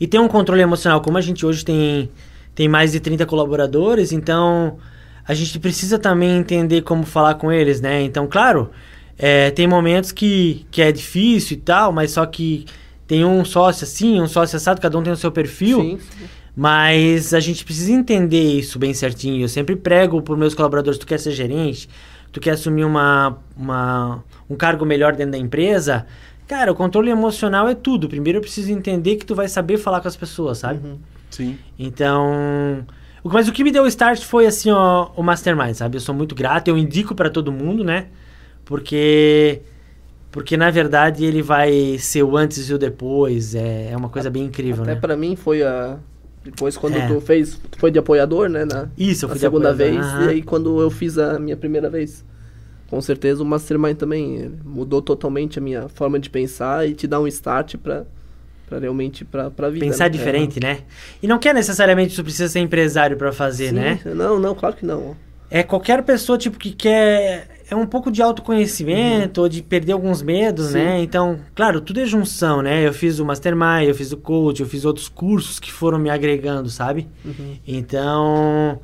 E 0.00 0.06
ter 0.06 0.18
um 0.18 0.28
controle 0.28 0.62
emocional, 0.62 1.00
como 1.00 1.16
a 1.18 1.20
gente 1.20 1.46
hoje 1.46 1.64
tem, 1.64 2.10
tem 2.54 2.68
mais 2.68 2.92
de 2.92 2.98
30 2.98 3.24
colaboradores, 3.24 4.10
então 4.10 4.78
a 5.26 5.34
gente 5.34 5.60
precisa 5.60 5.98
também 5.98 6.38
entender 6.38 6.82
como 6.82 7.04
falar 7.04 7.34
com 7.34 7.52
eles, 7.52 7.80
né? 7.80 8.02
Então, 8.02 8.26
claro, 8.26 8.70
é, 9.16 9.52
tem 9.52 9.68
momentos 9.68 10.10
que, 10.10 10.66
que 10.70 10.82
é 10.82 10.90
difícil 10.90 11.56
e 11.56 11.60
tal, 11.60 11.92
mas 11.92 12.10
só 12.10 12.26
que 12.26 12.66
tem 13.06 13.24
um 13.24 13.44
sócio 13.44 13.84
assim, 13.84 14.20
um 14.20 14.26
sócio 14.26 14.56
assado, 14.56 14.80
cada 14.80 14.98
um 14.98 15.02
tem 15.02 15.12
o 15.12 15.16
seu 15.16 15.30
perfil. 15.30 15.80
Sim, 15.80 15.98
sim. 15.98 16.24
Mas 16.54 17.32
a 17.32 17.40
gente 17.40 17.64
precisa 17.64 17.92
entender 17.92 18.58
isso 18.58 18.78
bem 18.78 18.92
certinho. 18.92 19.40
Eu 19.42 19.48
sempre 19.48 19.74
prego 19.74 20.20
para 20.20 20.36
meus 20.36 20.54
colaboradores: 20.54 20.98
tu 20.98 21.06
quer 21.06 21.18
ser 21.18 21.32
gerente, 21.32 21.88
tu 22.30 22.40
quer 22.40 22.50
assumir 22.50 22.84
uma, 22.84 23.38
uma, 23.56 24.22
um 24.48 24.54
cargo 24.54 24.84
melhor 24.84 25.16
dentro 25.16 25.32
da 25.32 25.38
empresa. 25.38 26.06
Cara, 26.46 26.70
o 26.70 26.74
controle 26.74 27.10
emocional 27.10 27.68
é 27.68 27.74
tudo. 27.74 28.08
Primeiro 28.08 28.38
eu 28.38 28.42
preciso 28.42 28.70
entender 28.70 29.16
que 29.16 29.24
tu 29.24 29.34
vai 29.34 29.48
saber 29.48 29.78
falar 29.78 30.00
com 30.00 30.08
as 30.08 30.16
pessoas, 30.16 30.58
sabe? 30.58 30.86
Uhum. 30.86 30.98
Sim. 31.30 31.58
Então. 31.78 32.84
Mas 33.24 33.48
o 33.48 33.52
que 33.52 33.64
me 33.64 33.70
deu 33.70 33.84
o 33.84 33.86
start 33.86 34.22
foi 34.22 34.46
assim, 34.46 34.70
ó, 34.70 35.10
o 35.16 35.22
Mastermind, 35.22 35.74
sabe? 35.74 35.96
Eu 35.96 36.00
sou 36.00 36.14
muito 36.14 36.34
grato, 36.34 36.68
eu 36.68 36.76
indico 36.76 37.14
para 37.14 37.30
todo 37.30 37.50
mundo, 37.50 37.82
né? 37.82 38.08
Porque. 38.64 39.62
Porque 40.30 40.56
na 40.56 40.70
verdade 40.70 41.24
ele 41.24 41.42
vai 41.42 41.98
ser 41.98 42.22
o 42.22 42.36
antes 42.36 42.68
e 42.68 42.74
o 42.74 42.78
depois. 42.78 43.54
É, 43.54 43.90
é 43.92 43.96
uma 43.96 44.08
coisa 44.08 44.28
bem 44.28 44.44
incrível, 44.44 44.82
Até 44.82 44.94
né? 44.94 45.00
pra 45.00 45.16
mim 45.16 45.36
foi 45.36 45.62
a. 45.62 45.98
Depois 46.44 46.76
quando 46.76 46.96
É. 46.96 47.06
tu 47.06 47.20
fez. 47.20 47.58
Tu 47.70 47.78
foi 47.78 47.90
de 47.90 47.98
apoiador, 47.98 48.48
né? 48.48 48.64
Na, 48.64 48.88
Isso, 48.98 49.24
eu 49.24 49.28
na 49.28 49.34
fui 49.34 49.38
de 49.38 49.40
segunda 49.40 49.70
apoiador, 49.70 49.94
vez. 50.00 50.06
aham. 50.06 50.24
E 50.24 50.28
aí 50.30 50.42
quando 50.42 50.80
eu 50.80 50.90
fiz 50.90 51.18
a 51.18 51.38
minha 51.38 51.56
primeira 51.56 51.88
vez. 51.88 52.24
Com 52.88 53.00
certeza 53.00 53.42
o 53.42 53.46
Mastermind 53.46 53.96
também 53.96 54.52
mudou 54.64 55.00
totalmente 55.00 55.58
a 55.58 55.62
minha 55.62 55.88
forma 55.88 56.18
de 56.18 56.28
pensar 56.28 56.86
e 56.86 56.92
te 56.92 57.06
dá 57.06 57.18
um 57.18 57.26
start 57.26 57.76
pra, 57.78 58.04
pra 58.68 58.78
realmente 58.78 59.24
pra, 59.24 59.50
pra 59.50 59.70
vida. 59.70 59.86
Pensar 59.86 60.04
né? 60.04 60.10
diferente, 60.10 60.60
né? 60.60 60.80
E 61.22 61.26
não 61.26 61.38
quer 61.38 61.54
necessariamente 61.54 62.14
tu 62.14 62.22
precisa 62.22 62.48
ser 62.48 62.60
empresário 62.60 63.16
para 63.16 63.32
fazer, 63.32 63.68
Sim, 63.70 63.76
né? 63.76 64.00
Não, 64.04 64.38
não, 64.38 64.54
claro 64.54 64.76
que 64.76 64.84
não. 64.84 65.16
É 65.50 65.62
qualquer 65.62 66.02
pessoa 66.02 66.36
tipo 66.36 66.58
que 66.58 66.70
quer 66.72 67.48
é 67.70 67.76
um 67.76 67.86
pouco 67.86 68.10
de 68.10 68.22
autoconhecimento 68.22 69.40
ou 69.40 69.48
de 69.48 69.62
perder 69.62 69.92
alguns 69.92 70.22
medos, 70.22 70.68
Sim. 70.68 70.74
né? 70.74 71.02
Então, 71.02 71.38
claro, 71.54 71.80
tudo 71.80 72.00
é 72.00 72.06
junção, 72.06 72.62
né? 72.62 72.86
Eu 72.86 72.92
fiz 72.92 73.18
o 73.18 73.24
mastermind, 73.24 73.88
eu 73.88 73.94
fiz 73.94 74.12
o 74.12 74.16
coach, 74.16 74.60
eu 74.60 74.66
fiz 74.66 74.84
outros 74.84 75.08
cursos 75.08 75.58
que 75.58 75.72
foram 75.72 75.98
me 75.98 76.10
agregando, 76.10 76.68
sabe? 76.68 77.08
Uhum. 77.24 77.56
Então, 77.66 78.80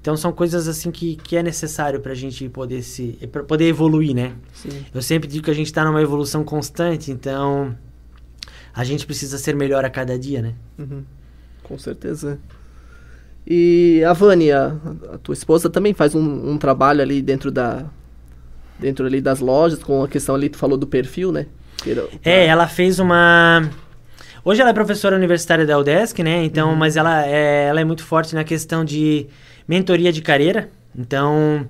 então 0.00 0.16
são 0.16 0.32
coisas 0.32 0.68
assim 0.68 0.90
que, 0.90 1.16
que 1.16 1.36
é 1.36 1.42
necessário 1.42 2.00
pra 2.00 2.14
gente 2.14 2.48
poder 2.48 2.82
se 2.82 3.18
poder 3.46 3.66
evoluir, 3.66 4.14
né? 4.14 4.34
Sim. 4.52 4.84
Eu 4.94 5.02
sempre 5.02 5.28
digo 5.28 5.44
que 5.44 5.50
a 5.50 5.54
gente 5.54 5.72
tá 5.72 5.84
numa 5.84 6.00
evolução 6.00 6.44
constante, 6.44 7.10
então 7.10 7.76
a 8.74 8.84
gente 8.84 9.04
precisa 9.04 9.38
ser 9.38 9.56
melhor 9.56 9.84
a 9.84 9.90
cada 9.90 10.18
dia, 10.18 10.40
né? 10.40 10.54
Uhum. 10.78 11.02
Com 11.62 11.76
certeza. 11.78 12.38
E 13.46 14.04
a 14.04 14.12
Vânia, 14.12 14.78
a 15.12 15.18
tua 15.18 15.32
esposa 15.32 15.70
também 15.70 15.94
faz 15.94 16.14
um, 16.14 16.50
um 16.50 16.58
trabalho 16.58 17.00
ali 17.00 17.22
dentro 17.22 17.50
da 17.50 17.86
dentro 18.78 19.06
ali 19.06 19.20
das 19.20 19.40
lojas 19.40 19.82
com 19.82 20.02
a 20.02 20.08
questão 20.08 20.34
ali 20.34 20.48
tu 20.48 20.58
falou 20.58 20.78
do 20.78 20.86
perfil, 20.86 21.32
né? 21.32 21.46
É, 22.24 22.46
ela 22.46 22.66
fez 22.66 22.98
uma. 22.98 23.68
Hoje 24.44 24.60
ela 24.60 24.70
é 24.70 24.72
professora 24.72 25.16
universitária 25.16 25.66
da 25.66 25.78
UDESC, 25.78 26.22
né? 26.22 26.44
Então, 26.44 26.74
mas 26.74 26.96
ela 26.96 27.26
é, 27.26 27.66
ela 27.66 27.80
é 27.80 27.84
muito 27.84 28.04
forte 28.04 28.34
na 28.34 28.44
questão 28.44 28.84
de 28.84 29.26
mentoria 29.66 30.12
de 30.12 30.22
carreira. 30.22 30.70
Então, 30.96 31.66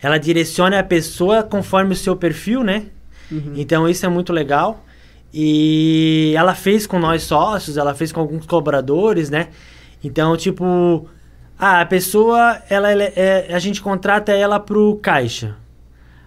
ela 0.00 0.18
direciona 0.18 0.78
a 0.78 0.84
pessoa 0.84 1.42
conforme 1.42 1.92
o 1.92 1.96
seu 1.96 2.16
perfil, 2.16 2.62
né? 2.62 2.86
Uhum. 3.30 3.54
Então, 3.56 3.88
isso 3.88 4.06
é 4.06 4.08
muito 4.08 4.32
legal. 4.32 4.84
E 5.34 6.34
ela 6.36 6.54
fez 6.54 6.86
com 6.86 6.98
nós 6.98 7.22
sócios, 7.22 7.76
ela 7.76 7.94
fez 7.94 8.12
com 8.12 8.20
alguns 8.20 8.46
colaboradores, 8.46 9.30
né? 9.30 9.48
Então, 10.04 10.36
tipo, 10.36 11.08
ah, 11.58 11.80
a 11.80 11.86
pessoa, 11.86 12.60
ela, 12.68 12.90
ela 12.90 13.02
é, 13.04 13.54
a 13.54 13.58
gente 13.58 13.80
contrata 13.80 14.32
ela 14.32 14.60
pro 14.60 14.98
caixa. 15.02 15.56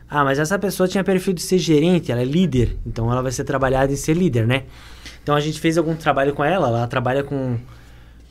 Ah, 0.09 0.23
mas 0.23 0.37
essa 0.37 0.57
pessoa 0.59 0.87
tinha 0.87 1.03
perfil 1.03 1.33
de 1.33 1.41
ser 1.41 1.57
gerente, 1.57 2.11
ela 2.11 2.21
é 2.21 2.25
líder, 2.25 2.77
então 2.85 3.11
ela 3.11 3.21
vai 3.21 3.31
ser 3.31 3.43
trabalhada 3.43 3.91
em 3.91 3.95
ser 3.95 4.13
líder, 4.13 4.45
né? 4.45 4.63
Então 5.23 5.35
a 5.35 5.39
gente 5.39 5.59
fez 5.59 5.77
algum 5.77 5.95
trabalho 5.95 6.33
com 6.33 6.43
ela, 6.43 6.67
ela 6.67 6.87
trabalha 6.87 7.23
com, 7.23 7.57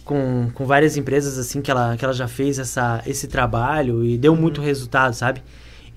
com, 0.04 0.50
com 0.54 0.64
várias 0.64 0.96
empresas 0.96 1.36
assim 1.36 1.60
que 1.60 1.70
ela, 1.70 1.96
que 1.96 2.04
ela 2.04 2.14
já 2.14 2.28
fez 2.28 2.58
essa, 2.58 3.02
esse 3.04 3.26
trabalho 3.26 4.04
e 4.04 4.16
deu 4.16 4.36
muito 4.36 4.60
resultado, 4.60 5.14
sabe? 5.14 5.42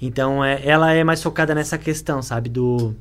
Então 0.02 0.44
é, 0.44 0.62
ela 0.66 0.92
é 0.94 1.04
mais 1.04 1.22
focada 1.22 1.54
nessa 1.54 1.78
questão, 1.78 2.22
sabe? 2.22 2.50
Do 2.50 2.96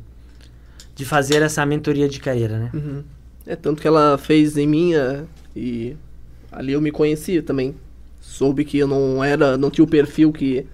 de 0.95 1.05
fazer 1.05 1.43
essa 1.43 1.65
mentoria 1.67 2.09
de 2.09 2.19
carreira, 2.19 2.59
né? 2.59 2.71
Uhum. 2.73 3.05
É 3.47 3.55
tanto 3.55 3.83
que 3.83 3.87
ela 3.89 4.17
fez 4.19 4.57
em 4.57 4.67
minha 4.67 5.27
e 5.55 5.95
ali 6.51 6.73
eu 6.73 6.81
me 6.81 6.91
conhecia 6.91 7.43
também. 7.43 7.75
Soube 8.19 8.65
que 8.65 8.79
eu 8.79 8.89
não 8.89 9.23
era, 9.23 9.57
não 9.57 9.71
tinha 9.71 9.85
o 9.85 9.89
perfil 9.89 10.33
que 10.33 10.67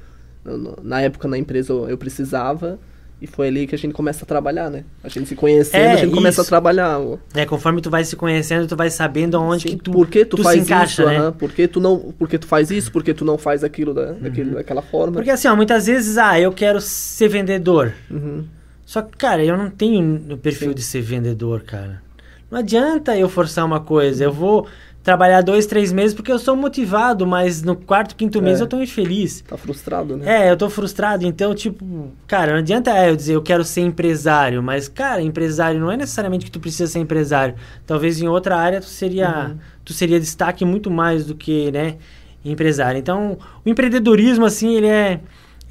na 0.83 1.01
época 1.01 1.29
na 1.29 1.39
empresa 1.39 1.73
eu, 1.73 1.97
precisava 1.97 2.79
e 3.21 3.27
foi 3.27 3.47
ali 3.47 3.67
que 3.69 3.75
a 3.75 3.79
gente 3.79 3.95
começa 3.95 4.25
a 4.25 4.27
trabalhar, 4.27 4.69
né? 4.69 4.85
A 5.05 5.09
gente 5.09 5.29
se 5.29 5.37
conhecendo, 5.37 5.81
É, 5.81 5.93
a 5.93 5.97
gente 5.97 6.13
começa 6.13 6.41
a 6.41 6.43
isso. 6.43 6.49
trabalhar. 6.49 6.99
É, 7.35 7.47
conforme 7.47 7.81
tu 7.81 7.89
vai 7.89 8.03
se 8.05 8.17
conhecendo, 8.17 8.67
tu 8.67 8.75
vai 8.77 8.91
sabendo 8.91 9.37
aonde 9.37 9.63
Sim, 9.63 9.69
que 9.77 9.85
tu, 9.85 9.93
por 9.93 10.09
que 10.09 10.25
tu, 10.25 10.37
tu 10.39 10.43
faz 10.43 10.57
se 10.57 10.65
encaixa, 10.65 11.03
isso? 11.05 11.23
né? 11.23 11.33
por 11.39 11.53
que 11.53 11.69
tu 11.69 11.79
não, 11.81 11.99
por 12.19 12.29
que 12.29 12.37
tu 12.37 12.47
faz 12.49 12.71
isso? 12.73 12.91
Por 12.91 13.05
que 13.05 13.15
tu 13.15 13.25
não 13.25 13.39
faz 13.39 13.63
aquilo 13.63 13.95
da, 13.95 14.13
daquele, 14.13 14.51
daquela 14.51 14.83
forma? 14.83 15.13
Porque 15.13 15.31
assim, 15.31 15.47
ó, 15.47 15.55
muitas 15.55 15.87
vezes, 15.87 16.19
ah, 16.19 16.41
eu 16.41 16.51
quero 16.53 16.81
ser 16.81 17.29
vendedor. 17.29 17.93
Uhum. 18.11 18.45
Só 18.85 19.01
que, 19.03 19.17
cara, 19.17 19.45
eu 19.45 19.57
não 19.57 19.71
tenho 19.71 20.21
o 20.33 20.37
perfil 20.37 20.71
Sim. 20.71 20.75
de 20.75 20.83
ser 20.83 21.01
vendedor, 21.01 21.63
cara. 21.63 22.03
Não 22.51 22.59
adianta 22.59 23.17
eu 23.17 23.29
forçar 23.29 23.65
uma 23.65 23.81
coisa. 23.81 24.25
Eu 24.25 24.33
vou 24.33 24.67
trabalhar 25.03 25.41
dois, 25.43 25.67
três 25.67 25.93
meses 25.93 26.15
porque 26.15 26.31
eu 26.31 26.39
sou 26.39 26.55
motivado, 26.57 27.27
mas 27.27 27.63
no 27.63 27.75
quarto, 27.75 28.15
quinto 28.15 28.41
mês 28.41 28.61
É. 28.61 28.63
eu 28.63 28.67
tô 28.67 28.81
infeliz. 28.81 29.43
Tá 29.47 29.57
frustrado, 29.57 30.17
né? 30.17 30.47
É, 30.47 30.51
eu 30.51 30.57
tô 30.57 30.71
frustrado. 30.71 31.27
Então, 31.27 31.55
tipo, 31.55 32.13
cara, 32.27 32.53
não 32.53 32.59
adianta 32.61 32.91
eu 33.07 33.17
dizer 33.17 33.35
eu 33.35 33.43
quero 33.43 33.65
ser 33.65 33.81
empresário, 33.81 34.63
mas, 34.63 34.89
cara, 34.89 35.21
empresário 35.21 35.81
não 35.81 35.91
é 35.91 35.97
necessariamente 35.97 36.45
que 36.45 36.51
tu 36.51 36.61
precisa 36.61 36.87
ser 36.87 37.01
empresário. 37.01 37.55
Talvez 37.87 38.21
em 38.21 38.29
outra 38.29 38.57
área 38.57 38.81
tu 38.81 38.87
seria, 38.87 39.49
Uhum. 39.49 39.57
tu 39.85 39.93
seria 39.93 40.21
destaque 40.21 40.65
muito 40.65 40.91
mais 40.91 41.27
do 41.27 41.35
que, 41.35 41.71
né, 41.73 41.97
empresário. 42.45 42.99
Então, 42.99 43.39
o 43.65 43.69
empreendedorismo, 43.69 44.45
assim, 44.45 44.75
ele 44.77 44.87
é, 44.87 45.21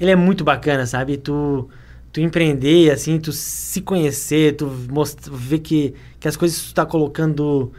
ele 0.00 0.10
é 0.10 0.16
muito 0.16 0.44
bacana, 0.44 0.84
sabe? 0.86 1.16
Tu, 1.16 1.68
tu 2.12 2.20
empreender, 2.20 2.90
assim, 2.90 3.18
tu 3.18 3.32
se 3.32 3.80
conhecer, 3.80 4.56
tu 4.56 4.66
mostrar, 4.90 5.34
ver 5.34 5.58
que, 5.60 5.94
que 6.20 6.28
as 6.28 6.36
coisas 6.36 6.60
que 6.60 6.68
tu 6.68 6.74
tá 6.74 6.84
colocando 6.84 7.72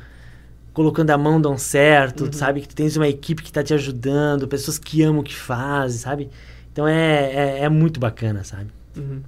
colocando 0.73 1.11
a 1.11 1.17
mão 1.17 1.39
dão 1.39 1.57
certo, 1.57 2.27
tu 2.27 2.35
sabe? 2.35 2.61
Que 2.61 2.67
tu 2.67 2.75
tens 2.75 2.97
uma 2.97 3.07
equipe 3.07 3.43
que 3.43 3.51
tá 3.51 3.63
te 3.63 3.73
ajudando, 3.73 4.47
pessoas 4.47 4.77
que 4.79 5.03
amam 5.03 5.21
o 5.21 5.23
que 5.23 5.35
fazem, 5.35 5.99
sabe? 5.99 6.29
Então 6.71 6.87
é, 6.87 7.31
é, 7.33 7.59
é 7.59 7.69
muito 7.69 7.99
bacana, 7.99 8.43
sabe? 8.43 8.71
Uhum. 8.97 9.21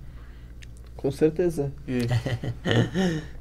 Com 0.95 1.11
certeza. 1.11 1.71
É. 1.87 3.21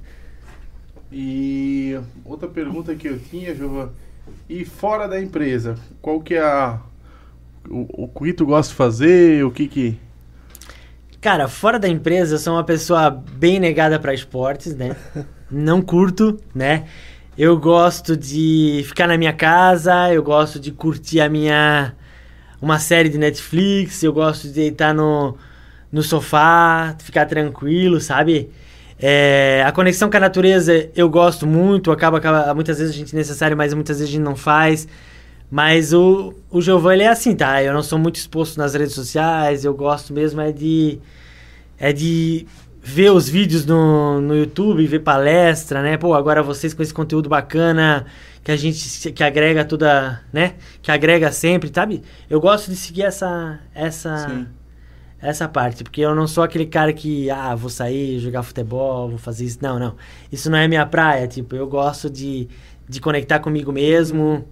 E 1.17 1.97
outra 2.25 2.49
pergunta 2.49 2.93
que 2.97 3.07
eu 3.07 3.17
tinha, 3.21 3.55
Giovanni, 3.55 3.93
e 4.49 4.65
fora 4.65 5.07
da 5.07 5.21
empresa, 5.21 5.77
qual 6.03 6.21
que 6.21 6.35
é 6.35 6.43
a 6.43 6.81
o, 7.71 8.05
o 8.05 8.09
que 8.09 8.33
tu 8.33 8.45
gosta 8.45 8.71
de 8.71 8.77
fazer, 8.77 9.45
o 9.45 9.51
que 9.53 9.69
que 9.69 9.99
Cara, 11.21 11.49
fora 11.49 11.79
da 11.79 11.89
empresa, 11.89 12.35
eu 12.35 12.39
sou 12.39 12.55
uma 12.55 12.65
pessoa 12.65 13.11
bem 13.11 13.59
negada 13.59 13.99
pra 13.99 14.13
esportes, 14.13 14.75
né? 14.75 14.95
Não 15.51 15.81
curto, 15.81 16.39
né? 16.55 16.87
Eu 17.37 17.59
gosto 17.59 18.17
de 18.17 18.85
ficar 18.87 19.09
na 19.09 19.19
minha 19.19 19.33
casa, 19.33 20.13
eu 20.13 20.23
gosto 20.23 20.61
de 20.61 20.71
curtir 20.71 21.21
a 21.21 21.29
minha 21.29 21.93
uma 22.63 22.79
série 22.79 23.09
de 23.09 23.19
Netflix, 23.19 24.05
eu 24.05 24.13
gosto 24.13 24.47
de 24.47 24.55
deitar 24.55 24.95
no, 24.95 25.37
no 25.91 26.01
sofá, 26.01 26.95
ficar 27.01 27.27
tranquilo, 27.27 28.01
sabe? 28.01 28.51
É, 29.01 29.65
a 29.67 29.73
conexão 29.73 30.09
com 30.09 30.17
a 30.17 30.21
natureza 30.21 30.89
eu 30.95 31.09
gosto 31.11 31.45
muito, 31.45 31.91
acaba, 31.91 32.19
acaba 32.19 32.55
muitas 32.55 32.79
vezes 32.79 32.95
a 32.95 32.97
gente 32.97 33.13
é 33.13 33.19
necessário, 33.19 33.57
mas 33.57 33.75
muitas 33.75 33.99
vezes 33.99 34.11
a 34.11 34.17
gente 34.17 34.25
não 34.25 34.37
faz. 34.37 34.87
Mas 35.51 35.93
o, 35.93 36.35
o 36.51 36.63
Giovanni 36.63 37.03
é 37.03 37.09
assim, 37.09 37.35
tá? 37.35 37.61
Eu 37.61 37.75
não 37.75 37.83
sou 37.83 37.99
muito 37.99 38.15
exposto 38.15 38.59
nas 38.59 38.75
redes 38.75 38.95
sociais, 38.95 39.65
eu 39.65 39.75
gosto 39.75 40.13
mesmo 40.13 40.41
é 40.41 40.53
de 40.53 41.01
é 41.79 41.93
de 41.93 42.47
ver 42.85 43.11
os 43.11 43.27
vídeos 43.27 43.65
no, 43.65 44.21
no 44.21 44.37
YouTube, 44.37 44.87
ver 44.87 44.99
palestra, 44.99 45.83
né? 45.83 45.97
Pô, 45.97 46.13
agora 46.13 46.43
vocês 46.43 46.75
com 46.75 46.83
esse 46.83 46.93
conteúdo 46.93 47.31
bacana 47.31 48.05
que 48.45 48.53
a 48.53 48.57
gente 48.57 49.11
que 49.11 49.25
agrega 49.25 49.65
toda, 49.65 50.21
né? 50.31 50.55
Que 50.83 50.91
agrega 50.91 51.33
sempre, 51.33 51.71
sabe? 51.75 52.03
Eu 52.29 52.39
gosto 52.43 52.71
de 52.71 52.77
seguir 52.77 53.05
essa 53.05 53.59
essa 53.75 54.29
Sim. 54.29 54.47
essa 55.19 55.49
parte, 55.49 55.83
porque 55.83 56.03
eu 56.03 56.15
não 56.15 56.29
sou 56.29 56.45
aquele 56.45 56.67
cara 56.67 56.93
que 56.93 57.31
ah, 57.31 57.55
vou 57.55 57.71
sair, 57.71 58.19
jogar 58.19 58.43
futebol, 58.43 59.09
vou 59.09 59.19
fazer 59.19 59.47
isso. 59.47 59.59
Não, 59.63 59.79
não. 59.79 59.95
Isso 60.31 60.51
não 60.51 60.59
é 60.59 60.69
minha 60.69 60.85
praia, 60.85 61.27
tipo, 61.27 61.57
eu 61.57 61.67
gosto 61.67 62.11
de 62.11 62.49
de 62.87 63.01
conectar 63.01 63.39
comigo 63.39 63.73
mesmo 63.73 64.45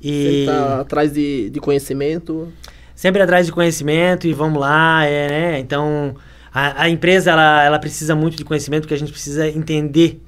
E 0.00 0.44
Você 0.44 0.52
tá 0.52 0.80
atrás 0.82 1.12
de, 1.12 1.50
de 1.50 1.58
conhecimento. 1.58 2.52
sempre 2.94 3.20
atrás 3.20 3.46
de 3.46 3.50
conhecimento 3.50 4.28
e 4.28 4.32
vamos 4.32 4.60
lá, 4.60 5.04
é, 5.04 5.28
né? 5.28 5.58
Então, 5.58 6.14
a, 6.52 6.82
a 6.82 6.88
empresa, 6.88 7.30
ela, 7.30 7.64
ela 7.64 7.78
precisa 7.78 8.14
muito 8.14 8.36
de 8.36 8.44
conhecimento, 8.44 8.82
porque 8.82 8.94
a 8.94 8.98
gente 8.98 9.12
precisa 9.12 9.48
entender, 9.48 10.20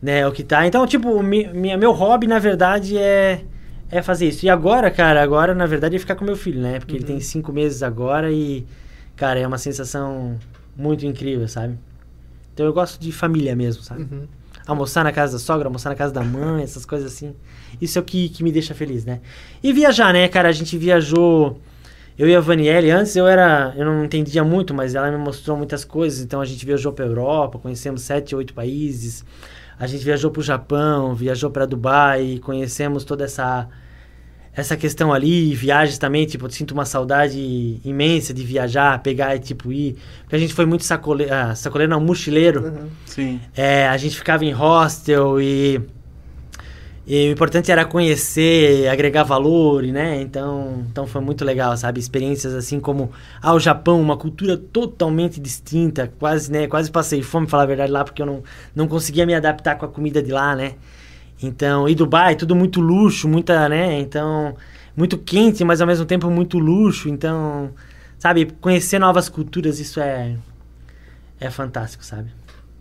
né, 0.00 0.26
o 0.26 0.32
que 0.32 0.44
tá. 0.44 0.66
Então, 0.66 0.86
tipo, 0.86 1.22
mi, 1.22 1.46
minha, 1.48 1.76
meu 1.76 1.92
hobby, 1.92 2.26
na 2.26 2.38
verdade, 2.38 2.96
é, 2.96 3.42
é 3.90 4.02
fazer 4.02 4.28
isso. 4.28 4.46
E 4.46 4.48
agora, 4.48 4.90
cara, 4.90 5.22
agora, 5.22 5.54
na 5.54 5.66
verdade, 5.66 5.96
é 5.96 5.98
ficar 5.98 6.14
com 6.14 6.24
meu 6.24 6.36
filho, 6.36 6.60
né? 6.60 6.78
Porque 6.78 6.94
ele 6.96 7.04
tem 7.04 7.18
cinco 7.20 7.52
meses 7.52 7.82
agora 7.82 8.30
e, 8.30 8.64
cara, 9.16 9.40
é 9.40 9.46
uma 9.46 9.58
sensação 9.58 10.38
muito 10.76 11.04
incrível, 11.06 11.48
sabe? 11.48 11.78
Então, 12.54 12.64
eu 12.64 12.72
gosto 12.72 13.00
de 13.00 13.10
família 13.12 13.54
mesmo, 13.56 13.82
sabe? 13.82 14.02
Uhum. 14.02 14.26
almoçar 14.66 15.04
na 15.04 15.12
casa 15.12 15.34
da 15.34 15.38
sogra, 15.38 15.68
almoçar 15.68 15.90
na 15.90 15.96
casa 15.96 16.12
da 16.12 16.22
mãe, 16.22 16.62
essas 16.62 16.84
coisas 16.84 17.12
assim. 17.12 17.34
Isso 17.80 17.98
é 17.98 18.00
o 18.00 18.04
que, 18.04 18.28
que 18.28 18.42
me 18.42 18.50
deixa 18.50 18.74
feliz, 18.74 19.04
né? 19.04 19.20
E 19.62 19.72
viajar, 19.72 20.12
né, 20.12 20.26
cara? 20.28 20.48
A 20.48 20.52
gente 20.52 20.76
viajou. 20.78 21.60
Eu 22.18 22.28
e 22.28 22.34
a 22.34 22.40
Vanielle, 22.40 22.90
antes 22.90 23.14
eu 23.14 23.26
era. 23.26 23.74
Eu 23.76 23.84
não 23.84 24.04
entendia 24.04 24.42
muito, 24.42 24.72
mas 24.72 24.94
ela 24.94 25.10
me 25.10 25.18
mostrou 25.18 25.56
muitas 25.56 25.84
coisas. 25.84 26.20
Então 26.20 26.40
a 26.40 26.46
gente 26.46 26.64
viajou 26.64 26.92
pra 26.92 27.04
Europa, 27.04 27.58
conhecemos 27.58 28.02
sete, 28.02 28.34
oito 28.34 28.54
países. 28.54 29.24
A 29.78 29.86
gente 29.86 30.02
viajou 30.02 30.30
pro 30.30 30.42
Japão, 30.42 31.14
viajou 31.14 31.50
pra 31.50 31.66
Dubai, 31.66 32.40
conhecemos 32.42 33.04
toda 33.04 33.24
essa. 33.24 33.68
Essa 34.54 34.74
questão 34.74 35.12
ali, 35.12 35.54
viagens 35.54 35.98
também, 35.98 36.24
tipo, 36.24 36.46
eu 36.46 36.50
sinto 36.50 36.70
uma 36.70 36.86
saudade 36.86 37.78
imensa 37.84 38.32
de 38.32 38.42
viajar, 38.42 39.02
pegar 39.02 39.36
e, 39.36 39.38
tipo, 39.38 39.70
ir. 39.70 39.98
Porque 40.22 40.34
a 40.34 40.38
gente 40.38 40.54
foi 40.54 40.64
muito 40.64 40.82
sacoleiro, 40.82 41.34
ah, 41.34 41.54
sacoleiro 41.54 41.90
não, 41.90 42.00
mochileiro. 42.00 42.64
Uhum. 42.64 42.88
Sim. 43.04 43.38
É, 43.54 43.86
a 43.86 43.98
gente 43.98 44.16
ficava 44.16 44.46
em 44.46 44.52
hostel 44.52 45.38
e, 45.38 45.78
e 47.06 47.28
o 47.28 47.32
importante 47.32 47.70
era 47.70 47.84
conhecer, 47.84 48.88
agregar 48.88 49.22
valor, 49.22 49.82
né? 49.84 50.20
Então, 50.20 50.84
então 50.90 51.06
foi 51.06 51.20
muito 51.20 51.44
legal, 51.44 51.76
sabe? 51.76 52.00
Experiências 52.00 52.52
assim 52.54 52.80
como 52.80 53.12
ah, 53.40 53.54
o 53.54 53.60
Japão, 53.60 54.00
uma 54.00 54.16
cultura 54.16 54.56
totalmente 54.56 55.40
distinta, 55.40 56.12
quase, 56.18 56.50
né? 56.50 56.66
Quase 56.66 56.90
passei 56.90 57.22
fome, 57.22 57.46
falar 57.46 57.62
a 57.62 57.66
verdade, 57.66 57.92
lá, 57.92 58.04
porque 58.04 58.20
eu 58.20 58.26
não, 58.26 58.42
não 58.74 58.88
conseguia 58.88 59.24
me 59.24 59.34
adaptar 59.34 59.76
com 59.76 59.84
a 59.86 59.88
comida 59.88 60.22
de 60.22 60.32
lá, 60.32 60.56
né? 60.56 60.74
Então, 61.42 61.88
e 61.88 61.94
Dubai, 61.94 62.34
tudo 62.34 62.56
muito 62.56 62.80
luxo, 62.80 63.28
muita, 63.28 63.68
né? 63.68 64.00
Então, 64.00 64.56
muito 64.96 65.18
quente, 65.18 65.62
mas 65.64 65.80
ao 65.80 65.86
mesmo 65.86 66.04
tempo 66.04 66.28
muito 66.30 66.58
luxo. 66.58 67.08
Então, 67.08 67.70
sabe, 68.18 68.46
conhecer 68.60 68.98
novas 68.98 69.28
culturas, 69.28 69.78
isso 69.78 70.00
é 70.00 70.36
é 71.40 71.50
fantástico, 71.50 72.04
sabe? 72.04 72.30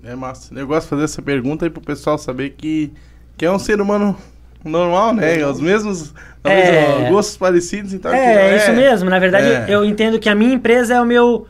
É 0.03 0.15
massa. 0.15 0.53
Eu 0.53 0.67
gosto 0.67 0.85
de 0.85 0.89
fazer 0.89 1.03
essa 1.03 1.21
pergunta 1.21 1.65
aí 1.65 1.69
pro 1.69 1.81
pessoal 1.81 2.17
saber 2.17 2.51
que, 2.51 2.91
que 3.37 3.45
é 3.45 3.51
um 3.51 3.59
ser 3.59 3.79
humano 3.81 4.15
normal, 4.63 5.13
né? 5.13 5.45
Os 5.45 5.59
mesmos 5.59 6.13
É. 6.43 7.09
gostos 7.09 7.37
parecidos, 7.37 7.93
então. 7.93 8.11
que- 8.11 8.17
É, 8.17 8.51
é 8.51 8.57
isso 8.57 8.71
mesmo. 8.73 9.09
Na 9.09 9.19
verdade, 9.19 9.47
É. 9.47 9.65
eu 9.67 9.83
entendo 9.85 10.19
que 10.19 10.29
a 10.29 10.35
minha 10.35 10.53
empresa 10.53 10.95
é 10.95 11.01
o 11.01 11.05
meu 11.05 11.47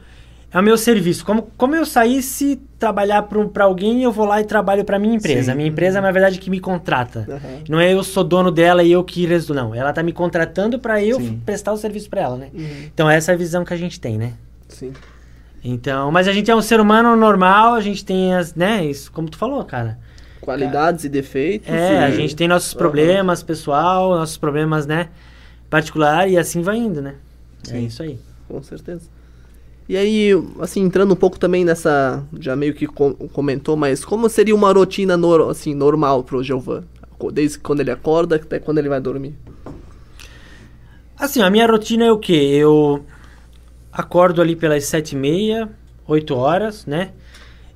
é 0.54 0.60
o 0.60 0.64
meu 0.64 0.78
serviço. 0.78 1.26
Como, 1.26 1.50
como 1.58 1.76
eu 1.76 1.86
saísse 1.86 2.58
trabalhar 2.80 3.24
para 3.24 3.66
alguém, 3.66 4.04
eu 4.04 4.12
vou 4.12 4.26
lá 4.26 4.40
e 4.40 4.46
trabalho 4.46 4.86
para 4.86 4.98
minha 4.98 5.16
empresa. 5.16 5.44
Sim. 5.46 5.52
A 5.52 5.56
minha 5.56 5.68
empresa, 5.68 6.00
na 6.00 6.10
verdade, 6.14 6.40
que 6.40 6.50
me 6.50 6.62
contrata. 6.62 7.26
Uhum. 7.28 7.60
Não 7.68 7.80
é 7.80 7.92
eu 7.94 8.02
sou 8.06 8.24
dono 8.24 8.50
dela 8.52 8.82
e 8.82 8.90
eu 8.90 9.04
que 9.04 9.26
resto 9.26 9.54
não. 9.54 9.76
Ela 9.76 9.92
tá 9.92 10.02
me 10.02 10.14
contratando 10.14 10.80
para 10.80 11.04
eu 11.04 11.18
Sim. 11.20 11.42
prestar 11.46 11.74
o 11.74 11.78
serviço 11.78 12.10
para 12.10 12.22
ela, 12.22 12.38
né? 12.38 12.48
Uhum. 12.54 12.66
Então 12.94 13.10
essa 13.10 13.34
é 13.34 13.36
a 13.36 13.38
visão 13.38 13.66
que 13.66 13.74
a 13.74 13.78
gente 13.78 14.00
tem, 14.00 14.18
né? 14.18 14.32
Sim. 14.70 14.94
Então, 15.62 16.10
mas 16.10 16.26
a 16.26 16.32
gente 16.32 16.50
é 16.50 16.56
um 16.56 16.62
ser 16.62 16.80
humano 16.80 17.18
normal, 17.18 17.74
a 17.74 17.82
gente 17.82 18.06
tem 18.06 18.34
as, 18.34 18.56
né, 18.56 18.86
isso 18.86 19.12
como 19.12 19.28
tu 19.30 19.38
falou, 19.38 19.62
cara. 19.66 19.98
Qualidades 20.46 21.04
e 21.04 21.10
defeitos. 21.10 21.68
É, 21.70 22.06
a 22.06 22.10
e- 22.10 22.16
gente 22.16 22.36
tem 22.36 22.48
nossos 22.48 22.74
problemas 22.74 23.44
pessoal, 23.44 24.12
nossos 24.16 24.38
problemas, 24.38 24.86
né, 24.86 25.10
particular 25.70 26.30
e 26.30 26.38
assim 26.38 26.62
vai 26.62 26.78
indo, 26.78 27.02
né? 27.02 27.16
É 27.68 27.72
Sim. 27.72 27.86
isso 27.86 28.02
aí. 28.04 28.20
Com 28.48 28.62
certeza. 28.64 29.10
E 29.90 29.96
aí, 29.98 30.32
assim, 30.60 30.82
entrando 30.82 31.14
um 31.14 31.16
pouco 31.16 31.38
também 31.38 31.64
nessa. 31.64 32.24
Já 32.40 32.56
meio 32.56 32.74
que 32.74 32.88
com- 32.88 33.14
comentou, 33.14 33.76
mas 33.76 34.04
como 34.04 34.28
seria 34.30 34.56
uma 34.56 34.72
rotina 34.72 35.16
nor- 35.18 35.50
assim, 35.50 35.76
normal 35.76 36.24
pro 36.24 36.44
Giovan? 36.44 36.84
Desde 37.32 37.60
quando 37.60 37.80
ele 37.82 37.92
acorda 37.92 38.36
até 38.36 38.60
quando 38.60 38.78
ele 38.80 38.90
vai 38.90 39.00
dormir. 39.00 39.36
Assim, 41.18 41.42
a 41.42 41.50
minha 41.50 41.66
rotina 41.68 42.06
é 42.06 42.12
o 42.12 42.18
quê? 42.20 42.34
Eu 42.34 43.06
acordo 43.92 44.42
ali 44.42 44.56
pelas 44.56 44.86
sete 44.86 45.14
e 45.14 45.18
meia, 45.18 45.70
8 46.08 46.36
horas, 46.36 46.86
né? 46.86 47.12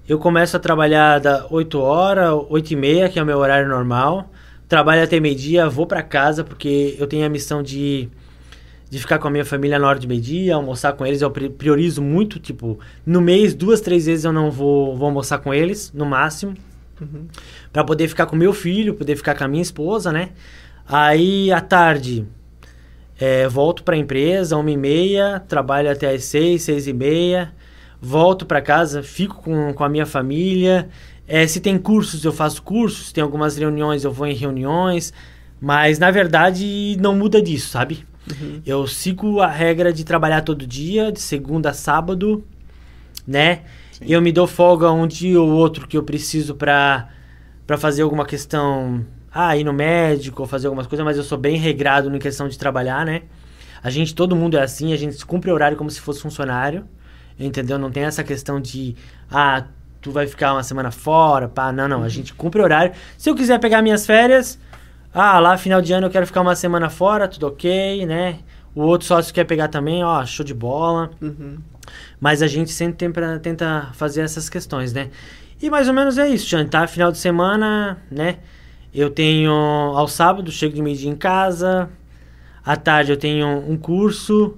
Eu 0.09 0.17
começo 0.17 0.57
a 0.57 0.59
trabalhar 0.59 1.19
da 1.19 1.45
8 1.51 1.79
horas, 1.79 2.33
8 2.49 2.71
e 2.71 2.75
meia, 2.75 3.09
que 3.09 3.19
é 3.19 3.23
o 3.23 3.25
meu 3.25 3.37
horário 3.37 3.69
normal. 3.69 4.31
Trabalho 4.67 5.03
até 5.03 5.19
meio-dia, 5.19 5.69
vou 5.69 5.85
pra 5.85 6.01
casa, 6.01 6.43
porque 6.43 6.95
eu 6.97 7.05
tenho 7.05 7.23
a 7.25 7.29
missão 7.29 7.61
de, 7.61 8.09
de 8.89 8.97
ficar 8.97 9.19
com 9.19 9.27
a 9.27 9.31
minha 9.31 9.45
família 9.45 9.77
na 9.77 9.87
hora 9.87 9.99
de 9.99 10.07
meio-dia, 10.07 10.55
almoçar 10.55 10.93
com 10.93 11.05
eles. 11.05 11.21
Eu 11.21 11.29
pri- 11.29 11.49
priorizo 11.49 12.01
muito, 12.01 12.39
tipo, 12.39 12.79
no 13.05 13.21
mês, 13.21 13.53
duas, 13.53 13.81
três 13.81 14.07
vezes 14.07 14.25
eu 14.25 14.33
não 14.33 14.49
vou, 14.49 14.97
vou 14.97 15.05
almoçar 15.07 15.37
com 15.39 15.53
eles, 15.53 15.91
no 15.93 16.05
máximo. 16.07 16.55
Pra 17.71 17.83
poder 17.83 18.07
ficar 18.07 18.25
com 18.25 18.35
meu 18.35 18.51
filho, 18.51 18.95
poder 18.95 19.15
ficar 19.15 19.35
com 19.35 19.43
a 19.43 19.47
minha 19.47 19.61
esposa, 19.61 20.11
né? 20.11 20.31
Aí, 20.87 21.51
à 21.51 21.61
tarde, 21.61 22.25
é, 23.19 23.47
volto 23.47 23.83
para 23.83 23.93
a 23.95 23.97
empresa, 23.97 24.57
uma 24.57 24.71
e 24.71 24.75
meia, 24.75 25.39
trabalho 25.47 25.89
até 25.91 26.09
às 26.13 26.23
seis, 26.25 26.63
seis 26.63 26.87
e 26.87 26.93
meia, 26.93 27.53
volto 28.01 28.45
para 28.45 28.61
casa, 28.61 29.03
fico 29.03 29.35
com, 29.35 29.73
com 29.73 29.83
a 29.83 29.89
minha 29.89 30.05
família. 30.05 30.89
É, 31.27 31.45
se 31.45 31.59
tem 31.59 31.77
cursos, 31.77 32.23
eu 32.23 32.31
faço 32.31 32.61
cursos, 32.63 33.11
tem 33.11 33.23
algumas 33.23 33.57
reuniões, 33.57 34.03
eu 34.03 34.11
vou 34.11 34.25
em 34.25 34.33
reuniões, 34.33 35.13
mas 35.61 35.99
na 35.99 36.09
verdade 36.09 36.97
não 36.99 37.15
muda 37.15 37.41
disso, 37.41 37.69
sabe? 37.69 38.05
Eu 38.65 38.87
sigo 38.87 39.39
a 39.39 39.47
regra 39.47 39.91
de 39.91 40.03
trabalhar 40.03 40.41
todo 40.41 40.65
dia, 40.65 41.11
de 41.11 41.19
segunda 41.19 41.71
a 41.71 41.73
sábado, 41.73 42.43
né? 43.27 43.61
Eu 44.01 44.21
me 44.21 44.31
dou 44.31 44.47
folga 44.47 44.91
um 44.91 45.07
dia 45.07 45.39
ou 45.41 45.49
outro 45.49 45.87
que 45.87 45.97
eu 45.97 46.03
preciso 46.03 46.55
para 46.55 47.09
para 47.67 47.77
fazer 47.77 48.01
alguma 48.01 48.25
questão, 48.25 49.05
ah, 49.31 49.55
ir 49.55 49.63
no 49.63 49.71
médico 49.71 50.41
ou 50.41 50.47
fazer 50.47 50.65
algumas 50.65 50.87
coisas, 50.87 51.05
mas 51.05 51.17
eu 51.17 51.23
sou 51.23 51.37
bem 51.37 51.55
regrado 51.55 52.13
em 52.15 52.17
questão 52.17 52.47
de 52.47 52.57
trabalhar, 52.57 53.05
né? 53.05 53.21
A 53.83 53.91
gente, 53.91 54.15
todo 54.15 54.35
mundo 54.35 54.57
é 54.57 54.63
assim, 54.63 54.91
a 54.91 54.97
gente 54.97 55.23
cumpre 55.23 55.51
o 55.51 55.53
horário 55.53 55.77
como 55.77 55.87
se 55.91 56.01
fosse 56.01 56.19
funcionário, 56.19 56.85
entendeu? 57.39 57.77
Não 57.79 57.89
tem 57.91 58.03
essa 58.03 58.23
questão 58.23 58.59
de, 58.59 58.95
ah, 59.31 59.63
tu 60.01 60.11
vai 60.11 60.27
ficar 60.27 60.53
uma 60.53 60.63
semana 60.63 60.91
fora, 60.91 61.47
pá, 61.47 61.71
não, 61.71 61.87
não, 61.87 62.03
a 62.03 62.09
gente 62.09 62.33
cumpre 62.33 62.61
o 62.61 62.63
horário. 62.63 62.93
Se 63.17 63.29
eu 63.29 63.35
quiser 63.35 63.59
pegar 63.59 63.81
minhas 63.81 64.05
férias, 64.05 64.59
ah, 65.13 65.39
lá 65.39 65.57
final 65.57 65.81
de 65.81 65.93
ano 65.93 66.07
eu 66.07 66.11
quero 66.11 66.25
ficar 66.27 66.41
uma 66.41 66.55
semana 66.55 66.89
fora, 66.89 67.27
tudo 67.27 67.47
ok, 67.47 68.05
né? 68.05 68.39
O 68.75 68.81
outro 68.81 69.07
sócio 69.07 69.33
quer 69.33 69.45
pegar 69.45 69.67
também, 69.67 70.03
ó, 70.03 70.23
show 70.25 70.45
de 70.45 70.53
bola. 70.53 71.09
Uhum. 71.21 71.57
Mas 72.19 72.41
a 72.41 72.47
gente 72.47 72.71
sempre 72.71 72.97
tem 72.97 73.11
pra- 73.11 73.39
tenta 73.39 73.89
fazer 73.93 74.21
essas 74.21 74.47
questões, 74.49 74.93
né? 74.93 75.09
E 75.61 75.69
mais 75.69 75.87
ou 75.87 75.93
menos 75.93 76.17
é 76.17 76.27
isso, 76.29 76.47
jantar 76.47 76.87
final 76.87 77.11
de 77.11 77.17
semana, 77.17 77.97
né? 78.11 78.37
Eu 78.93 79.09
tenho 79.09 79.51
ao 79.51 80.07
sábado, 80.07 80.51
chego 80.51 80.73
de 80.75 80.81
meio-dia 80.81 81.09
em 81.09 81.15
casa. 81.15 81.89
À 82.63 82.75
tarde 82.75 83.11
eu 83.11 83.17
tenho 83.17 83.47
um 83.47 83.77
curso 83.77 84.57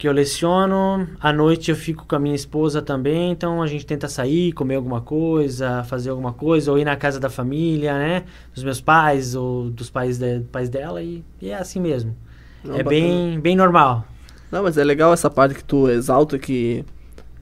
que 0.00 0.08
eu 0.08 0.12
leciono. 0.12 1.06
À 1.20 1.30
noite 1.30 1.70
eu 1.70 1.76
fico 1.76 2.06
com 2.06 2.16
a 2.16 2.18
minha 2.18 2.34
esposa 2.34 2.80
também, 2.80 3.30
então 3.32 3.62
a 3.62 3.66
gente 3.66 3.84
tenta 3.84 4.08
sair, 4.08 4.50
comer 4.52 4.76
alguma 4.76 5.02
coisa, 5.02 5.84
fazer 5.84 6.08
alguma 6.08 6.32
coisa, 6.32 6.72
ou 6.72 6.78
ir 6.78 6.86
na 6.86 6.96
casa 6.96 7.20
da 7.20 7.28
família, 7.28 7.92
né? 7.98 8.24
Dos 8.54 8.64
meus 8.64 8.80
pais 8.80 9.34
ou 9.34 9.68
dos 9.68 9.90
pais, 9.90 10.16
de- 10.16 10.40
pais 10.50 10.70
dela, 10.70 11.02
e, 11.02 11.22
e 11.38 11.50
é 11.50 11.54
assim 11.54 11.78
mesmo. 11.78 12.16
Não, 12.64 12.76
é 12.76 12.82
bacana. 12.82 12.88
bem, 12.88 13.40
bem 13.40 13.54
normal. 13.54 14.06
Não, 14.50 14.62
mas 14.62 14.78
é 14.78 14.84
legal 14.84 15.12
essa 15.12 15.28
parte 15.28 15.54
que 15.54 15.62
tu 15.62 15.86
exalta 15.90 16.38
que 16.38 16.82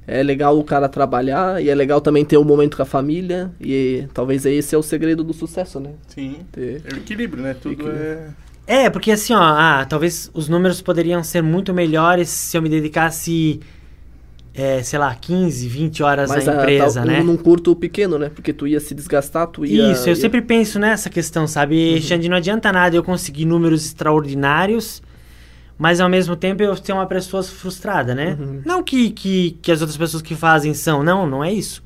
é 0.04 0.20
legal 0.20 0.58
o 0.58 0.64
cara 0.64 0.88
trabalhar 0.88 1.62
e 1.62 1.70
é 1.70 1.74
legal 1.76 2.00
também 2.00 2.24
ter 2.24 2.38
um 2.38 2.44
momento 2.44 2.76
com 2.76 2.82
a 2.82 2.86
família 2.86 3.52
e 3.60 4.04
talvez 4.12 4.44
esse 4.44 4.74
é 4.74 4.78
o 4.78 4.82
segredo 4.82 5.22
do 5.22 5.32
sucesso, 5.32 5.78
né? 5.78 5.92
Sim. 6.08 6.38
Ter... 6.50 6.82
É 6.84 6.94
o 6.94 6.96
equilíbrio, 6.96 7.40
né? 7.40 7.54
Tudo 7.54 7.74
Equilíbrio. 7.74 8.02
é. 8.02 8.28
É, 8.70 8.90
porque 8.90 9.10
assim, 9.10 9.32
ó, 9.32 9.40
ah, 9.40 9.86
talvez 9.88 10.30
os 10.34 10.46
números 10.46 10.82
poderiam 10.82 11.22
ser 11.24 11.42
muito 11.42 11.72
melhores 11.72 12.28
se 12.28 12.54
eu 12.54 12.60
me 12.60 12.68
dedicasse, 12.68 13.60
é, 14.54 14.82
sei 14.82 14.98
lá, 14.98 15.14
15, 15.14 15.66
20 15.66 16.02
horas 16.02 16.28
Mas 16.28 16.46
a- 16.46 16.54
empresa, 16.54 17.00
tá- 17.00 17.06
né? 17.06 17.22
num 17.22 17.38
curto 17.38 17.74
pequeno, 17.74 18.18
né? 18.18 18.28
Porque 18.28 18.52
tu 18.52 18.66
ia 18.66 18.78
se 18.78 18.94
desgastar, 18.94 19.46
tu 19.46 19.64
ia... 19.64 19.90
Isso, 19.92 20.04
eu 20.04 20.08
ia- 20.14 20.16
sempre 20.16 20.42
penso 20.42 20.78
nessa 20.78 21.08
questão, 21.08 21.46
sabe? 21.46 21.98
Xande, 22.02 22.28
não 22.28 22.36
adianta 22.36 22.70
nada 22.70 22.94
eu 22.94 23.02
conseguir 23.02 23.46
números 23.46 23.86
extraordinários, 23.86 25.02
mas 25.78 25.98
ao 25.98 26.08
mesmo 26.10 26.36
tempo 26.36 26.62
eu 26.62 26.76
ser 26.76 26.92
uma 26.92 27.06
pessoa 27.06 27.42
frustrada, 27.42 28.14
né? 28.14 28.36
Uhum. 28.38 28.60
Não 28.66 28.82
que, 28.82 29.10
que, 29.12 29.56
que 29.62 29.72
as 29.72 29.80
outras 29.80 29.96
pessoas 29.96 30.22
que 30.22 30.34
fazem 30.34 30.74
são, 30.74 31.02
não, 31.02 31.26
não 31.26 31.42
é 31.42 31.50
isso. 31.50 31.82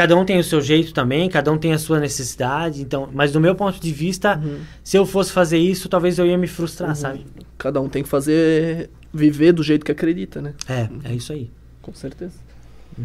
Cada 0.00 0.16
um 0.16 0.24
tem 0.24 0.38
o 0.38 0.42
seu 0.44 0.62
jeito 0.62 0.94
também, 0.94 1.28
cada 1.28 1.52
um 1.52 1.58
tem 1.58 1.74
a 1.74 1.78
sua 1.78 2.00
necessidade, 2.00 2.80
então, 2.80 3.06
mas 3.12 3.32
do 3.32 3.38
meu 3.38 3.54
ponto 3.54 3.78
de 3.78 3.92
vista, 3.92 4.40
Uhum. 4.42 4.60
se 4.82 4.96
eu 4.96 5.04
fosse 5.04 5.30
fazer 5.30 5.58
isso, 5.58 5.90
talvez 5.90 6.18
eu 6.18 6.24
ia 6.26 6.38
me 6.38 6.46
frustrar, 6.46 6.88
Uhum. 6.88 6.94
sabe? 6.94 7.26
Cada 7.58 7.82
um 7.82 7.88
tem 7.88 8.02
que 8.02 8.08
fazer... 8.08 8.88
Viver 9.12 9.52
do 9.52 9.62
jeito 9.62 9.84
que 9.84 9.92
acredita, 9.92 10.40
né? 10.40 10.54
É, 10.66 10.88
é 11.04 11.14
isso 11.14 11.34
aí. 11.34 11.50
Com 11.82 11.92
certeza. 11.92 12.32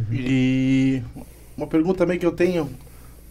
E 0.10 1.02
uma 1.58 1.68
pergunta 1.68 1.98
também 1.98 2.18
que 2.18 2.26
eu 2.26 2.32
tenho, 2.32 2.70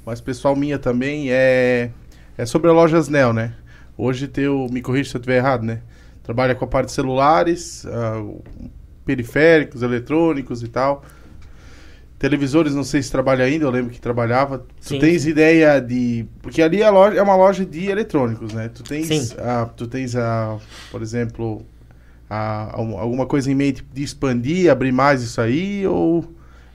mas 0.05 0.21
pessoal 0.21 0.55
minha 0.55 0.79
também, 0.79 1.31
é, 1.31 1.91
é 2.37 2.45
sobre 2.45 2.69
a 2.69 2.73
Lojas 2.75 3.09
Nel, 3.09 3.33
né? 3.33 3.55
hoje 3.97 4.29
teu, 4.29 4.67
me 4.71 4.83
corrija 4.83 5.09
se 5.11 5.17
eu 5.17 5.21
estiver 5.21 5.37
errado, 5.39 5.63
né? 5.63 5.81
Trabalha 6.23 6.55
com 6.55 6.67
a 6.67 6.69
parte 6.69 6.87
de 6.89 6.93
celulares, 6.93 7.87
ah, 7.87 8.23
periféricos, 9.07 9.81
eletrônicos 9.83 10.63
e 10.63 10.69
tal. 10.69 11.03
Televisores, 12.29 12.75
não 12.75 12.85
sei 12.85 13.03
se 13.03 13.11
trabalha 13.11 13.45
ainda, 13.45 13.67
eu 13.67 13.71
lembro 13.71 13.93
que 13.93 14.01
trabalhava. 14.01 14.61
Tu 14.61 14.67
Sim. 14.81 14.99
tens 14.99 15.27
ideia 15.27 15.79
de. 15.79 16.25
Porque 16.41 16.63
ali 16.63 16.83
a 16.83 16.89
loja, 16.89 17.19
é 17.19 17.23
uma 17.23 17.37
loja 17.37 17.67
de 17.67 17.85
eletrônicos, 17.91 18.55
né? 18.55 18.71
Tu 18.75 18.83
tens, 18.83 19.07
Sim. 19.09 19.35
a, 19.39 19.67
tu 19.67 19.87
tens 19.87 20.17
a, 20.17 20.57
por 20.91 21.03
exemplo, 21.03 21.61
a, 22.31 22.71
a- 22.75 22.77
alguma 22.79 23.27
coisa 23.27 23.51
em 23.53 23.55
mente 23.55 23.85
de 23.93 24.03
expandir, 24.03 24.71
abrir 24.71 24.91
mais 24.91 25.23
isso 25.23 25.39
aí? 25.39 25.87
Ou 25.87 26.25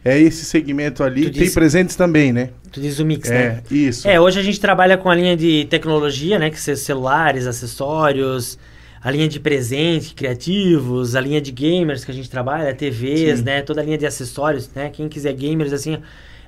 é 0.05 0.19
esse 0.19 0.45
segmento 0.45 1.03
ali? 1.03 1.23
Tu 1.23 1.31
Tem 1.31 1.41
disse- 1.41 1.55
presentes 1.55 1.95
também, 1.95 2.31
né? 2.31 2.51
Tu 2.71 2.79
diz 2.79 2.99
o 2.99 3.05
mix, 3.05 3.27
né? 3.27 3.63
É, 3.71 3.73
isso. 3.73 4.07
É, 4.07 4.19
hoje 4.21 4.39
a 4.39 4.43
gente 4.43 4.59
trabalha 4.59 4.99
com 4.99 5.09
a 5.09 5.15
linha 5.15 5.35
de 5.35 5.65
tecnologia, 5.67 6.37
né? 6.37 6.51
Que 6.51 6.61
são 6.61 6.75
celulares, 6.75 7.47
acessórios, 7.47 8.59
a 9.01 9.11
linha 9.11 9.27
de 9.27 9.39
presente, 9.39 10.13
criativos, 10.13 11.15
a 11.15 11.21
linha 11.21 11.39
de 11.39 11.51
gamers 11.51 12.03
que 12.03 12.11
a 12.11 12.13
gente 12.13 12.29
trabalha, 12.29 12.73
TVs, 12.73 13.39
Sim. 13.39 13.45
né? 13.45 13.61
Toda 13.61 13.81
a 13.81 13.83
linha 13.83 13.97
de 13.97 14.05
acessórios, 14.05 14.69
né? 14.73 14.89
Quem 14.89 15.07
quiser 15.07 15.33
gamers, 15.33 15.71
assim, 15.71 15.97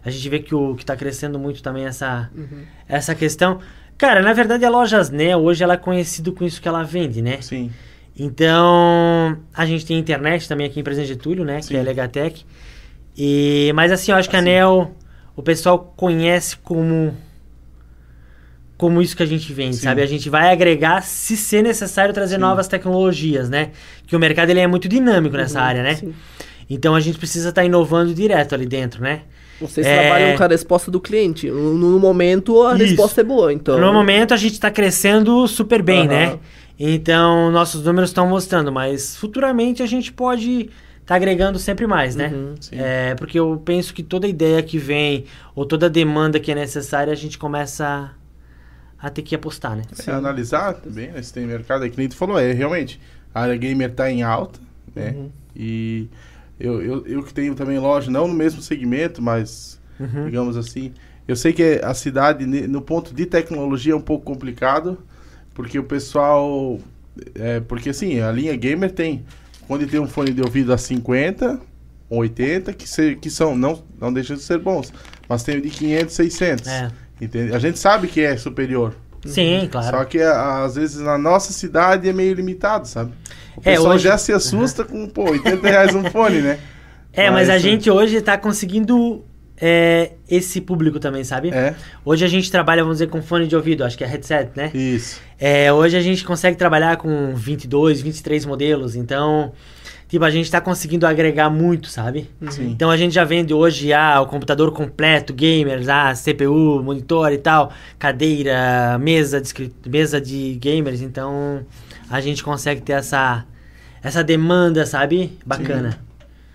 a 0.04 0.10
gente 0.10 0.28
vê 0.30 0.40
que 0.40 0.54
o 0.54 0.76
que 0.76 0.86
tá 0.86 0.96
crescendo 0.96 1.40
muito 1.40 1.62
também 1.64 1.86
essa, 1.86 2.30
essa 2.88 3.16
questão. 3.16 3.60
Cara, 3.98 4.22
na 4.22 4.34
verdade 4.34 4.66
a 4.66 4.70
Lojas 4.70 5.10
Neo 5.10 5.40
hoje 5.40 5.64
ela 5.64 5.76
é 5.76 5.78
conhecida 5.78 6.32
com 6.32 6.44
isso 6.44 6.62
que 6.62 6.68
ela 6.68 6.84
vende, 6.84 7.22
né? 7.22 7.40
Sim. 7.42 7.72
Então, 8.18 9.38
a 9.54 9.66
gente 9.66 9.86
tem 9.86 9.98
internet 9.98 10.48
também 10.48 10.68
aqui 10.68 10.80
em 10.80 10.84
Presidente 10.84 11.10
Getúlio, 11.10 11.46
né? 11.46 11.58
Que 11.58 11.68
Sim. 11.68 11.78
é 11.78 11.80
a 11.80 11.84
Legatec. 11.84 12.44
E, 13.18 13.72
mas 13.76 13.92
assim, 13.92 14.12
eu 14.12 14.18
acho 14.18 14.30
que 14.30 14.36
a 14.36 14.42
Nel, 14.42 14.92
o 15.36 15.42
pessoal 15.42 15.94
conhece 15.96 16.58
como 16.58 17.16
como 18.82 19.00
isso 19.00 19.16
que 19.16 19.22
a 19.22 19.28
gente 19.28 19.54
vende, 19.54 19.76
Sim. 19.76 19.84
sabe? 19.84 20.02
A 20.02 20.08
gente 20.08 20.28
vai 20.28 20.52
agregar 20.52 21.04
se 21.04 21.38
ser 21.38 21.62
necessário 21.62 22.12
trazer 22.16 22.34
Sim. 22.38 22.42
novas 22.42 22.68
tecnologias, 22.68 23.48
né? 23.48 23.70
Que 24.08 24.16
o 24.16 24.20
mercado 24.20 24.50
ele 24.50 24.60
é 24.60 24.66
muito 24.66 24.90
dinâmico 24.90 25.38
nessa 25.38 25.60
Uhum, 25.60 25.66
área, 25.66 25.84
né? 25.84 25.94
sim. 25.98 26.12
Então 26.68 26.96
a 26.96 27.00
gente 27.00 27.20
precisa 27.20 27.50
estar 27.50 27.64
inovando 27.64 28.12
direto 28.12 28.56
ali 28.56 28.66
dentro, 28.66 29.04
né? 29.04 29.22
Vocês 29.60 29.86
É. 29.86 30.00
trabalham 30.00 30.36
com 30.36 30.44
a 30.44 30.48
resposta 30.48 30.90
do 30.90 31.00
cliente. 31.00 31.48
No, 31.48 32.00
momento, 32.00 32.64
a 32.64 32.74
Isso. 32.74 32.86
resposta 32.86 33.22
é 33.22 33.24
boa. 33.24 33.54
Então, 33.54 33.80
No 33.80 33.94
momento 33.94 34.34
a 34.34 34.38
gente 34.38 34.54
está 34.54 34.72
crescendo 34.72 35.48
super 35.48 35.84
bem, 35.84 36.00
Aham. 36.00 36.08
né? 36.08 36.40
Então 36.80 37.52
nossos 37.52 37.84
números 37.84 38.10
estão 38.10 38.28
mostrando, 38.28 38.72
mas 38.72 39.16
futuramente 39.16 39.84
a 39.84 39.86
gente 39.86 40.12
pode 40.12 40.72
estar 41.02 41.14
agregando 41.14 41.60
sempre 41.60 41.86
mais, 41.86 42.16
né? 42.16 42.32
Uhum. 42.34 42.56
É, 42.72 43.14
porque 43.14 43.38
eu 43.40 43.62
penso 43.64 43.94
que 43.94 44.02
toda 44.02 44.28
ideia 44.28 44.64
que 44.64 44.80
vem 44.80 45.26
ou 45.56 45.66
toda 45.68 45.88
demanda 45.88 46.40
que 46.40 46.52
é 46.52 46.56
necessária 46.56 47.14
a 47.14 47.16
gente 47.16 47.38
começa 47.38 48.10
a 49.02 49.10
ter 49.10 49.22
que 49.22 49.34
apostar, 49.34 49.76
né? 49.76 49.84
É, 50.06 50.12
analisar 50.12 50.74
também, 50.76 51.12
né? 51.12 51.22
Se 51.22 51.34
tem 51.34 51.46
mercado, 51.46 51.86
é 51.86 51.90
que 51.90 51.98
nem 51.98 52.08
tu 52.08 52.16
falou, 52.16 52.40
é 52.40 52.52
realmente. 52.52 53.00
A 53.34 53.42
área 53.42 53.56
gamer 53.56 53.94
tá 53.94 54.12
em 54.12 54.22
alta, 54.24 54.60
né? 54.96 55.12
Uhum. 55.12 55.32
E 55.56 56.08
eu, 56.60 56.82
eu, 56.82 57.08
eu 57.08 57.24
que 57.24 57.34
tenho 57.34 57.56
também 57.56 57.80
loja, 57.80 58.12
não 58.12 58.28
no 58.28 58.34
mesmo 58.34 58.62
segmento, 58.62 59.22
mas 59.22 59.80
Uhum. 60.00 60.26
digamos 60.26 60.58
assim. 60.58 60.94
Eu 61.28 61.36
sei 61.36 61.54
que 61.54 61.80
a 61.84 61.94
cidade, 61.94 62.46
no 62.46 62.82
ponto 62.82 63.14
de 63.14 63.26
tecnologia, 63.26 63.94
é 63.94 63.96
um 63.96 64.02
pouco 64.02 64.26
complicado, 64.26 64.98
porque 65.54 65.78
o 65.78 65.84
pessoal. 65.84 66.80
É, 67.36 67.60
porque 67.60 67.90
assim, 67.90 68.20
a 68.20 68.32
linha 68.32 68.56
gamer 68.56 68.92
tem. 68.92 69.24
Quando 69.68 69.88
tem 69.88 70.00
um 70.00 70.08
fone 70.08 70.34
de 70.34 70.42
ouvido 70.42 70.74
a 70.74 70.78
50, 70.78 71.62
80, 72.10 72.74
que, 72.74 72.90
se, 72.90 73.16
que 73.16 73.30
são, 73.30 73.56
não, 73.56 73.82
não 74.00 74.12
deixam 74.12 74.36
de 74.36 74.42
ser 74.42 74.58
bons, 74.60 74.92
mas 75.30 75.44
tem 75.44 75.58
o 75.58 75.62
de 75.62 75.70
500, 75.70 76.14
600. 76.14 76.68
É. 76.68 76.92
Entende? 77.22 77.54
A 77.56 77.60
gente 77.60 77.78
sabe 77.78 78.08
que 78.08 78.20
é 78.22 78.36
superior. 78.36 78.96
Sim, 79.26 79.70
claro. 79.72 79.98
Só 79.98 80.04
que 80.06 80.20
a- 80.20 80.64
às 80.64 80.74
vezes 80.76 81.00
na 81.00 81.16
nossa 81.18 81.54
cidade 81.54 82.10
é 82.10 82.14
meio 82.14 82.34
limitado, 82.34 82.88
sabe? 82.88 83.12
O 83.56 83.62
É, 83.64 83.76
pessoal 83.76 83.94
hoje- 83.94 84.04
já 84.06 84.18
se 84.18 84.34
assusta 84.34 84.84
com, 84.84 85.08
pô, 85.08 85.30
80 85.30 85.68
reais 85.70 85.94
um 85.94 86.04
fone, 86.06 86.42
né? 86.42 86.58
É, 87.14 87.30
mas 87.30 87.50
a 87.50 87.54
Mas, 87.54 87.62
gente 87.62 87.92
hoje 87.92 88.22
tá 88.22 88.38
conseguindo 88.38 89.24
é, 89.64 90.14
esse 90.30 90.60
público 90.62 90.98
também, 91.00 91.24
sabe? 91.26 91.50
É, 91.54 91.76
Hoje 92.06 92.24
a 92.26 92.28
gente 92.28 92.50
trabalha, 92.50 92.82
vamos 92.84 92.98
dizer, 93.00 93.10
com 93.10 93.22
fone 93.22 93.46
de 93.48 93.56
ouvido, 93.56 93.84
acho 93.84 93.96
que 93.98 94.04
é 94.04 94.08
headset, 94.08 94.50
né? 94.56 94.72
isso. 94.74 95.20
É, 95.38 95.72
hoje 95.72 95.96
a 95.98 96.02
gente 96.02 96.24
consegue 96.26 96.58
trabalhar 96.58 96.96
com 96.98 97.36
22, 97.36 98.02
23 98.02 98.44
modelos, 98.46 98.96
então, 98.96 99.52
tipo, 100.12 100.26
a 100.26 100.30
gente 100.30 100.52
tá 100.52 100.60
conseguindo 100.60 101.08
agregar 101.08 101.50
muito, 101.50 101.88
sabe? 101.88 102.30
Sim. 102.50 102.72
Então 102.72 102.92
a 102.92 102.98
gente 102.98 103.14
já 103.14 103.24
vende 103.24 103.54
hoje 103.54 103.94
ah, 103.94 104.20
o 104.20 104.26
computador 104.26 104.74
completo, 104.74 105.34
gamers, 105.34 105.88
ah, 105.88 106.14
CPU, 106.14 106.84
monitor 106.84 107.32
e 107.32 107.38
tal, 107.38 107.72
cadeira, 107.98 109.00
mesa 109.00 109.40
de, 109.40 109.72
mesa 109.86 110.20
de 110.20 110.56
gamers, 110.56 111.02
então 111.02 111.66
a 112.10 112.20
gente 112.20 112.44
consegue 112.44 112.82
ter 112.82 112.92
essa, 112.92 113.46
essa 114.04 114.22
demanda, 114.22 114.86
sabe? 114.86 115.40
Bacana. 115.46 115.98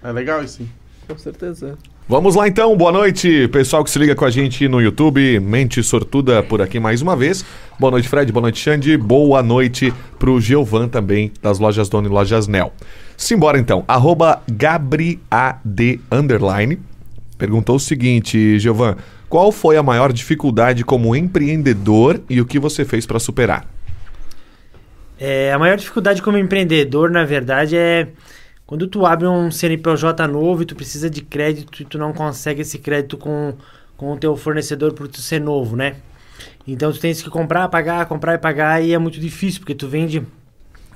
É 0.04 0.12
legal 0.12 0.44
isso, 0.44 0.58
sim. 0.58 0.68
Com 1.08 1.16
certeza. 1.16 1.78
Vamos 2.08 2.36
lá 2.36 2.46
então, 2.46 2.76
boa 2.76 2.92
noite, 2.92 3.48
pessoal 3.48 3.82
que 3.82 3.90
se 3.90 3.98
liga 3.98 4.14
com 4.14 4.24
a 4.24 4.30
gente 4.30 4.68
no 4.68 4.80
YouTube, 4.80 5.40
Mente 5.40 5.82
Sortuda 5.82 6.40
por 6.40 6.62
aqui 6.62 6.78
mais 6.78 7.02
uma 7.02 7.16
vez. 7.16 7.44
Boa 7.80 7.90
noite, 7.90 8.08
Fred, 8.08 8.30
boa 8.30 8.42
noite, 8.42 8.60
Xande, 8.60 8.96
boa 8.96 9.42
noite 9.42 9.92
pro 10.16 10.40
Giovan 10.40 10.86
também, 10.86 11.32
das 11.42 11.58
lojas 11.58 11.88
Dona 11.88 12.06
e 12.06 12.10
Lojas 12.10 12.46
Nel. 12.46 12.72
Simbora 13.16 13.58
então, 13.58 13.84
arroba 13.88 14.40
GabriAD 14.48 16.00
underline, 16.12 16.78
perguntou 17.36 17.74
o 17.74 17.80
seguinte, 17.80 18.56
Giovan, 18.60 18.96
qual 19.28 19.50
foi 19.50 19.76
a 19.76 19.82
maior 19.82 20.12
dificuldade 20.12 20.84
como 20.84 21.16
empreendedor 21.16 22.20
e 22.30 22.40
o 22.40 22.46
que 22.46 22.60
você 22.60 22.84
fez 22.84 23.04
para 23.04 23.18
superar? 23.18 23.66
É, 25.18 25.52
a 25.52 25.58
maior 25.58 25.76
dificuldade 25.76 26.22
como 26.22 26.38
empreendedor, 26.38 27.10
na 27.10 27.24
verdade, 27.24 27.76
é 27.76 28.06
quando 28.66 28.86
tu 28.88 29.06
abre 29.06 29.26
um 29.26 29.50
CNPJ 29.50 30.26
novo 30.26 30.62
e 30.62 30.66
tu 30.66 30.74
precisa 30.74 31.08
de 31.08 31.22
crédito 31.22 31.82
e 31.82 31.84
tu 31.84 31.98
não 31.98 32.12
consegue 32.12 32.62
esse 32.62 32.78
crédito 32.78 33.16
com, 33.16 33.54
com 33.96 34.12
o 34.12 34.16
teu 34.16 34.36
fornecedor 34.36 34.92
por 34.92 35.06
tu 35.06 35.20
ser 35.20 35.40
novo, 35.40 35.76
né? 35.76 35.96
Então 36.66 36.92
tu 36.92 36.98
tens 36.98 37.22
que 37.22 37.30
comprar, 37.30 37.68
pagar, 37.68 38.06
comprar 38.06 38.34
e 38.34 38.38
pagar 38.38 38.82
e 38.82 38.92
é 38.92 38.98
muito 38.98 39.20
difícil, 39.20 39.60
porque 39.60 39.74
tu 39.74 39.86
vende, 39.86 40.22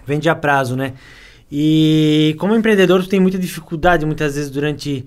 vende 0.05 0.29
a 0.29 0.35
prazo, 0.35 0.75
né? 0.75 0.95
E 1.51 2.35
como 2.39 2.55
empreendedor 2.55 3.03
tu 3.03 3.09
tem 3.09 3.21
muita 3.21 3.39
dificuldade 3.39 4.05
muitas 4.05 4.35
vezes 4.35 4.51
durante, 4.51 5.05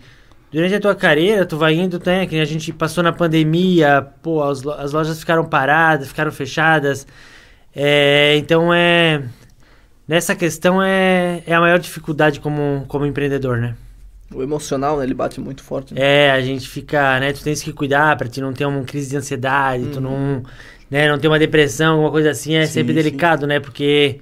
durante 0.51 0.75
a 0.75 0.79
tua 0.79 0.95
carreira, 0.95 1.45
tu 1.45 1.57
vai 1.57 1.73
indo, 1.73 2.01
né? 2.05 2.25
Que 2.25 2.39
a 2.39 2.45
gente 2.45 2.71
passou 2.71 3.03
na 3.03 3.11
pandemia, 3.11 4.07
pô, 4.21 4.41
as, 4.41 4.65
as 4.65 4.93
lojas 4.93 5.19
ficaram 5.19 5.45
paradas, 5.45 6.07
ficaram 6.07 6.31
fechadas. 6.31 7.05
É, 7.75 8.35
então 8.37 8.73
é. 8.73 9.23
Nessa 10.07 10.35
questão 10.35 10.81
é, 10.81 11.41
é 11.45 11.53
a 11.53 11.59
maior 11.61 11.79
dificuldade 11.79 12.39
como, 12.39 12.85
como 12.87 13.05
empreendedor, 13.05 13.57
né? 13.57 13.75
O 14.33 14.41
emocional, 14.41 14.97
né? 14.97 15.03
Ele 15.05 15.13
bate 15.13 15.39
muito 15.39 15.63
forte. 15.63 15.93
né? 15.93 16.01
É, 16.01 16.31
a 16.31 16.41
gente 16.41 16.67
fica, 16.67 17.19
né? 17.19 17.31
Tu 17.33 17.43
tens 17.43 17.61
que 17.63 17.71
cuidar 17.71 18.17
pra 18.17 18.27
te 18.27 18.41
não 18.41 18.51
ter 18.51 18.65
uma 18.65 18.83
crise 18.83 19.09
de 19.11 19.17
ansiedade, 19.17 19.85
tu 19.93 20.01
não, 20.01 20.43
né, 20.89 21.07
não 21.07 21.17
ter 21.19 21.27
uma 21.27 21.39
depressão, 21.39 21.93
alguma 21.93 22.11
coisa 22.11 22.31
assim, 22.31 22.55
é 22.55 22.65
Sim, 22.65 22.73
sempre 22.73 22.93
sim. 22.93 23.01
delicado, 23.01 23.45
né? 23.47 23.59
Porque, 23.59 24.19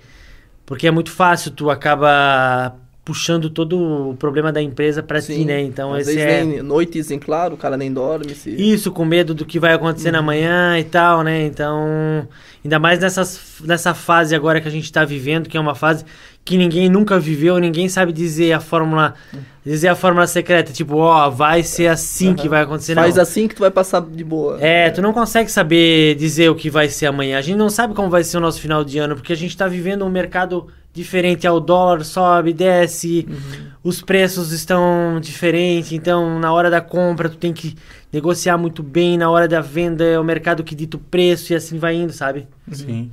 porque 0.65 0.85
é 0.87 0.91
muito 0.91 1.11
fácil, 1.11 1.51
tu 1.51 1.69
acaba 1.69 2.75
puxando 3.03 3.49
todo 3.49 4.11
o 4.11 4.15
problema 4.15 4.51
da 4.51 4.61
empresa 4.61 5.01
pra 5.01 5.21
ti, 5.21 5.43
né? 5.43 5.61
Então 5.61 5.93
Às 5.93 6.07
esse 6.07 6.17
vezes 6.17 6.59
é 6.59 6.61
noites 6.61 7.09
em 7.09 7.17
claro, 7.19 7.55
o 7.55 7.57
cara 7.57 7.75
nem 7.75 7.91
dorme. 7.91 8.35
Se... 8.35 8.49
isso 8.51 8.91
com 8.91 9.03
medo 9.03 9.33
do 9.33 9.45
que 9.45 9.59
vai 9.59 9.73
acontecer 9.73 10.09
Uhum. 10.09 10.13
na 10.13 10.21
manhã 10.21 10.77
e 10.79 10.83
tal, 10.83 11.23
né? 11.23 11.45
Então, 11.45 12.27
ainda 12.63 12.77
mais 12.79 12.99
nessas, 12.99 13.55
nessa 13.63 13.93
fase 13.95 14.35
agora 14.35 14.61
que 14.61 14.67
a 14.67 14.71
gente 14.71 14.91
tá 14.91 15.03
vivendo, 15.03 15.49
que 15.49 15.57
é 15.57 15.59
uma 15.59 15.73
fase 15.75 16.05
que 16.43 16.57
ninguém 16.57 16.89
nunca 16.89 17.19
viveu, 17.19 17.57
ninguém 17.59 17.87
sabe 17.87 18.11
dizer 18.11 18.51
a 18.53 18.59
fórmula, 18.59 19.13
dizer 19.63 19.89
a 19.89 19.95
fórmula 19.95 20.25
secreta, 20.25 20.73
tipo, 20.73 20.97
ó, 20.97 21.29
vai 21.29 21.61
ser 21.61 21.87
assim 21.87 22.33
que 22.33 22.41
Aham. 22.41 22.49
vai 22.49 22.61
acontecer, 22.63 22.95
Faz 22.95 23.15
não. 23.15 23.21
assim 23.21 23.47
que 23.47 23.55
tu 23.55 23.59
vai 23.59 23.69
passar 23.71 24.01
de 24.01 24.23
boa. 24.23 24.57
É, 24.59 24.89
tu 24.89 25.01
não 25.01 25.13
consegue 25.13 25.51
saber 25.51 26.15
dizer 26.15 26.49
o 26.49 26.55
que 26.55 26.69
vai 26.69 26.89
ser 26.89 27.05
amanhã. 27.05 27.37
A 27.37 27.41
gente 27.41 27.57
não 27.57 27.69
sabe 27.69 27.93
como 27.93 28.09
vai 28.09 28.23
ser 28.23 28.37
o 28.37 28.41
nosso 28.41 28.59
final 28.59 28.83
de 28.83 28.97
ano, 28.97 29.15
porque 29.15 29.31
a 29.33 29.37
gente 29.37 29.55
tá 29.55 29.67
vivendo 29.67 30.03
um 30.03 30.09
mercado 30.09 30.67
diferente. 30.91 31.45
É, 31.45 31.51
o 31.51 31.59
dólar 31.59 32.03
sobe, 32.03 32.53
desce, 32.53 33.27
os 33.83 34.01
preços 34.01 34.51
estão 34.51 35.19
diferentes. 35.21 35.91
Então, 35.91 36.39
na 36.39 36.51
hora 36.51 36.71
da 36.71 36.81
compra, 36.81 37.29
tu 37.29 37.37
tem 37.37 37.53
que 37.53 37.75
negociar 38.11 38.57
muito 38.57 38.81
bem. 38.81 39.15
Na 39.15 39.29
hora 39.29 39.47
da 39.47 39.61
venda, 39.61 40.03
é 40.03 40.19
o 40.19 40.23
mercado 40.23 40.63
que 40.63 40.73
dita 40.73 40.97
o 40.97 40.99
preço 40.99 41.53
e 41.53 41.55
assim 41.55 41.77
vai 41.77 41.93
indo, 41.95 42.11
sabe? 42.11 42.47
Sim. 42.71 43.11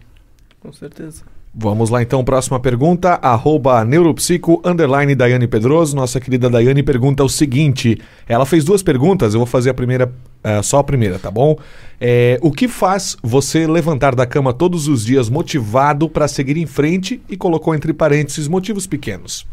Com 0.60 0.72
certeza. 0.72 1.22
Vamos 1.54 1.90
lá 1.90 2.02
então, 2.02 2.22
próxima 2.22 2.60
pergunta, 2.60 3.14
arroba 3.14 3.84
neuropsico, 3.84 4.60
underline 4.64 5.14
Daiane 5.14 5.48
Pedroso. 5.48 5.96
Nossa 5.96 6.20
querida 6.20 6.48
Daiane 6.48 6.82
pergunta 6.82 7.24
o 7.24 7.28
seguinte, 7.28 7.98
ela 8.28 8.46
fez 8.46 8.64
duas 8.64 8.82
perguntas, 8.82 9.34
eu 9.34 9.40
vou 9.40 9.46
fazer 9.46 9.70
a 9.70 9.74
primeira, 9.74 10.12
eh, 10.44 10.62
só 10.62 10.78
a 10.78 10.84
primeira, 10.84 11.18
tá 11.18 11.30
bom? 11.30 11.58
É, 12.00 12.38
o 12.42 12.52
que 12.52 12.68
faz 12.68 13.16
você 13.22 13.66
levantar 13.66 14.14
da 14.14 14.26
cama 14.26 14.52
todos 14.52 14.86
os 14.86 15.04
dias 15.04 15.28
motivado 15.28 16.08
para 16.08 16.28
seguir 16.28 16.56
em 16.58 16.66
frente 16.66 17.20
e 17.28 17.36
colocou 17.36 17.74
entre 17.74 17.92
parênteses 17.92 18.46
motivos 18.46 18.86
pequenos? 18.86 19.46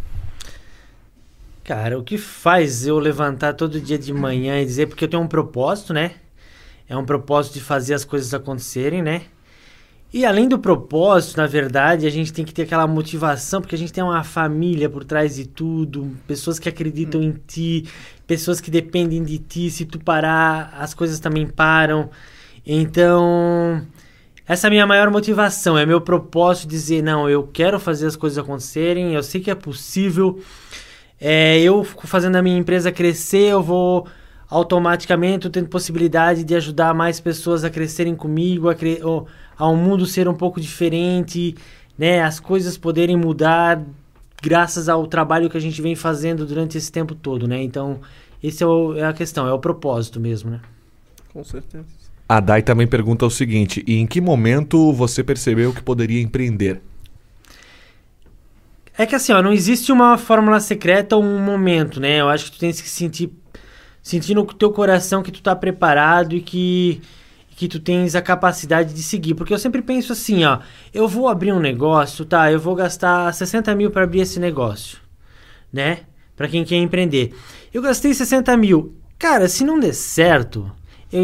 Cara, 1.63 1.97
o 1.97 2.03
que 2.03 2.17
faz 2.19 2.85
eu 2.85 2.99
levantar 2.99 3.53
todo 3.53 3.81
dia 3.81 3.97
de 3.97 4.13
manhã 4.13 4.61
e 4.61 4.65
dizer, 4.65 4.85
porque 4.87 5.05
eu 5.05 5.09
tenho 5.09 5.23
um 5.23 5.27
propósito, 5.27 5.93
né? 5.93 6.11
É 6.87 6.95
um 6.95 7.03
propósito 7.03 7.53
de 7.55 7.61
fazer 7.61 7.95
as 7.95 8.05
coisas 8.05 8.31
acontecerem, 8.31 9.01
né? 9.01 9.23
E 10.15 10.25
além 10.25 10.47
do 10.47 10.57
propósito, 10.57 11.35
na 11.35 11.45
verdade, 11.45 12.07
a 12.07 12.09
gente 12.09 12.31
tem 12.31 12.45
que 12.45 12.53
ter 12.53 12.61
aquela 12.61 12.87
motivação, 12.87 13.59
porque 13.59 13.75
a 13.75 13.77
gente 13.77 13.91
tem 13.91 14.01
uma 14.01 14.23
família 14.23 14.89
por 14.89 15.03
trás 15.03 15.35
de 15.35 15.45
tudo, 15.45 16.09
pessoas 16.25 16.57
que 16.57 16.69
acreditam 16.69 17.21
em 17.21 17.33
ti, 17.45 17.83
pessoas 18.25 18.61
que 18.61 18.71
dependem 18.71 19.21
de 19.21 19.37
ti. 19.37 19.69
Se 19.69 19.83
tu 19.83 19.99
parar, 19.99 20.73
as 20.79 20.93
coisas 20.93 21.19
também 21.19 21.45
param. 21.45 22.09
Então, 22.65 23.85
essa 24.47 24.67
é 24.67 24.69
a 24.69 24.71
minha 24.71 24.87
maior 24.87 25.11
motivação, 25.11 25.77
é 25.77 25.85
meu 25.85 25.99
propósito 25.99 26.69
dizer, 26.69 27.03
não, 27.03 27.29
eu 27.29 27.43
quero 27.43 27.77
fazer 27.77 28.07
as 28.07 28.15
coisas 28.15 28.37
acontecerem, 28.37 29.15
eu 29.15 29.21
sei 29.21 29.41
que 29.41 29.51
é 29.51 29.55
possível. 29.55 30.39
É, 31.19 31.59
eu 31.59 31.83
fazendo 31.83 32.37
a 32.37 32.41
minha 32.41 32.57
empresa 32.57 32.89
crescer, 32.89 33.51
eu 33.51 33.61
vou 33.61 34.07
automaticamente 34.49 35.49
tendo 35.49 35.67
possibilidade 35.69 36.43
de 36.43 36.55
ajudar 36.55 36.93
mais 36.93 37.19
pessoas 37.19 37.63
a 37.63 37.69
crescerem 37.69 38.15
comigo, 38.15 38.69
a, 38.69 38.75
cre 38.75 38.99
oh, 39.03 39.25
a 39.57 39.67
um 39.69 39.75
mundo 39.75 40.05
ser 40.05 40.27
um 40.27 40.33
pouco 40.33 40.61
diferente, 40.61 41.55
né? 41.97 42.21
As 42.21 42.39
coisas 42.39 42.77
poderem 42.77 43.17
mudar 43.17 43.83
graças 44.41 44.87
ao 44.87 45.07
trabalho 45.07 45.49
que 45.49 45.57
a 45.57 45.61
gente 45.61 45.81
vem 45.81 45.95
fazendo 45.95 46.45
durante 46.45 46.77
esse 46.77 46.91
tempo 46.91 47.15
todo, 47.15 47.47
né? 47.47 47.61
Então, 47.63 47.99
esse 48.43 48.63
é, 48.63 48.67
o, 48.67 48.95
é 48.95 49.05
a 49.05 49.13
questão, 49.13 49.47
é 49.47 49.53
o 49.53 49.59
propósito 49.59 50.19
mesmo, 50.19 50.51
né? 50.51 50.61
Com 51.33 51.43
certeza. 51.43 51.85
A 52.27 52.39
Dai 52.39 52.61
também 52.61 52.87
pergunta 52.87 53.25
o 53.25 53.29
seguinte: 53.29 53.83
e 53.87 53.95
em 53.95 54.07
que 54.07 54.21
momento 54.21 54.93
você 54.93 55.23
percebeu 55.23 55.73
que 55.73 55.81
poderia 55.81 56.21
empreender? 56.21 56.81
É 58.97 59.05
que 59.05 59.13
assim, 59.13 59.33
ó, 59.33 59.41
não 59.41 59.51
existe 59.51 59.91
uma 59.91 60.17
fórmula 60.17 60.59
secreta 60.59 61.15
ou 61.15 61.23
um 61.23 61.39
momento, 61.39 61.99
né? 61.99 62.21
Eu 62.21 62.29
acho 62.29 62.45
que 62.45 62.51
tu 62.51 62.59
tens 62.59 62.79
que 62.79 62.89
sentir 62.89 63.31
sentir 64.05 64.35
no 64.35 64.45
teu 64.45 64.71
coração 64.71 65.23
que 65.23 65.31
tu 65.31 65.41
tá 65.41 65.55
preparado 65.55 66.35
e 66.35 66.39
que 66.39 67.01
que 67.55 67.69
tu 67.69 67.79
tens 67.79 68.15
a 68.15 68.21
capacidade 68.21 68.93
de 68.93 69.01
seguir. 69.01 69.33
Porque 69.33 69.53
eu 69.53 69.57
sempre 69.57 69.81
penso 69.81 70.11
assim, 70.11 70.43
ó, 70.43 70.59
eu 70.93 71.07
vou 71.07 71.29
abrir 71.29 71.53
um 71.53 71.59
negócio, 71.59 72.25
tá? 72.25 72.51
Eu 72.51 72.59
vou 72.59 72.75
gastar 72.75 73.33
60 73.33 73.73
mil 73.73 73.89
para 73.89 74.03
abrir 74.03 74.19
esse 74.19 74.41
negócio, 74.41 74.97
né? 75.71 76.01
Para 76.35 76.49
quem 76.49 76.65
quer 76.65 76.75
empreender. 76.75 77.33
Eu 77.73 77.81
gastei 77.81 78.13
60 78.13 78.57
mil. 78.57 78.93
Cara, 79.17 79.47
se 79.47 79.63
não 79.63 79.79
der 79.79 79.93
certo, 79.93 80.69
eu 81.11 81.23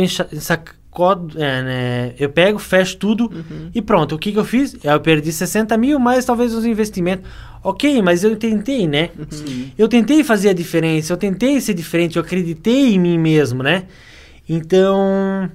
sacodo, 0.92 1.42
é, 1.42 1.64
né? 1.64 2.14
eu 2.20 2.30
pego, 2.30 2.60
fecho 2.60 2.98
tudo 2.98 3.32
uhum. 3.32 3.72
e 3.74 3.82
pronto. 3.82 4.16
O 4.16 4.20
que, 4.20 4.32
que 4.32 4.38
eu 4.38 4.44
fiz? 4.46 4.76
Eu 4.84 5.00
perdi 5.00 5.32
60 5.32 5.76
mil, 5.78 5.98
mais 5.98 6.26
talvez 6.26 6.54
os 6.54 6.66
investimentos. 6.66 7.26
Ok, 7.64 8.02
mas 8.02 8.24
eu 8.24 8.36
tentei, 8.36 8.88
né? 8.88 9.12
Uhum. 9.18 9.72
Eu 9.78 9.88
tentei 9.88 10.24
fazer 10.24 10.50
a 10.50 10.54
diferença, 10.54 11.14
eu 11.14 11.18
tentei 11.18 11.62
ser 11.62 11.74
diferente, 11.74 12.18
eu 12.18 12.22
acreditei 12.24 12.94
em 12.94 13.00
mim 13.00 13.18
mesmo, 13.18 13.64
né? 13.64 13.86
Então, 14.50 15.50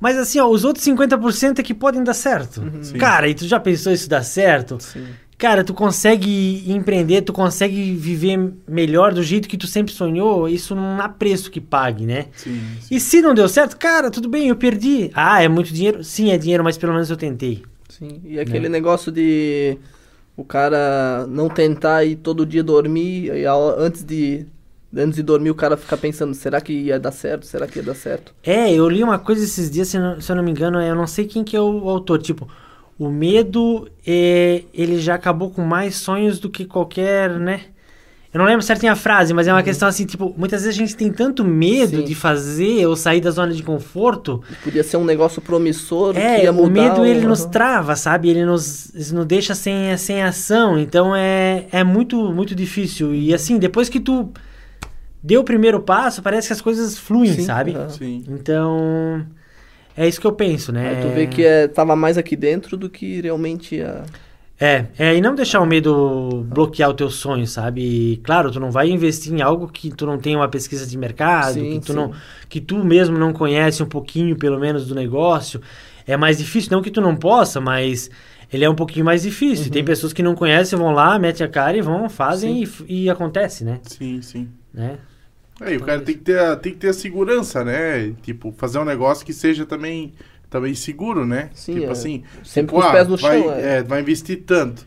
mas 0.00 0.18
assim, 0.18 0.38
ó, 0.40 0.48
os 0.48 0.64
outros 0.64 0.84
50% 0.84 1.60
é 1.60 1.62
que 1.62 1.72
podem 1.72 2.04
dar 2.04 2.14
certo. 2.14 2.60
Uhum. 2.60 2.98
Cara, 2.98 3.28
e 3.28 3.34
tu 3.34 3.46
já 3.46 3.58
pensou 3.58 3.92
isso 3.92 4.08
dar 4.08 4.22
certo? 4.22 4.78
Sim. 4.80 5.06
Cara, 5.38 5.62
tu 5.62 5.72
consegue 5.72 6.64
empreender, 6.66 7.22
tu 7.22 7.32
consegue 7.32 7.94
viver 7.94 8.52
melhor 8.66 9.14
do 9.14 9.22
jeito 9.22 9.48
que 9.48 9.56
tu 9.56 9.68
sempre 9.68 9.94
sonhou, 9.94 10.48
isso 10.48 10.74
não 10.74 11.00
há 11.00 11.08
preço 11.08 11.48
que 11.48 11.60
pague, 11.60 12.04
né? 12.04 12.26
Sim, 12.34 12.60
sim. 12.80 12.94
E 12.96 12.98
se 12.98 13.22
não 13.22 13.32
deu 13.32 13.48
certo, 13.48 13.76
cara, 13.76 14.10
tudo 14.10 14.28
bem, 14.28 14.48
eu 14.48 14.56
perdi. 14.56 15.12
Ah, 15.14 15.40
é 15.40 15.46
muito 15.46 15.72
dinheiro? 15.72 16.02
Sim, 16.02 16.32
é 16.32 16.36
dinheiro, 16.36 16.64
mas 16.64 16.76
pelo 16.76 16.92
menos 16.92 17.08
eu 17.08 17.16
tentei. 17.16 17.62
Sim, 17.88 18.20
e 18.24 18.40
aquele 18.40 18.68
né? 18.68 18.70
negócio 18.70 19.12
de 19.12 19.78
o 20.36 20.44
cara 20.44 21.24
não 21.28 21.48
tentar 21.48 22.04
ir 22.04 22.16
todo 22.16 22.44
dia 22.44 22.62
dormir 22.62 23.32
e 23.32 23.46
antes 23.46 24.02
de 24.02 24.44
Antes 24.96 25.16
de 25.16 25.22
dormir, 25.22 25.50
o 25.50 25.54
cara 25.54 25.76
fica 25.76 25.98
pensando, 25.98 26.32
será 26.32 26.62
que 26.62 26.72
ia 26.72 26.98
dar 26.98 27.12
certo? 27.12 27.44
Será 27.44 27.66
que 27.66 27.78
ia 27.78 27.82
dar 27.82 27.94
certo? 27.94 28.34
É, 28.42 28.72
eu 28.72 28.88
li 28.88 29.04
uma 29.04 29.18
coisa 29.18 29.44
esses 29.44 29.70
dias, 29.70 29.88
se, 29.88 29.98
não, 29.98 30.18
se 30.18 30.32
eu 30.32 30.36
não 30.36 30.42
me 30.42 30.50
engano, 30.50 30.80
eu 30.80 30.94
não 30.94 31.06
sei 31.06 31.26
quem 31.26 31.44
que 31.44 31.54
é 31.54 31.60
o 31.60 31.88
autor, 31.90 32.22
tipo, 32.22 32.48
o 32.98 33.08
medo, 33.08 33.88
é, 34.06 34.64
ele 34.74 34.98
já 34.98 35.14
acabou 35.14 35.50
com 35.50 35.62
mais 35.62 35.96
sonhos 35.96 36.40
do 36.40 36.50
que 36.50 36.64
qualquer, 36.64 37.30
né? 37.38 37.60
Eu 38.32 38.38
não 38.38 38.44
lembro 38.44 38.62
certinho 38.62 38.92
a 38.92 38.96
frase, 38.96 39.32
mas 39.32 39.48
é 39.48 39.52
uma 39.52 39.58
uhum. 39.58 39.64
questão 39.64 39.88
assim, 39.88 40.04
tipo, 40.04 40.34
muitas 40.36 40.62
vezes 40.62 40.76
a 40.76 40.78
gente 40.78 40.94
tem 40.94 41.10
tanto 41.10 41.42
medo 41.42 41.98
Sim. 41.98 42.04
de 42.04 42.14
fazer 42.14 42.86
ou 42.86 42.94
sair 42.94 43.22
da 43.22 43.30
zona 43.30 43.54
de 43.54 43.62
conforto. 43.62 44.42
Podia 44.62 44.84
ser 44.84 44.98
um 44.98 45.04
negócio 45.04 45.40
promissor 45.40 46.14
é, 46.14 46.36
que 46.36 46.42
ia 46.42 46.52
mudar. 46.52 46.68
O 46.68 46.70
medo, 46.70 47.06
ele 47.06 47.26
nos 47.26 47.46
trava, 47.46 47.96
sabe? 47.96 48.28
Ele 48.28 48.44
nos, 48.44 48.92
nos 49.12 49.24
deixa 49.24 49.54
sem, 49.54 49.96
sem 49.96 50.22
ação. 50.22 50.78
Então 50.78 51.16
é, 51.16 51.66
é 51.72 51.82
muito, 51.82 52.30
muito 52.30 52.54
difícil. 52.54 53.14
E 53.14 53.32
assim, 53.32 53.58
depois 53.58 53.88
que 53.88 53.98
tu 53.98 54.30
deu 55.22 55.40
o 55.40 55.44
primeiro 55.44 55.80
passo, 55.80 56.20
parece 56.20 56.48
que 56.48 56.52
as 56.52 56.60
coisas 56.60 56.98
fluem, 56.98 57.32
Sim, 57.32 57.44
sabe? 57.44 57.76
Sim. 57.88 58.24
Então, 58.28 59.24
é 59.98 60.06
isso 60.06 60.20
que 60.20 60.26
eu 60.28 60.32
penso, 60.32 60.70
né? 60.70 60.90
Aí 60.90 61.02
tu 61.02 61.08
vê 61.12 61.26
que 61.26 61.44
é, 61.44 61.66
tava 61.66 61.96
mais 61.96 62.16
aqui 62.16 62.36
dentro 62.36 62.76
do 62.76 62.88
que 62.88 63.20
realmente 63.20 63.74
ia... 63.74 64.04
É, 64.60 64.86
é, 64.96 65.16
e 65.16 65.20
não 65.20 65.34
deixar 65.34 65.60
o 65.60 65.66
medo 65.66 66.44
bloquear 66.48 66.90
o 66.90 66.94
teu 66.94 67.10
sonho, 67.10 67.46
sabe? 67.48 67.82
E, 67.82 68.16
claro, 68.18 68.50
tu 68.52 68.60
não 68.60 68.70
vai 68.70 68.88
investir 68.90 69.32
em 69.32 69.42
algo 69.42 69.66
que 69.66 69.90
tu 69.90 70.06
não 70.06 70.16
tem 70.16 70.36
uma 70.36 70.48
pesquisa 70.48 70.86
de 70.86 70.96
mercado, 70.96 71.54
sim, 71.54 71.80
que, 71.80 71.86
tu 71.86 71.94
não, 71.94 72.12
que 72.48 72.60
tu 72.60 72.84
mesmo 72.84 73.18
não 73.18 73.32
conhece 73.32 73.82
um 73.82 73.86
pouquinho, 73.86 74.36
pelo 74.36 74.58
menos, 74.58 74.86
do 74.86 74.94
negócio. 74.94 75.60
É 76.06 76.16
mais 76.16 76.38
difícil, 76.38 76.70
não 76.72 76.80
que 76.80 76.92
tu 76.92 77.00
não 77.00 77.16
possa, 77.16 77.60
mas 77.60 78.08
ele 78.52 78.64
é 78.64 78.70
um 78.70 78.76
pouquinho 78.76 79.04
mais 79.04 79.22
difícil. 79.22 79.66
Uhum. 79.66 79.72
Tem 79.72 79.84
pessoas 79.84 80.12
que 80.12 80.22
não 80.22 80.36
conhecem, 80.36 80.78
vão 80.78 80.92
lá, 80.92 81.18
metem 81.18 81.44
a 81.44 81.50
cara 81.50 81.76
e 81.76 81.80
vão, 81.80 82.08
fazem 82.08 82.62
e, 82.62 82.68
e, 82.88 83.10
acontece, 83.10 83.64
né? 83.64 83.80
Sim, 83.82 84.22
sim. 84.22 84.48
Né? 84.72 84.96
É, 85.60 85.74
e 85.74 85.76
o 85.76 85.80
cara 85.80 86.00
tem 86.00 86.14
que, 86.14 86.22
ter 86.22 86.38
a, 86.38 86.56
tem 86.56 86.72
que 86.72 86.78
ter 86.78 86.88
a 86.88 86.92
segurança, 86.92 87.64
né? 87.64 88.12
Tipo, 88.22 88.54
fazer 88.56 88.78
um 88.78 88.84
negócio 88.84 89.26
que 89.26 89.32
seja 89.32 89.66
também, 89.66 90.14
também 90.48 90.74
seguro, 90.74 91.26
né? 91.26 91.50
Sim, 91.52 91.74
tipo 91.74 91.86
é. 91.86 91.90
assim, 91.90 92.22
sempre 92.44 92.74
tipo, 92.74 92.80
com 92.80 92.86
os 92.86 92.92
pés 92.92 93.08
no 93.08 93.14
ah, 93.14 93.18
vai, 93.18 93.42
chão. 93.42 93.52
É. 93.52 93.76
é, 93.78 93.82
vai 93.82 94.00
investir 94.00 94.42
tanto. 94.46 94.86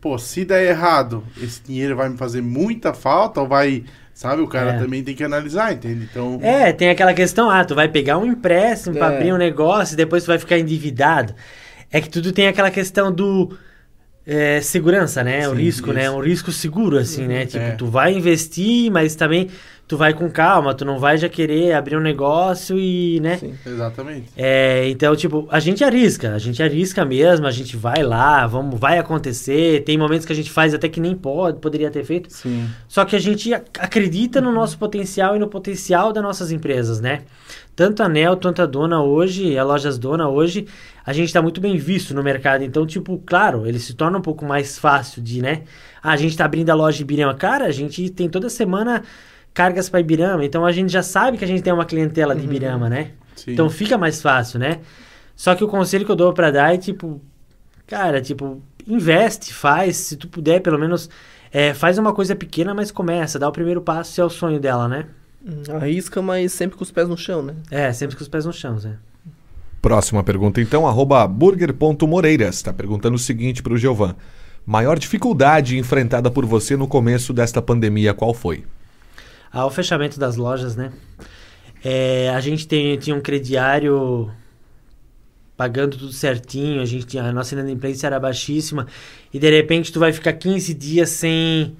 Pô, 0.00 0.18
se 0.18 0.44
der 0.44 0.68
errado, 0.68 1.24
esse 1.42 1.62
dinheiro 1.62 1.96
vai 1.96 2.08
me 2.08 2.16
fazer 2.16 2.42
muita 2.42 2.92
falta 2.92 3.40
ou 3.40 3.48
vai... 3.48 3.84
Sabe, 4.12 4.42
o 4.42 4.46
cara 4.46 4.74
é. 4.74 4.78
também 4.78 5.02
tem 5.02 5.12
que 5.12 5.24
analisar, 5.24 5.72
entende? 5.72 6.06
Então... 6.08 6.38
É, 6.40 6.72
tem 6.72 6.88
aquela 6.88 7.12
questão, 7.12 7.50
ah, 7.50 7.64
tu 7.64 7.74
vai 7.74 7.88
pegar 7.88 8.16
um 8.16 8.24
empréstimo 8.24 8.94
é. 8.94 8.98
para 9.00 9.16
abrir 9.16 9.32
um 9.32 9.36
negócio 9.36 9.94
e 9.94 9.96
depois 9.96 10.22
tu 10.22 10.28
vai 10.28 10.38
ficar 10.38 10.56
endividado. 10.56 11.34
É 11.90 12.00
que 12.00 12.08
tudo 12.08 12.30
tem 12.30 12.46
aquela 12.46 12.70
questão 12.70 13.10
do... 13.10 13.56
É, 14.26 14.60
segurança, 14.62 15.22
né? 15.22 15.42
Sim, 15.42 15.48
o 15.48 15.52
risco, 15.52 15.92
né? 15.92 16.04
isso. 16.04 16.12
né? 16.12 16.16
Um 16.16 16.22
risco 16.22 16.52
seguro, 16.52 16.96
assim, 16.96 17.26
né? 17.26 17.44
Tipo, 17.44 17.64
é. 17.64 17.70
tu 17.72 17.86
vai 17.86 18.14
investir, 18.14 18.90
mas 18.90 19.14
também 19.14 19.50
tu 19.86 19.96
vai 19.96 20.14
com 20.14 20.30
calma, 20.30 20.74
tu 20.74 20.84
não 20.84 20.98
vai 20.98 21.18
já 21.18 21.28
querer 21.28 21.74
abrir 21.74 21.96
um 21.96 22.00
negócio 22.00 22.78
e, 22.78 23.20
né? 23.20 23.36
Sim, 23.36 23.54
exatamente. 23.66 24.28
É, 24.36 24.88
então, 24.88 25.14
tipo, 25.14 25.46
a 25.50 25.60
gente 25.60 25.84
arrisca, 25.84 26.34
a 26.34 26.38
gente 26.38 26.62
arrisca 26.62 27.04
mesmo, 27.04 27.46
a 27.46 27.50
gente 27.50 27.76
vai 27.76 28.02
lá, 28.02 28.46
vamos, 28.46 28.80
vai 28.80 28.98
acontecer. 28.98 29.84
Tem 29.84 29.98
momentos 29.98 30.24
que 30.24 30.32
a 30.32 30.36
gente 30.36 30.50
faz 30.50 30.72
até 30.72 30.88
que 30.88 31.00
nem 31.00 31.14
pode, 31.14 31.58
poderia 31.58 31.90
ter 31.90 32.04
feito. 32.04 32.32
Sim. 32.32 32.66
Só 32.88 33.04
que 33.04 33.14
a 33.14 33.18
gente 33.18 33.52
acredita 33.52 34.40
no 34.40 34.52
nosso 34.52 34.78
potencial 34.78 35.36
e 35.36 35.38
no 35.38 35.48
potencial 35.48 36.12
das 36.12 36.22
nossas 36.22 36.50
empresas, 36.50 37.00
né? 37.00 37.22
Tanto 37.76 38.02
a 38.02 38.08
Nel, 38.08 38.36
tanto 38.36 38.62
a 38.62 38.66
Dona 38.66 39.02
hoje, 39.02 39.58
a 39.58 39.64
Lojas 39.64 39.98
Dona 39.98 40.28
hoje, 40.28 40.66
a 41.04 41.12
gente 41.12 41.26
está 41.26 41.42
muito 41.42 41.60
bem 41.60 41.76
visto 41.76 42.14
no 42.14 42.22
mercado. 42.22 42.62
Então, 42.62 42.86
tipo, 42.86 43.20
claro, 43.26 43.66
ele 43.66 43.80
se 43.80 43.94
torna 43.94 44.16
um 44.16 44.22
pouco 44.22 44.46
mais 44.46 44.78
fácil 44.78 45.20
de, 45.20 45.42
né? 45.42 45.62
Ah, 46.02 46.12
a 46.12 46.16
gente 46.16 46.30
está 46.30 46.44
abrindo 46.44 46.70
a 46.70 46.74
loja 46.74 46.98
de 46.98 47.04
Birema. 47.04 47.34
Cara, 47.34 47.66
a 47.66 47.72
gente 47.72 48.08
tem 48.10 48.28
toda 48.28 48.48
semana 48.48 49.02
cargas 49.54 49.88
para 49.88 50.00
Ibirama. 50.00 50.44
Então 50.44 50.66
a 50.66 50.72
gente 50.72 50.92
já 50.92 51.02
sabe 51.02 51.38
que 51.38 51.44
a 51.44 51.48
gente 51.48 51.62
tem 51.62 51.72
uma 51.72 51.86
clientela 51.86 52.34
de 52.34 52.42
uhum. 52.42 52.48
Ibirama, 52.48 52.90
né? 52.90 53.12
Sim. 53.36 53.52
Então 53.52 53.70
fica 53.70 53.96
mais 53.96 54.20
fácil, 54.20 54.58
né? 54.58 54.80
Só 55.36 55.54
que 55.54 55.64
o 55.64 55.68
conselho 55.68 56.04
que 56.04 56.10
eu 56.10 56.16
dou 56.16 56.32
para 56.32 56.50
dar 56.50 56.74
é 56.74 56.78
tipo, 56.78 57.20
cara, 57.86 58.20
tipo, 58.20 58.60
investe, 58.86 59.54
faz, 59.54 59.96
se 59.96 60.16
tu 60.16 60.28
puder, 60.28 60.60
pelo 60.60 60.78
menos 60.78 61.08
é, 61.52 61.72
faz 61.72 61.98
uma 61.98 62.12
coisa 62.12 62.34
pequena, 62.34 62.74
mas 62.74 62.90
começa, 62.90 63.38
dá 63.38 63.48
o 63.48 63.52
primeiro 63.52 63.80
passo 63.80 64.12
se 64.12 64.20
é 64.20 64.24
o 64.24 64.30
sonho 64.30 64.60
dela, 64.60 64.88
né? 64.88 65.06
Hum, 65.44 65.62
arrisca, 65.76 66.20
mas 66.20 66.52
sempre 66.52 66.76
com 66.76 66.82
os 66.82 66.90
pés 66.90 67.08
no 67.08 67.16
chão, 67.16 67.42
né? 67.42 67.54
É, 67.70 67.92
sempre 67.92 68.16
com 68.16 68.22
os 68.22 68.28
pés 68.28 68.44
no 68.44 68.52
chão, 68.52 68.78
Zé. 68.78 68.94
Próxima 69.82 70.24
pergunta, 70.24 70.62
então, 70.62 70.86
arroba 70.86 71.26
burger.moreiras. 71.28 72.56
Está 72.56 72.72
perguntando 72.72 73.16
o 73.16 73.18
seguinte 73.18 73.62
para 73.62 73.74
o 73.74 73.76
Giovan. 73.76 74.16
Maior 74.64 74.98
dificuldade 74.98 75.76
enfrentada 75.76 76.30
por 76.30 76.46
você 76.46 76.74
no 76.74 76.88
começo 76.88 77.34
desta 77.34 77.60
pandemia, 77.60 78.14
qual 78.14 78.32
foi? 78.32 78.64
Ao 79.54 79.70
fechamento 79.70 80.18
das 80.18 80.36
lojas, 80.36 80.74
né? 80.74 80.90
É, 81.82 82.30
a 82.30 82.40
gente 82.40 82.66
tem, 82.66 82.96
tinha 82.98 83.14
um 83.14 83.20
crediário 83.20 84.30
pagando 85.56 85.96
tudo 85.96 86.12
certinho, 86.12 86.82
a 86.82 86.84
gente 86.84 87.06
tinha, 87.06 87.22
a 87.22 87.32
nossa 87.32 87.54
inadimplência 87.54 88.08
era 88.08 88.18
baixíssima 88.18 88.88
e 89.32 89.38
de 89.38 89.48
repente 89.48 89.92
tu 89.92 90.00
vai 90.00 90.12
ficar 90.12 90.32
15 90.32 90.74
dias 90.74 91.10
sem 91.10 91.76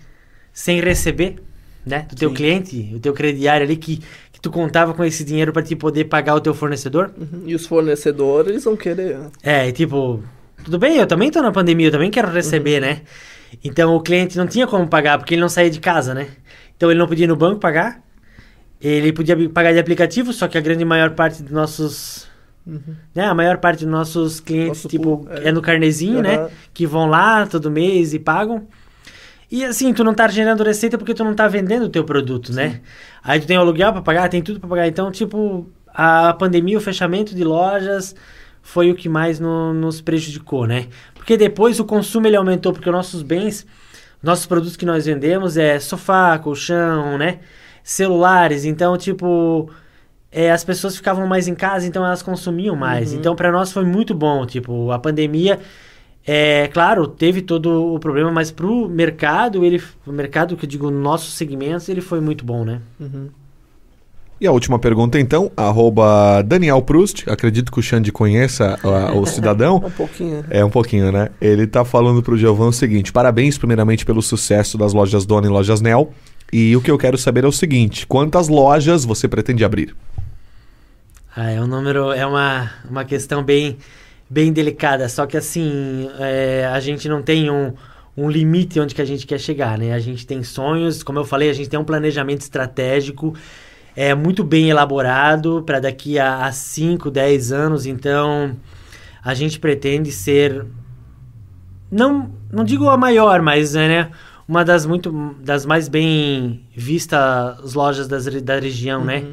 sem 0.53 0.81
receber, 0.81 1.43
né, 1.85 2.07
do 2.09 2.15
teu 2.15 2.29
Sim. 2.29 2.35
cliente, 2.37 2.93
o 2.95 3.01
teu 3.01 3.13
crediário 3.13 3.67
ali 3.67 3.77
que, 3.77 3.97
que 4.31 4.41
tu 4.41 4.53
contava 4.53 4.95
com 4.95 5.03
esse 5.03 5.25
dinheiro 5.25 5.53
para 5.53 5.63
te 5.63 5.75
poder 5.75 6.05
pagar 6.05 6.37
o 6.37 6.41
teu 6.41 6.55
fornecedor. 6.55 7.13
Uhum. 7.19 7.43
E 7.45 7.57
os 7.57 7.67
fornecedores 7.67 8.63
vão 8.63 8.77
querer. 8.77 9.19
É, 9.43 9.73
tipo, 9.73 10.23
tudo 10.65 10.79
bem, 10.79 10.99
eu 10.99 11.09
também 11.09 11.29
tô 11.29 11.43
na 11.43 11.51
pandemia, 11.51 11.89
eu 11.89 11.91
também 11.91 12.11
quero 12.11 12.31
receber, 12.31 12.81
uhum. 12.81 12.89
né? 12.89 13.03
Então 13.65 13.97
o 13.97 14.01
cliente 14.01 14.37
não 14.37 14.47
tinha 14.47 14.67
como 14.67 14.87
pagar 14.87 15.19
porque 15.19 15.35
ele 15.35 15.41
não 15.41 15.49
saía 15.49 15.71
de 15.71 15.81
casa, 15.81 16.15
né? 16.15 16.29
Então 16.77 16.91
ele 16.91 16.99
não 16.99 17.07
podia 17.07 17.25
ir 17.25 17.29
no 17.29 17.37
banco 17.37 17.61
pagar. 17.61 18.03
Ele 18.81 19.13
podia 19.13 19.37
pagar 19.49 19.73
de 19.73 19.79
aplicativo, 19.79 20.33
só 20.33 20.47
que 20.49 20.59
a 20.59 20.61
grande 20.61 20.85
maior 20.85 21.11
parte 21.11 21.43
dos 21.43 21.53
nossos 21.53 22.29
Né? 23.15 23.25
A 23.27 23.35
maior 23.35 23.59
parte 23.59 23.81
dos 23.85 23.93
nossos 23.93 24.41
clientes, 24.41 24.79
Nosso 24.85 24.89
tipo, 24.89 25.27
é. 25.31 25.49
é. 25.49 25.53
no 25.53 25.61
carnezinho, 25.63 26.23
né? 26.23 26.49
Que 26.73 26.87
vão 26.87 27.07
lá 27.07 27.47
todo 27.47 27.71
mês 27.71 28.15
e 28.15 28.19
pagam. 28.19 28.67
E 29.51 29.65
assim, 29.65 29.93
tu 29.93 30.03
não 30.03 30.15
tá 30.15 30.27
gerando 30.29 30.65
receita 30.65 30.97
porque 30.99 31.15
tu 31.15 31.23
não 31.23 31.35
tá 31.35 31.47
vendendo 31.47 31.85
o 31.85 31.89
teu 31.89 32.03
produto, 32.05 32.53
né? 32.53 32.81
Aí 33.23 33.39
tu 33.39 33.47
tem 33.47 33.57
o 33.57 33.61
aluguel 33.61 33.93
pra 33.93 34.03
pagar, 34.03 34.29
tem 34.29 34.43
tudo 34.43 34.59
pra 34.59 34.69
pagar. 34.69 34.89
Então, 34.89 35.13
tipo, 35.13 35.69
a 35.89 36.33
pandemia, 36.35 36.77
o 36.79 36.81
fechamento 36.81 37.35
de 37.35 37.45
lojas 37.45 38.17
foi 38.63 38.91
o 38.91 38.95
que 38.95 39.09
mais 39.09 39.39
no- 39.39 39.73
nos 39.75 40.01
prejudicou, 40.01 40.67
né? 40.67 40.87
Porque 41.15 41.37
depois 41.37 41.79
o 41.79 41.85
consumo 41.85 42.27
ele 42.27 42.37
aumentou, 42.37 42.73
porque 42.73 42.89
os 42.89 42.95
nossos 42.95 43.23
bens, 43.23 43.67
nossos 44.25 44.47
produtos 44.47 44.77
que 44.77 44.87
nós 44.87 45.07
vendemos 45.07 45.57
é 45.57 45.79
sofá, 45.79 46.39
colchão, 46.39 47.19
né? 47.19 47.39
Celulares. 47.83 48.65
Então, 48.65 48.97
tipo, 48.97 49.71
é, 50.33 50.51
as 50.51 50.65
pessoas 50.65 50.97
ficavam 50.97 51.27
mais 51.27 51.47
em 51.47 51.55
casa, 51.55 51.87
então 51.87 52.05
elas 52.05 52.23
consumiam 52.23 52.75
mais. 52.75 53.13
Então, 53.13 53.37
para 53.37 53.53
nós 53.53 53.73
foi 53.73 53.85
muito 53.85 54.15
bom. 54.15 54.45
Tipo, 54.47 54.91
a 54.91 54.99
pandemia, 54.99 55.61
é 56.27 56.69
claro, 56.69 57.07
teve 57.07 57.43
todo 57.43 57.95
o 57.95 57.99
problema, 58.01 58.33
mas 58.33 58.51
pro 58.51 58.89
mercado, 58.89 59.65
ele, 59.65 59.83
o 60.07 60.13
mercado 60.13 60.57
que 60.57 60.65
eu 60.65 60.69
digo, 60.69 60.91
nossos 60.91 61.35
segmentos, 61.35 61.89
ele 61.89 62.01
foi 62.01 62.21
muito 62.21 62.45
bom, 62.45 62.65
né? 62.65 62.81
Uhum. 62.99 63.29
E 64.45 64.47
a 64.47 64.53
última 64.53 64.79
pergunta, 64.79 65.19
então, 65.19 65.51
arroba 65.57 66.43
Daniel 66.43 66.83
Proust. 66.83 67.25
Acredito 67.31 67.73
que 67.73 67.79
o 67.79 67.83
Xande 67.83 68.13
conheça 68.13 68.79
ah, 68.85 69.15
o 69.15 69.25
cidadão. 69.25 69.77
Um 69.77 69.91
pouquinho. 69.91 70.45
É 70.51 70.63
um 70.63 70.69
pouquinho, 70.69 71.11
né? 71.11 71.31
Ele 71.41 71.67
tá 71.67 71.83
falando 71.83 72.23
pro 72.23 72.37
Giovanni 72.37 72.69
o 72.69 72.73
seguinte: 72.75 73.11
parabéns, 73.11 73.57
primeiramente, 73.57 74.05
pelo 74.05 74.21
sucesso 74.21 74.77
das 74.77 74.93
lojas 74.93 75.25
Dona 75.25 75.47
e 75.47 75.49
lojas 75.49 75.81
Nel. 75.81 76.13
E 76.53 76.77
o 76.77 76.83
que 76.83 76.91
eu 76.91 76.99
quero 76.99 77.17
saber 77.17 77.45
é 77.45 77.47
o 77.47 77.53
seguinte: 77.53 78.07
quantas 78.07 78.49
lojas 78.49 79.07
você 79.07 79.27
pretende 79.27 79.65
abrir? 79.65 79.97
Ah, 81.35 81.51
é 81.51 81.59
um 81.59 81.67
número, 81.67 82.13
é 82.13 82.27
uma, 82.27 82.71
uma 82.91 83.03
questão 83.07 83.43
bem, 83.43 83.79
bem 84.29 84.53
delicada. 84.53 85.09
Só 85.09 85.25
que 85.25 85.39
assim, 85.39 86.11
é, 86.19 86.69
a 86.71 86.81
gente 86.81 87.09
não 87.09 87.23
tem 87.23 87.51
um, 87.51 87.73
um 88.15 88.29
limite 88.29 88.79
onde 88.79 88.95
que 88.95 89.01
a 89.01 89.07
gente 89.07 89.27
quer 89.27 89.41
chegar, 89.41 89.79
né? 89.79 89.95
A 89.95 89.99
gente 90.01 90.27
tem 90.27 90.43
sonhos, 90.43 91.03
como 91.03 91.19
eu 91.19 91.25
falei, 91.25 91.49
a 91.49 91.55
gente 91.55 91.71
tem 91.71 91.81
um 91.81 91.85
planejamento 91.85 92.43
estratégico 92.43 93.35
é 93.97 94.15
muito 94.15 94.43
bem 94.43 94.71
elaborado 94.71 95.63
para 95.65 95.81
daqui 95.81 96.19
a 96.19 96.51
5, 96.51 97.11
10 97.11 97.53
anos. 97.53 97.87
Então, 97.87 98.57
a 99.23 99.35
gente 99.35 99.59
pretende 99.59 100.11
ser 100.11 100.67
não, 101.95 102.33
não 102.51 102.65
digo 102.65 102.89
a 102.89 102.97
maior, 102.97 103.41
mas 103.41 103.77
é, 103.77 103.89
né, 103.89 104.11
uma 104.49 104.65
das 104.65 104.85
muito 104.85 105.37
das 105.41 105.65
mais 105.65 105.89
bem 105.89 106.65
vistas 106.75 107.75
lojas 107.75 108.09
das, 108.09 108.27
da 108.43 108.59
região, 108.59 109.05
né? 109.05 109.25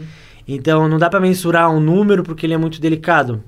Então 0.47 0.87
não 0.87 0.97
dá 0.97 1.09
para 1.09 1.19
mensurar 1.19 1.71
um 1.71 1.79
número 1.79 2.23
porque 2.23 2.45
ele 2.45 2.53
é 2.53 2.57
muito 2.57 2.79
delicado. 2.79 3.43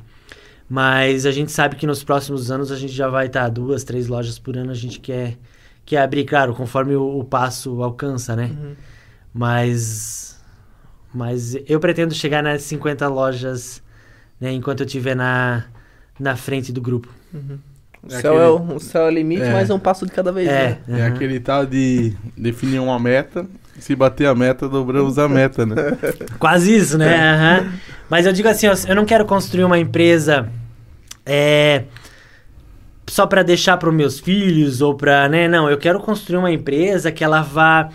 Mas 0.70 1.26
a 1.26 1.32
gente 1.32 1.52
sabe 1.52 1.76
que 1.76 1.86
nos 1.86 2.04
próximos 2.04 2.50
anos 2.50 2.72
a 2.72 2.76
gente 2.76 2.94
já 2.94 3.08
vai 3.08 3.28
estar 3.28 3.48
duas, 3.50 3.84
três 3.84 4.08
lojas 4.08 4.40
por 4.40 4.58
ano 4.58 4.72
a 4.72 4.76
gente 4.76 5.00
quer 5.00 5.38
quer 5.86 6.02
abrir, 6.02 6.24
claro, 6.24 6.54
conforme 6.54 6.96
o, 6.96 7.20
o 7.20 7.24
passo 7.24 7.84
alcança, 7.84 8.36
né? 8.36 8.52
Mas 9.34 10.33
mas 11.14 11.56
eu 11.68 11.80
pretendo 11.80 12.14
chegar 12.14 12.42
nas 12.44 12.62
50 12.64 13.08
lojas, 13.08 13.82
né, 14.40 14.52
enquanto 14.52 14.82
eu 14.82 14.86
estiver 14.86 15.16
na 15.16 15.66
na 16.20 16.36
frente 16.36 16.72
do 16.72 16.80
grupo. 16.82 17.10
O, 18.04 18.08
É 18.08 18.22
céu 18.22 18.34
aquele- 18.34 18.38
é 18.38 18.74
o, 18.74 18.76
o 18.76 18.80
céu 18.80 19.02
é 19.04 19.08
o 19.08 19.10
limite, 19.10 19.42
É. 19.44 19.52
mas 19.52 19.70
é 19.70 19.74
um 19.74 19.80
passo 19.80 20.06
de 20.06 20.12
cada 20.12 20.32
vez, 20.32 20.48
É, 20.48 20.78
né? 20.88 21.00
É 21.00 21.06
aham. 21.06 21.14
aquele 21.16 21.40
tal 21.40 21.66
de 21.66 22.14
definir 22.38 22.80
uma 22.80 23.00
meta. 23.00 23.46
Se 23.80 23.96
bater 23.96 24.28
a 24.28 24.36
meta, 24.36 24.70
dobramos 24.70 25.18
a 25.18 25.28
meta, 25.28 25.66
né? 25.66 25.76
Quase 26.38 26.76
isso, 26.76 26.98
né? 26.98 27.16
Aham. 27.34 27.74
Mas 28.10 28.26
eu 28.28 28.32
digo 28.34 28.48
assim, 28.48 28.68
ó, 28.68 28.76
eu 28.88 28.96
não 28.96 29.06
quero 29.06 29.26
construir 29.26 29.64
uma 29.64 29.80
empresa 29.80 30.48
é, 31.26 31.86
só 33.08 33.26
para 33.26 33.42
deixar 33.44 33.78
para 33.78 33.90
os 33.90 33.96
meus 33.96 34.20
filhos 34.20 34.82
ou 34.82 34.94
para, 34.96 35.28
né? 35.28 35.48
Não, 35.48 35.70
eu 35.70 35.78
quero 35.78 36.00
construir 36.00 36.38
uma 36.38 36.52
empresa 36.52 37.12
que 37.12 37.24
ela 37.24 37.42
vá 37.42 37.90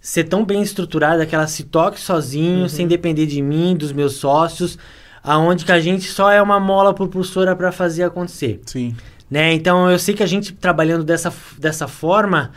ser 0.00 0.24
tão 0.24 0.44
bem 0.44 0.62
estruturada 0.62 1.26
que 1.26 1.34
ela 1.34 1.46
se 1.46 1.64
toque 1.64 2.00
sozinho, 2.00 2.68
sem 2.68 2.86
depender 2.86 3.26
de 3.26 3.42
mim, 3.42 3.76
dos 3.76 3.92
meus 3.92 4.14
sócios, 4.14 4.78
aonde 5.22 5.64
que 5.64 5.72
a 5.72 5.80
gente 5.80 6.08
só 6.10 6.30
é 6.30 6.40
uma 6.40 6.58
mola 6.58 6.94
propulsora 6.94 7.54
para 7.54 7.70
fazer 7.70 8.04
acontecer 8.04 8.60
Sim. 8.64 8.96
né? 9.30 9.52
Então 9.52 9.90
eu 9.90 9.98
sei 9.98 10.14
que 10.14 10.22
a 10.22 10.26
gente 10.26 10.52
trabalhando 10.54 11.04
dessa, 11.04 11.32
dessa 11.58 11.86
forma, 11.86 12.52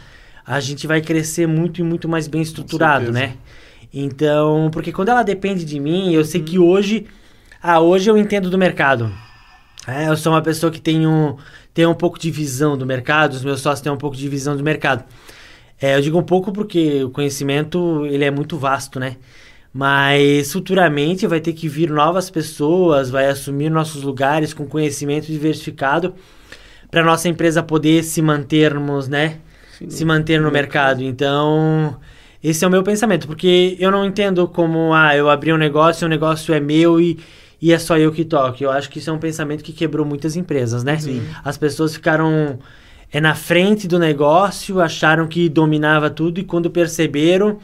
a 0.45 0.59
gente 0.59 0.87
vai 0.87 1.01
crescer 1.01 1.45
muito 1.45 1.81
e 1.81 1.83
muito 1.83 2.07
mais 2.07 2.27
bem 2.27 2.41
estruturado, 2.41 3.11
né? 3.11 3.35
Então, 3.93 4.69
porque 4.71 4.91
quando 4.91 5.09
ela 5.09 5.21
depende 5.21 5.63
de 5.63 5.79
mim, 5.79 6.13
eu 6.13 6.25
sei 6.25 6.41
que 6.41 6.57
hoje, 6.57 7.05
ah, 7.61 7.79
hoje 7.79 8.09
eu 8.09 8.17
entendo 8.17 8.49
do 8.49 8.57
mercado. 8.57 9.13
É, 9.85 10.07
eu 10.07 10.17
sou 10.17 10.33
uma 10.33 10.41
pessoa 10.41 10.71
que 10.71 10.81
tem 10.81 11.05
um, 11.05 11.35
tem 11.73 11.85
um 11.85 11.93
pouco 11.93 12.17
de 12.17 12.31
visão 12.31 12.77
do 12.77 12.85
mercado, 12.85 13.33
os 13.33 13.43
meus 13.43 13.61
sócios 13.61 13.81
têm 13.81 13.91
um 13.91 13.97
pouco 13.97 14.15
de 14.15 14.27
visão 14.27 14.57
do 14.57 14.63
mercado. 14.63 15.03
É, 15.81 15.95
eu 15.95 16.01
digo 16.01 16.17
um 16.17 16.23
pouco 16.23 16.51
porque 16.51 17.03
o 17.03 17.09
conhecimento 17.09 18.05
ele 18.05 18.23
é 18.23 18.31
muito 18.31 18.57
vasto, 18.57 18.99
né? 18.99 19.17
Mas 19.73 20.53
futuramente 20.53 21.25
vai 21.25 21.39
ter 21.39 21.53
que 21.53 21.67
vir 21.67 21.89
novas 21.89 22.29
pessoas, 22.29 23.09
vai 23.09 23.27
assumir 23.27 23.69
nossos 23.69 24.03
lugares 24.03 24.53
com 24.53 24.67
conhecimento 24.67 25.25
diversificado 25.25 26.13
para 26.91 27.03
nossa 27.03 27.27
empresa 27.27 27.63
poder 27.63 28.03
se 28.03 28.21
mantermos, 28.21 29.07
né? 29.07 29.39
Sim. 29.77 29.89
Se 29.89 30.05
manter 30.05 30.39
no 30.39 30.51
mercado. 30.51 31.01
Então, 31.01 31.99
esse 32.43 32.63
é 32.63 32.67
o 32.67 32.71
meu 32.71 32.83
pensamento, 32.83 33.25
porque 33.25 33.75
eu 33.79 33.89
não 33.89 34.05
entendo 34.05 34.47
como, 34.47 34.93
ah, 34.93 35.17
eu 35.17 35.27
abri 35.27 35.51
um 35.51 35.57
negócio, 35.57 36.05
o 36.05 36.09
negócio 36.09 36.53
é 36.53 36.59
meu 36.59 37.01
e, 37.01 37.17
e 37.59 37.73
é 37.73 37.79
só 37.79 37.97
eu 37.97 38.11
que 38.11 38.23
toque. 38.23 38.63
Eu 38.63 38.69
acho 38.69 38.89
que 38.91 38.99
isso 38.99 39.09
é 39.09 39.13
um 39.13 39.17
pensamento 39.17 39.63
que 39.63 39.73
quebrou 39.73 40.05
muitas 40.05 40.35
empresas, 40.35 40.83
né? 40.83 40.99
As 41.43 41.57
pessoas 41.57 41.95
ficaram 41.95 42.59
é 43.13 43.21
na 43.21 43.35
frente 43.35 43.87
do 43.87 43.99
negócio, 43.99 44.81
acharam 44.81 45.27
que 45.27 45.47
dominava 45.47 46.09
tudo 46.09 46.39
e 46.39 46.43
quando 46.43 46.71
perceberam, 46.71 47.59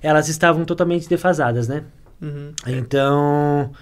elas 0.00 0.28
estavam 0.28 0.64
totalmente 0.64 1.08
defasadas, 1.08 1.66
né? 1.66 1.82
Uhum. 2.22 2.52
Então, 2.68 3.72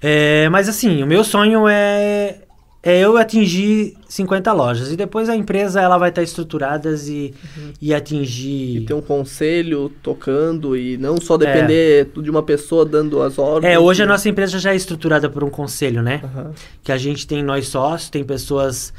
é, 0.00 0.48
mas 0.48 0.66
assim, 0.66 1.02
o 1.02 1.06
meu 1.06 1.22
sonho 1.22 1.68
é, 1.68 2.38
é 2.82 2.98
eu 2.98 3.18
atingir 3.18 3.94
50 4.08 4.50
lojas 4.54 4.90
e 4.90 4.96
depois 4.96 5.28
a 5.28 5.36
empresa 5.36 5.82
ela 5.82 5.98
vai 5.98 6.08
estar 6.08 6.22
estruturada 6.22 6.94
e, 7.06 7.34
e 7.78 7.92
atingir. 7.92 8.78
E 8.78 8.86
ter 8.86 8.94
um 8.94 9.02
conselho 9.02 9.92
tocando 10.02 10.74
e 10.74 10.96
não 10.96 11.20
só 11.20 11.36
depender 11.36 12.08
de 12.22 12.30
uma 12.30 12.42
pessoa 12.42 12.86
dando 12.86 13.20
as 13.20 13.38
ordens. 13.38 13.70
É, 13.70 13.78
hoje 13.78 14.02
a 14.02 14.06
né? 14.06 14.12
nossa 14.12 14.26
empresa 14.30 14.58
já 14.58 14.72
é 14.72 14.76
estruturada 14.76 15.28
por 15.28 15.44
um 15.44 15.50
conselho, 15.50 16.02
né? 16.02 16.22
Aham. 16.24 16.52
que 16.82 16.90
a 16.90 16.96
gente 16.96 17.26
tem 17.26 17.42
nós 17.42 17.68
sócios, 17.68 18.08
tem 18.08 18.24
pessoas 18.24 18.94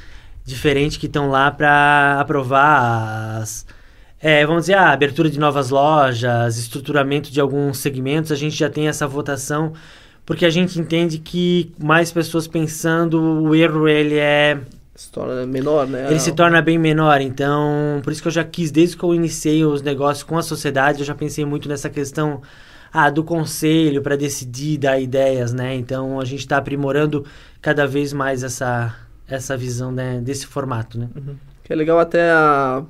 diferentes 0.50 0.98
que 0.98 1.06
estão 1.06 1.30
lá 1.30 1.52
para 1.52 2.20
aprovar 2.20 3.40
as, 3.40 3.66
é, 4.22 4.46
vamos 4.46 4.64
dizer, 4.64 4.74
a 4.74 4.92
abertura 4.92 5.30
de 5.30 5.40
novas 5.40 5.70
lojas, 5.70 6.58
estruturamento 6.58 7.32
de 7.32 7.40
alguns 7.40 7.78
segmentos, 7.78 8.32
a 8.32 8.36
gente 8.36 8.56
já 8.56 8.70
tem 8.70 8.88
essa 8.88 9.08
votação, 9.08 9.74
porque 10.26 10.46
a 10.46 10.50
gente 10.50 10.80
entende 10.80 11.20
que 11.20 11.72
mais 11.78 12.12
pessoas 12.12 12.48
pensando, 12.48 13.22
o 13.22 13.56
erro 13.56 13.88
ele 13.88 14.18
é 14.18 14.60
Se 14.96 15.12
torna 15.12 15.46
menor, 15.46 15.88
né? 15.88 16.08
ele 16.10 16.20
se 16.20 16.34
torna 16.34 16.62
bem 16.62 16.78
menor, 16.78 17.22
então 17.22 18.02
por 18.04 18.12
isso 18.12 18.22
que 18.22 18.28
eu 18.28 18.32
já 18.34 18.44
quis, 18.44 18.72
desde 18.72 18.98
que 18.98 19.04
eu 19.04 19.14
iniciei 19.14 19.64
os 19.64 19.82
negócios 19.82 20.24
com 20.24 20.38
a 20.38 20.42
sociedade, 20.42 21.00
eu 21.00 21.06
já 21.06 21.16
pensei 21.16 21.46
muito 21.46 21.70
nessa 21.70 21.90
questão 21.90 22.42
ah, 22.92 23.10
do 23.10 23.24
conselho 23.24 24.02
para 24.02 24.16
decidir, 24.16 24.80
dar 24.80 25.00
ideias, 25.00 25.54
né? 25.54 25.76
Então 25.76 26.20
a 26.20 26.26
gente 26.26 26.40
está 26.40 26.58
aprimorando 26.58 27.24
cada 27.62 27.86
vez 27.88 28.12
mais 28.12 28.44
essa, 28.44 28.96
essa 29.30 29.56
visão 29.56 29.92
né, 29.92 30.20
desse 30.22 30.46
formato, 30.46 30.98
né? 30.98 31.10
Que 31.64 31.74
é 31.74 31.76
legal 31.76 32.00
até 32.00 32.32
a... 32.32 32.84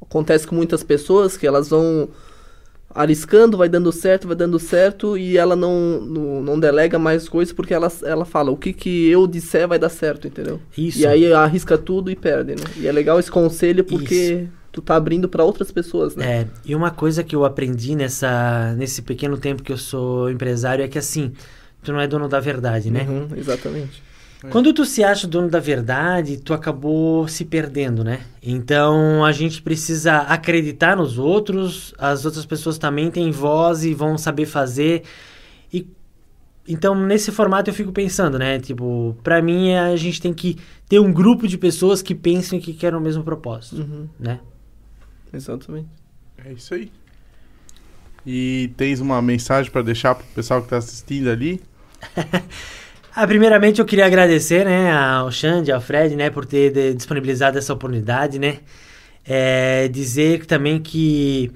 acontece 0.00 0.46
com 0.46 0.54
muitas 0.54 0.82
pessoas 0.82 1.36
que 1.36 1.46
elas 1.46 1.68
vão 1.68 2.08
arriscando, 2.96 3.58
vai 3.58 3.68
dando 3.68 3.92
certo, 3.92 4.26
vai 4.26 4.36
dando 4.36 4.58
certo 4.58 5.18
e 5.18 5.36
ela 5.36 5.54
não, 5.54 6.00
não, 6.00 6.42
não 6.42 6.60
delega 6.60 6.98
mais 6.98 7.28
coisas 7.28 7.52
porque 7.52 7.74
ela, 7.74 7.92
ela 8.02 8.24
fala 8.24 8.50
o 8.50 8.56
que, 8.56 8.72
que 8.72 9.08
eu 9.08 9.26
disser 9.26 9.68
vai 9.68 9.78
dar 9.78 9.90
certo, 9.90 10.26
entendeu? 10.26 10.60
Isso. 10.76 11.00
E 11.00 11.06
aí 11.06 11.30
arrisca 11.32 11.76
tudo 11.76 12.10
e 12.10 12.16
perde, 12.16 12.52
né? 12.52 12.64
E 12.76 12.86
é 12.86 12.92
legal 12.92 13.20
esse 13.20 13.30
conselho 13.30 13.84
porque 13.84 14.46
tu 14.72 14.80
tá 14.80 14.96
abrindo 14.96 15.28
para 15.28 15.44
outras 15.44 15.70
pessoas, 15.70 16.16
né? 16.16 16.40
É, 16.40 16.46
e 16.64 16.74
uma 16.74 16.90
coisa 16.90 17.22
que 17.22 17.36
eu 17.36 17.44
aprendi 17.44 17.94
nessa, 17.94 18.74
nesse 18.76 19.02
pequeno 19.02 19.36
tempo 19.36 19.62
que 19.62 19.72
eu 19.72 19.78
sou 19.78 20.30
empresário 20.30 20.82
é 20.82 20.88
que 20.88 20.98
assim, 20.98 21.32
tu 21.82 21.92
não 21.92 22.00
é 22.00 22.06
dono 22.06 22.28
da 22.28 22.40
verdade, 22.40 22.90
né? 22.90 23.06
Uhum, 23.08 23.28
exatamente. 23.36 24.02
Quando 24.50 24.72
tu 24.72 24.84
se 24.84 25.02
acha 25.02 25.26
dono 25.26 25.48
da 25.48 25.58
verdade, 25.58 26.36
tu 26.36 26.52
acabou 26.54 27.26
se 27.26 27.44
perdendo, 27.44 28.04
né? 28.04 28.20
Então 28.42 29.24
a 29.24 29.32
gente 29.32 29.60
precisa 29.62 30.18
acreditar 30.18 30.96
nos 30.96 31.18
outros, 31.18 31.94
as 31.98 32.24
outras 32.24 32.44
pessoas 32.46 32.78
também 32.78 33.10
têm 33.10 33.30
voz 33.30 33.82
e 33.84 33.94
vão 33.94 34.16
saber 34.18 34.46
fazer. 34.46 35.02
E 35.72 35.88
então 36.68 36.94
nesse 36.94 37.32
formato 37.32 37.70
eu 37.70 37.74
fico 37.74 37.92
pensando, 37.92 38.38
né? 38.38 38.60
Tipo, 38.60 39.16
pra 39.22 39.40
mim 39.42 39.74
a 39.74 39.96
gente 39.96 40.20
tem 40.20 40.32
que 40.34 40.56
ter 40.88 41.00
um 41.00 41.12
grupo 41.12 41.48
de 41.48 41.56
pessoas 41.58 42.02
que 42.02 42.14
pensam 42.14 42.58
e 42.58 42.62
que 42.62 42.72
querem 42.74 42.98
o 42.98 43.02
mesmo 43.02 43.24
propósito, 43.24 43.76
Uhum, 43.82 44.08
né? 44.20 44.38
exatamente. 45.32 45.88
É 46.44 46.52
isso 46.52 46.74
aí. 46.74 46.90
E 48.24 48.70
tens 48.76 49.00
uma 49.00 49.20
mensagem 49.22 49.70
pra 49.72 49.82
deixar 49.82 50.14
pro 50.14 50.26
pessoal 50.34 50.62
que 50.62 50.68
tá 50.68 50.76
assistindo 50.76 51.28
ali? 51.30 51.60
Ah, 53.18 53.26
primeiramente 53.26 53.80
eu 53.80 53.86
queria 53.86 54.04
agradecer, 54.04 54.66
né, 54.66 54.92
ao 54.92 55.32
Xande, 55.32 55.72
ao 55.72 55.80
Fred, 55.80 56.14
né, 56.14 56.28
por 56.28 56.44
ter 56.44 56.94
disponibilizado 56.94 57.56
essa 57.56 57.72
oportunidade, 57.72 58.38
né. 58.38 58.58
É, 59.24 59.88
dizer 59.88 60.44
também 60.44 60.78
que 60.80 61.50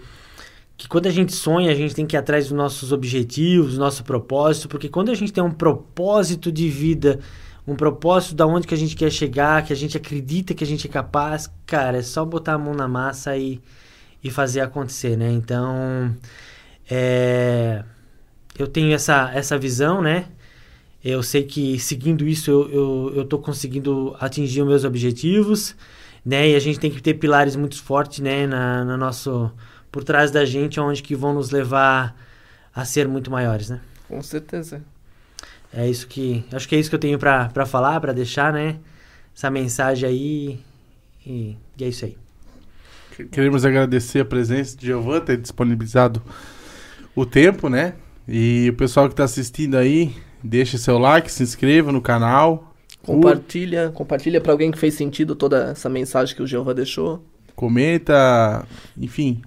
que 0.76 0.88
quando 0.88 1.06
a 1.06 1.10
gente 1.10 1.34
sonha, 1.34 1.70
a 1.70 1.74
gente 1.74 1.94
tem 1.94 2.06
que 2.06 2.16
ir 2.16 2.18
atrás 2.18 2.46
dos 2.48 2.56
nossos 2.56 2.92
objetivos, 2.92 3.74
do 3.74 3.80
nosso 3.80 4.02
propósito, 4.04 4.68
porque 4.68 4.88
quando 4.88 5.10
a 5.10 5.14
gente 5.14 5.32
tem 5.32 5.44
um 5.44 5.50
propósito 5.50 6.50
de 6.50 6.70
vida, 6.70 7.20
um 7.66 7.76
propósito 7.76 8.34
da 8.34 8.46
onde 8.46 8.66
que 8.66 8.74
a 8.74 8.78
gente 8.78 8.96
quer 8.96 9.10
chegar, 9.10 9.62
que 9.64 9.72
a 9.74 9.76
gente 9.76 9.96
acredita 9.98 10.54
que 10.54 10.64
a 10.64 10.66
gente 10.66 10.86
é 10.88 10.90
capaz, 10.90 11.50
cara, 11.66 11.98
é 11.98 12.02
só 12.02 12.24
botar 12.24 12.54
a 12.54 12.58
mão 12.58 12.74
na 12.74 12.88
massa 12.88 13.36
e, 13.36 13.60
e 14.24 14.30
fazer 14.30 14.62
acontecer, 14.62 15.16
né? 15.18 15.30
Então, 15.30 16.16
é, 16.90 17.84
eu 18.58 18.66
tenho 18.66 18.94
essa, 18.94 19.30
essa 19.34 19.58
visão, 19.58 20.00
né? 20.00 20.26
Eu 21.02 21.22
sei 21.22 21.44
que 21.44 21.78
seguindo 21.78 22.26
isso 22.26 22.50
eu, 22.50 22.70
eu, 22.70 23.12
eu 23.16 23.24
tô 23.24 23.38
conseguindo 23.38 24.14
atingir 24.20 24.60
os 24.62 24.68
meus 24.68 24.84
objetivos, 24.84 25.74
né? 26.24 26.50
E 26.50 26.54
a 26.54 26.58
gente 26.58 26.78
tem 26.78 26.90
que 26.90 27.00
ter 27.00 27.14
pilares 27.14 27.56
muito 27.56 27.82
fortes, 27.82 28.20
né? 28.20 28.46
Na, 28.46 28.84
na 28.84 28.96
nosso, 28.96 29.50
por 29.90 30.04
trás 30.04 30.30
da 30.30 30.44
gente, 30.44 30.78
onde 30.78 31.02
que 31.02 31.16
vão 31.16 31.34
nos 31.34 31.50
levar 31.50 32.14
a 32.74 32.84
ser 32.84 33.08
muito 33.08 33.30
maiores, 33.30 33.70
né? 33.70 33.80
Com 34.08 34.22
certeza. 34.22 34.82
É 35.72 35.88
isso 35.88 36.06
que, 36.06 36.44
acho 36.52 36.68
que 36.68 36.74
é 36.74 36.78
isso 36.78 36.90
que 36.90 36.96
eu 36.96 37.00
tenho 37.00 37.18
pra 37.18 37.64
falar, 37.64 38.00
pra 38.00 38.12
deixar, 38.12 38.52
né? 38.52 38.76
Essa 39.34 39.50
mensagem 39.50 40.08
aí 40.08 40.60
e, 41.24 41.56
e 41.78 41.84
é 41.84 41.88
isso 41.88 42.04
aí. 42.04 42.16
Queremos 43.30 43.64
agradecer 43.64 44.20
a 44.20 44.24
presença 44.24 44.76
de 44.76 44.86
Giovanni, 44.86 45.24
ter 45.24 45.36
disponibilizado 45.36 46.22
o 47.14 47.26
tempo, 47.26 47.68
né? 47.68 47.94
E 48.26 48.68
o 48.70 48.76
pessoal 48.76 49.06
que 49.06 49.12
está 49.12 49.24
assistindo 49.24 49.76
aí, 49.76 50.14
deixa 50.42 50.78
seu 50.78 50.98
like, 50.98 51.30
se 51.30 51.42
inscreva 51.42 51.90
no 51.92 52.00
canal, 52.00 52.66
Compartilha, 53.02 53.90
compartilha 53.94 54.42
para 54.42 54.52
alguém 54.52 54.70
que 54.70 54.78
fez 54.78 54.92
sentido 54.92 55.34
toda 55.34 55.70
essa 55.70 55.88
mensagem 55.88 56.36
que 56.36 56.42
o 56.42 56.46
Jeová 56.46 56.74
deixou. 56.74 57.24
comenta, 57.56 58.66
enfim, 58.96 59.40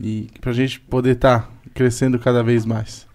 e 0.00 0.28
pra 0.40 0.52
gente 0.52 0.80
poder 0.80 1.12
estar 1.12 1.50
crescendo 1.72 2.18
cada 2.18 2.42
vez 2.42 2.64
mais. 2.66 3.06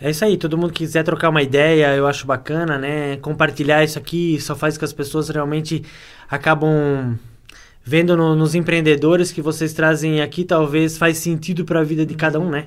É 0.00 0.10
isso 0.10 0.24
aí, 0.24 0.36
todo 0.38 0.56
mundo 0.56 0.72
que 0.72 0.78
quiser 0.84 1.02
trocar 1.04 1.28
uma 1.30 1.42
ideia, 1.42 1.94
eu 1.94 2.06
acho 2.06 2.26
bacana, 2.26 2.78
né? 2.78 3.16
Compartilhar 3.18 3.82
isso 3.84 3.98
aqui 3.98 4.38
só 4.40 4.54
faz 4.54 4.74
com 4.76 4.80
que 4.80 4.84
as 4.86 4.92
pessoas 4.92 5.28
realmente 5.28 5.82
acabam 6.30 7.18
vendo 7.84 8.16
no- 8.16 8.34
nos 8.34 8.54
empreendedores 8.54 9.30
que 9.32 9.40
vocês 9.40 9.72
trazem 9.72 10.20
aqui, 10.20 10.44
talvez 10.44 10.98
faz 10.98 11.18
sentido 11.18 11.64
para 11.64 11.80
a 11.80 11.84
vida 11.84 12.04
de 12.04 12.14
cada 12.14 12.38
um, 12.40 12.50
né? 12.50 12.66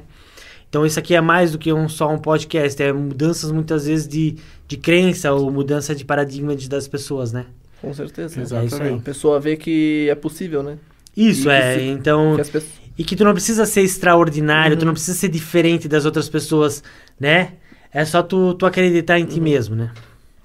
Então 0.70 0.86
isso 0.86 1.00
aqui 1.00 1.16
é 1.16 1.22
mais 1.22 1.52
do 1.52 1.58
que 1.58 1.74
um, 1.74 1.90
só 1.90 2.10
um 2.14 2.18
podcast, 2.20 2.82
é 2.82 2.94
mudanças 2.94 3.52
muitas 3.52 3.86
vezes 3.88 4.08
de, 4.08 4.36
de 4.68 4.78
crença 4.78 5.34
ou 5.34 5.50
mudança 5.52 5.96
de 5.96 6.06
paradigma 6.06 6.56
de, 6.56 6.70
das 6.70 6.88
pessoas, 6.88 7.32
né? 7.34 7.46
Com 7.82 7.94
certeza. 7.94 8.40
Exatamente. 8.40 8.74
É 8.74 8.76
isso 8.78 8.84
aí. 8.84 8.94
A 8.96 9.00
pessoa 9.02 9.40
vê 9.40 9.58
que 9.58 10.08
é 10.10 10.16
possível, 10.16 10.62
né? 10.62 10.78
Isso, 11.18 11.42
E 11.42 11.44
que 11.46 11.50
é, 11.50 11.76
se- 11.76 11.84
então... 11.86 12.36
Que 12.36 12.42
as 12.42 12.50
pessoas... 12.50 12.74
E 12.98 13.04
que 13.04 13.16
tu 13.16 13.24
não 13.24 13.32
precisa 13.34 13.66
ser 13.66 13.82
extraordinário, 13.82 14.76
tu 14.76 14.82
Uhum. 14.82 14.88
não 14.88 14.94
precisa 14.94 15.18
ser 15.18 15.30
diferente 15.30 15.88
das 15.88 16.04
outras 16.06 16.28
pessoas, 16.30 16.84
né? 17.20 17.54
É 17.92 18.04
só 18.06 18.22
tu, 18.22 18.54
tu 18.54 18.66
acreditar 18.66 19.18
em 19.18 19.24
Uhum. 19.24 19.30
ti 19.30 19.40
mesmo, 19.42 19.76
né? 19.76 19.92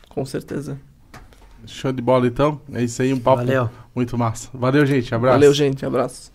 Com 0.08 0.24
certeza. 0.24 0.78
Show 1.66 1.92
de 1.92 2.00
bola 2.00 2.26
então. 2.26 2.60
É 2.72 2.82
isso 2.82 3.02
aí, 3.02 3.12
um 3.12 3.18
papo 3.18 3.38
Valeu. 3.44 3.68
muito 3.94 4.16
massa. 4.16 4.48
Valeu, 4.54 4.86
gente. 4.86 5.12
Abraço. 5.14 5.34
Valeu, 5.34 5.52
gente. 5.52 5.84
Abraço. 5.84 6.30